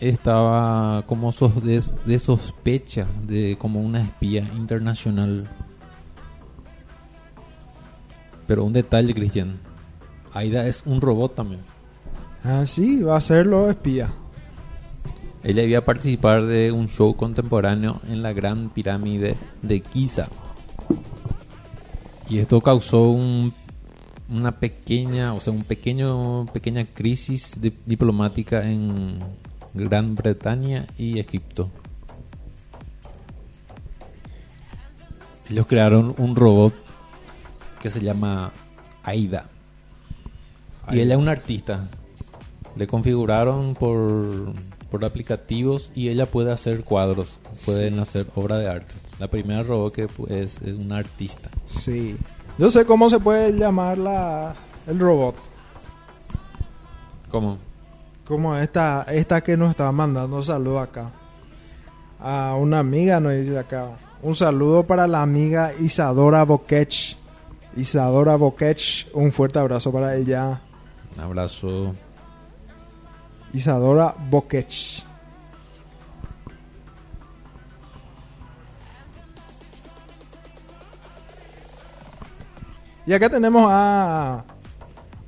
[0.00, 5.48] estaba como sos de, de sospecha de como una espía internacional.
[8.46, 9.58] Pero un detalle, Cristian.
[10.32, 11.60] Aida es un robot también.
[12.44, 14.12] Ah, sí, va a serlo espía.
[15.44, 20.28] Ella iba a participar de un show contemporáneo en la Gran Pirámide de Giza.
[22.28, 23.52] Y esto causó un-
[24.28, 29.18] una pequeña, o sea, un pequeño, pequeña crisis di- diplomática en
[29.74, 31.70] Gran Bretaña y Egipto.
[35.50, 36.72] Ellos crearon un robot
[37.80, 38.52] que se llama
[39.02, 39.46] Aida.
[40.90, 41.88] Y ella es una artista.
[42.76, 44.54] Le configuraron por,
[44.90, 48.94] por aplicativos y ella puede hacer cuadros, pueden hacer obra de arte.
[49.18, 51.50] La primera robot que es, es una artista.
[51.66, 52.16] Sí.
[52.58, 54.54] Yo sé cómo se puede llamar la,
[54.86, 55.34] el robot.
[57.30, 57.58] ¿Cómo?
[58.26, 61.10] Como esta, esta que nos está mandando saludo acá.
[62.20, 63.90] A una amiga nos dice acá.
[64.22, 67.16] Un saludo para la amiga Isadora Bokech.
[67.74, 70.60] Isadora Bokech, un fuerte abrazo para ella.
[71.16, 71.94] Un abrazo.
[73.52, 75.04] Isadora Bokech.
[83.06, 84.44] Y acá tenemos a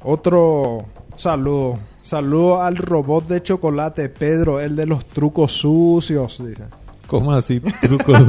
[0.02, 0.84] otro
[1.16, 1.78] saludo.
[2.02, 6.42] Saludo al robot de chocolate, Pedro, el de los trucos sucios.
[6.46, 6.64] Dice.
[7.06, 8.18] ¿Cómo así trucos?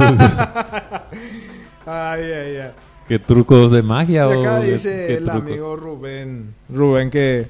[1.88, 2.70] Ay, ay, ay.
[3.06, 5.42] ¿Qué trucos de magia Y o acá qué- dice el trucos?
[5.42, 6.54] amigo Rubén.
[6.68, 7.46] Rubén que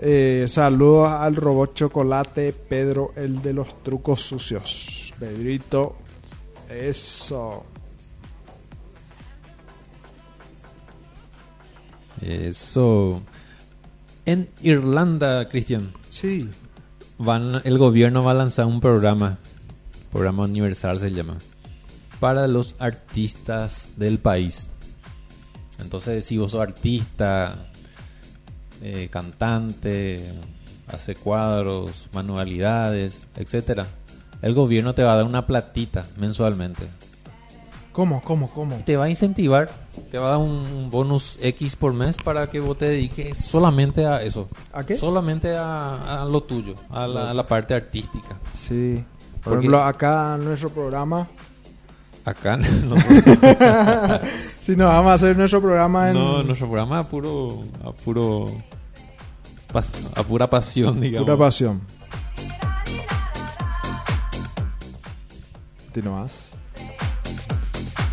[0.00, 5.12] eh, saludos al robot chocolate Pedro, el de los trucos sucios.
[5.18, 5.96] Pedrito,
[6.70, 7.64] eso.
[12.22, 13.22] Eso.
[14.26, 16.48] En Irlanda, Cristian, Sí.
[17.18, 19.38] van, el gobierno va a lanzar un programa,
[20.12, 21.38] programa universal se llama,
[22.20, 24.68] para los artistas del país.
[25.80, 27.70] Entonces, si vos sos artista,
[28.82, 30.32] eh, cantante,
[30.86, 33.86] hace cuadros, manualidades, etcétera,
[34.42, 36.86] el gobierno te va a dar una platita mensualmente.
[37.92, 38.76] ¿Cómo, cómo, cómo?
[38.84, 39.68] Te va a incentivar,
[40.10, 44.06] te va a dar un, bonus X por mes para que vos te dediques solamente
[44.06, 44.48] a eso.
[44.72, 44.96] ¿A qué?
[44.96, 48.38] Solamente a, a lo tuyo, a la, a la parte artística.
[48.54, 49.04] Sí.
[49.34, 51.26] Por Porque- ejemplo, acá en nuestro programa,
[52.24, 52.96] Acá no,
[54.62, 56.14] si nos vamos a hacer nuestro programa en...
[56.14, 58.52] no, nuestro programa a puro, a puro,
[60.14, 61.26] a pura pasión, digamos.
[61.26, 61.80] Pura pasión.
[65.86, 66.49] Continuás.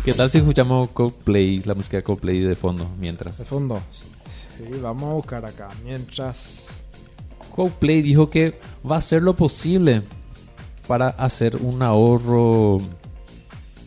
[0.08, 3.36] ¿Qué tal si escuchamos Coldplay, la música de Coldplay de fondo, mientras?
[3.36, 3.78] De fondo.
[3.92, 5.68] Sí, vamos a buscar acá.
[5.84, 6.66] Mientras...
[7.54, 8.58] Coldplay dijo que
[8.90, 10.00] va a hacer lo posible
[10.86, 12.78] para hacer un ahorro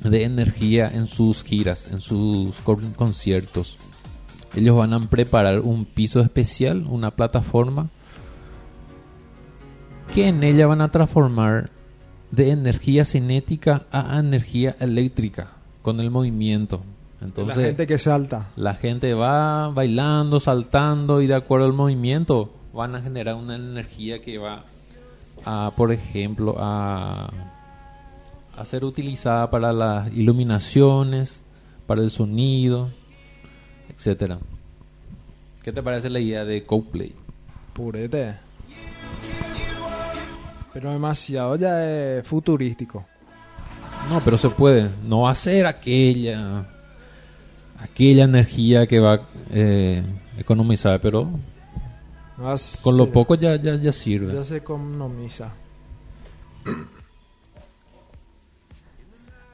[0.04, 3.80] de energía en sus giras, en sus con- conciertos.
[4.56, 7.90] Ellos van a preparar un piso especial, una plataforma,
[10.14, 11.72] que en ella van a transformar
[12.30, 16.82] de energía cinética a energía eléctrica con el movimiento.
[17.22, 18.50] Entonces, la gente que salta.
[18.56, 24.22] la gente va bailando, saltando y de acuerdo al movimiento van a generar una energía
[24.22, 24.66] que va
[25.46, 27.30] a, por ejemplo, a,
[28.56, 31.44] a ser utilizada para las iluminaciones,
[31.86, 32.90] para el sonido,
[33.90, 34.40] etcétera.
[35.62, 37.14] ¿Qué te parece la idea de Coldplay?
[37.74, 38.40] Purete.
[40.74, 43.06] Pero demasiado ya es futurístico.
[44.10, 44.90] No, pero se puede.
[45.04, 46.68] No va a ser aquella
[47.80, 49.22] aquella energía que va a
[49.52, 50.04] eh,
[50.38, 51.30] economizar, pero
[52.38, 54.34] Más con lo poco ya, ya, ya sirve.
[54.34, 55.54] Ya se economiza.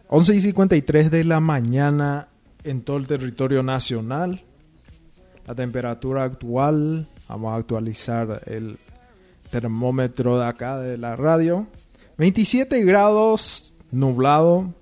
[0.10, 2.30] 11 y 53 de la mañana
[2.64, 4.44] en todo el territorio nacional.
[5.46, 8.78] La temperatura actual, vamos a actualizar el
[9.50, 11.68] termómetro de acá de la radio.
[12.18, 14.74] 27 grados, nublado,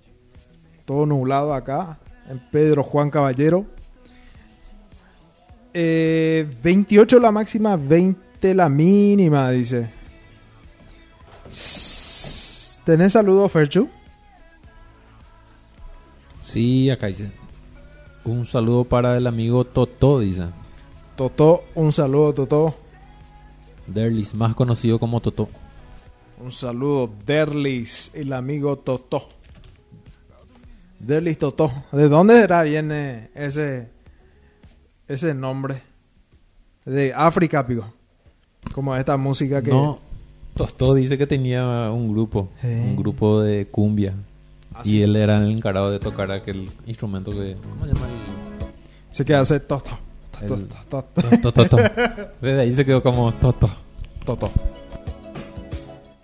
[0.86, 2.00] todo nublado acá
[2.30, 3.66] en Pedro Juan Caballero.
[5.74, 9.90] Eh, 28 la máxima, 20 la mínima, dice.
[12.86, 13.90] ¿Tenés saludos, Ferchu?
[16.42, 17.32] Sí, acá dice.
[18.24, 20.46] Un saludo para el amigo Toto, dice.
[21.16, 22.76] Totó, un saludo, Totó.
[23.88, 25.50] Derlis, más conocido como Toto.
[26.40, 29.30] Un saludo, Derlis, el amigo Totó.
[31.00, 31.72] Derlis Totó.
[31.92, 33.90] ¿De dónde será viene ese,
[35.08, 35.82] ese nombre?
[36.86, 37.92] De África, pico.
[38.74, 39.72] Como esta música que...
[39.72, 40.00] No,
[40.56, 44.14] Toto dice que tenía un grupo, un grupo de cumbia.
[44.74, 45.02] Ah, y sí.
[45.04, 47.56] él era el encargado de tocar aquel instrumento que...
[47.56, 48.08] ¿Cómo se llama?
[49.12, 49.56] Se queda hace.
[49.56, 50.68] El, el-
[51.42, 51.78] Toto.
[52.42, 53.70] Desde ahí se quedó como Toto.
[54.26, 54.52] Toto.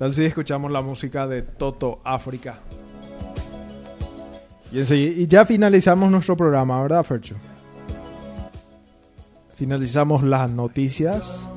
[0.02, 2.57] Tal si escuchamos la música de Toto África.
[4.72, 7.36] Y, y ya finalizamos nuestro programa, ¿verdad, Fercho?
[9.53, 11.48] Finalizamos las noticias.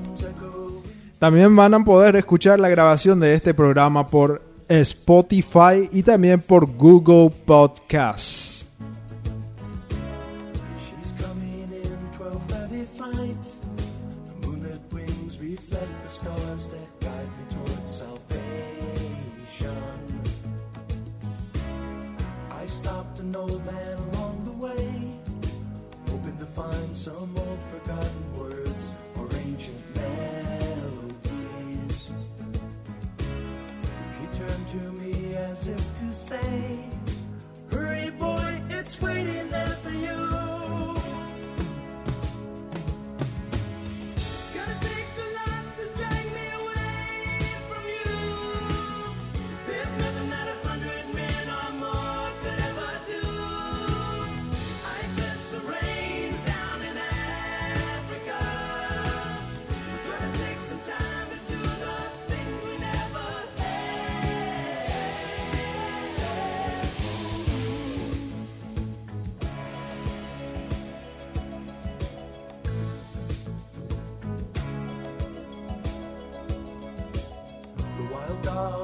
[1.19, 6.67] También van a poder escuchar la grabación de este programa por Spotify y también por
[6.67, 8.54] Google Podcasts.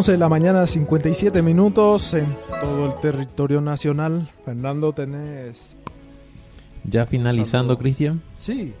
[0.00, 4.30] 11 de la mañana, 57 minutos en todo el territorio nacional.
[4.46, 5.76] Fernando, tenés...
[6.84, 7.76] Ya finalizando.
[7.76, 8.22] Cristian.
[8.38, 8.72] Sí,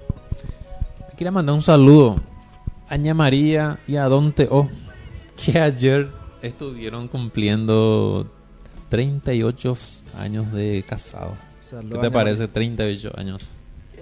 [1.18, 2.16] Quería mandar un saludo
[2.88, 4.70] a Ña María y a Don Teo,
[5.36, 6.08] que ayer
[6.40, 8.26] estuvieron cumpliendo
[8.88, 9.76] 38
[10.18, 11.34] años de casado.
[11.58, 13.50] ¿Qué Saludos, te Ña parece 38 años?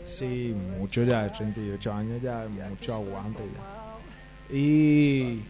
[0.06, 4.56] Sí, mucho ya, de 38 años ya, mucho aguante ya.
[4.56, 5.42] Y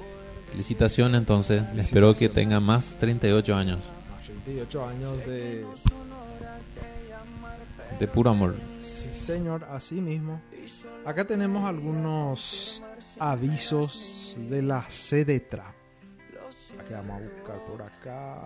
[0.51, 3.79] Felicitaciones entonces, espero que tenga más 38 años
[4.49, 5.67] 38 años de...
[7.99, 8.55] de puro amor.
[8.81, 10.41] Sí, señor, así mismo.
[11.05, 12.83] Acá tenemos algunos
[13.19, 15.75] avisos de la CDTRA.
[16.87, 18.39] que vamos a buscar por acá.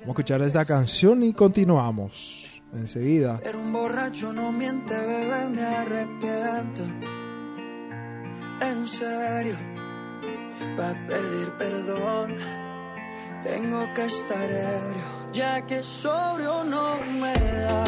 [0.00, 3.38] Vamos a escuchar esta canción y continuamos enseguida.
[3.42, 7.21] Pero un borracho no miente, bebé, me arrepiento.
[8.70, 9.56] En serio,
[10.76, 12.36] para pedir perdón,
[13.42, 17.84] tengo que estar ebrio, ya que sobrio no me da.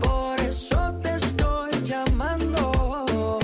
[0.00, 3.38] Por eso te estoy llamando.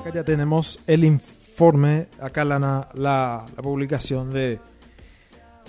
[0.00, 4.58] Acá ya tenemos el informe, acá la, la, la publicación de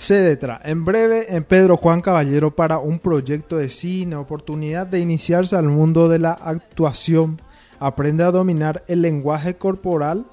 [0.01, 0.59] Cedetra.
[0.63, 5.67] En breve, en Pedro Juan Caballero para un proyecto de cine, oportunidad de iniciarse al
[5.67, 7.39] mundo de la actuación.
[7.79, 10.25] Aprende a dominar el lenguaje corporal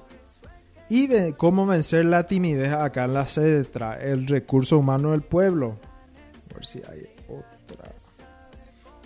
[0.89, 5.77] y de cómo vencer la timidez acá en la Cedetra, el recurso humano del pueblo.
[6.49, 7.91] A ver si hay otra.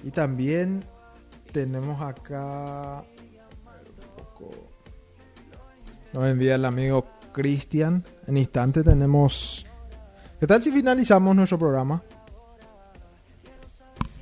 [0.02, 0.82] Y también
[1.52, 3.04] tenemos acá
[6.14, 8.06] nos envía el amigo Cristian.
[8.28, 9.66] En instante tenemos.
[10.44, 12.02] ¿Qué tal si finalizamos nuestro programa?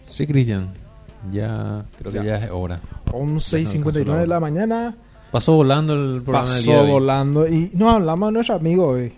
[0.07, 0.69] Sí, Cristian.
[1.31, 2.22] Ya creo Ya.
[2.22, 2.80] que ya es hora.
[3.11, 4.95] 11 y 59 de la mañana.
[5.31, 6.91] Pasó volando el programa del día Pasó hoy.
[6.91, 7.48] volando.
[7.48, 9.14] Y no hablamos de nuestro amigo hoy.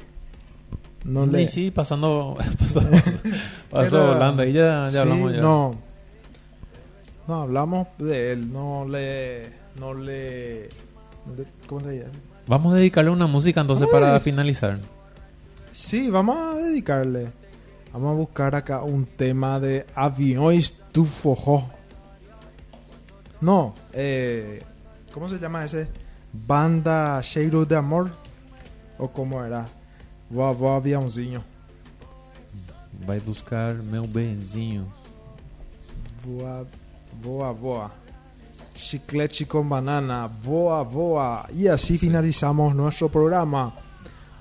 [1.04, 1.48] No Sí, le...
[1.48, 2.38] sí, pasando.
[2.58, 2.82] pasó
[3.70, 4.46] pasó Era- volando.
[4.46, 5.42] Y ya, ya Sí, hablamos ya.
[5.42, 5.76] No.
[7.28, 8.54] No hablamos de él.
[8.54, 9.50] No le.
[9.78, 10.70] No le.
[11.26, 12.12] no ¿Cómo le llama?
[12.48, 14.80] Vamos a dedicarle una música entonces para finalizar.
[15.74, 17.32] Sí, vamos a dedicarle.
[17.92, 20.76] Vamos a buscar acá un tema de Aviões
[21.22, 21.68] Forró.
[23.42, 24.64] No, eh,
[25.12, 25.88] ¿cómo se llama ese?
[26.32, 28.12] Banda Cheiro de Amor.
[29.00, 29.66] ¿O cómo era?
[30.30, 31.44] Voa, aviãozinho.
[33.06, 34.86] Vai buscar meu benzinho.
[36.24, 36.66] Voa,
[37.22, 37.92] voa, voa.
[38.76, 40.28] Chiclete con banana.
[40.28, 41.48] Voa, voa.
[41.52, 43.74] Y así finalizamos nuestro programa.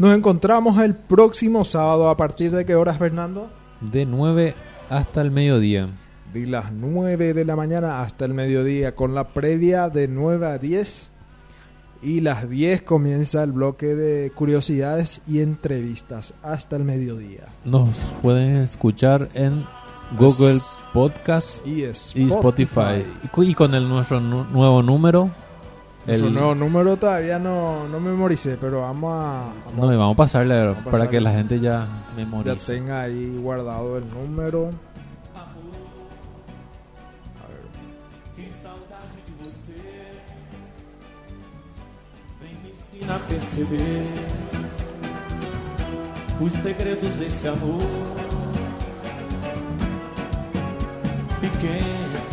[0.03, 2.09] Nos encontramos el próximo sábado.
[2.09, 3.49] ¿A partir de qué horas, Fernando?
[3.81, 4.53] De 9
[4.91, 5.91] hasta el mediodía.
[6.35, 10.59] de las 9 de la mañana hasta el mediodía con la previa de 9 a
[10.59, 11.09] 10
[12.03, 17.47] y las 10 comienza el bloque de curiosidades y entrevistas hasta el mediodía.
[17.65, 17.91] Nos
[18.23, 19.65] pueden escuchar en
[20.19, 20.59] Google
[20.93, 22.33] Podcast Y Spotify.
[22.35, 23.05] Spotify.
[23.23, 25.31] Y cu- Y con el nuestro nu- nuevo número.
[26.05, 30.17] Su El, nuevo número todavía no, no memoricé, pero vamos a, no, y vamos a
[30.17, 31.09] pasarle a para pasarle.
[31.11, 32.75] que la gente ya ya memorice.
[32.75, 34.71] tenga ahí guardado el número.
[37.39, 37.63] A ver.
[38.35, 39.81] Que saudade de você
[42.41, 44.05] Vem me ensina a perceber
[46.41, 47.81] Os segredos desse amor
[51.41, 52.32] Pequena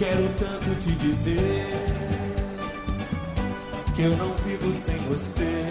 [0.00, 1.66] Quero tanto te dizer
[3.94, 5.62] Que eu não vivo sem você.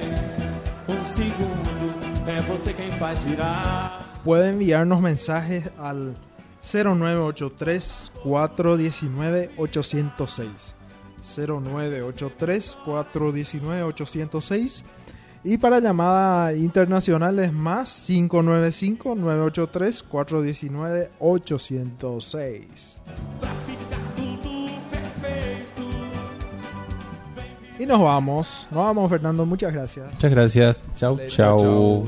[0.88, 4.22] Um segundo É você quem faz virar.
[4.23, 6.14] Puede enviarnos mensajes al
[6.61, 10.76] 0983 419 806
[11.23, 14.84] 0983 419 806
[15.43, 22.99] y para llamadas internacionales más 595 983 419 806
[27.80, 28.68] y nos vamos.
[28.69, 29.45] Nos vamos Fernando.
[29.45, 30.11] Muchas gracias.
[30.11, 30.84] Muchas gracias.
[30.95, 32.07] Chau, chau,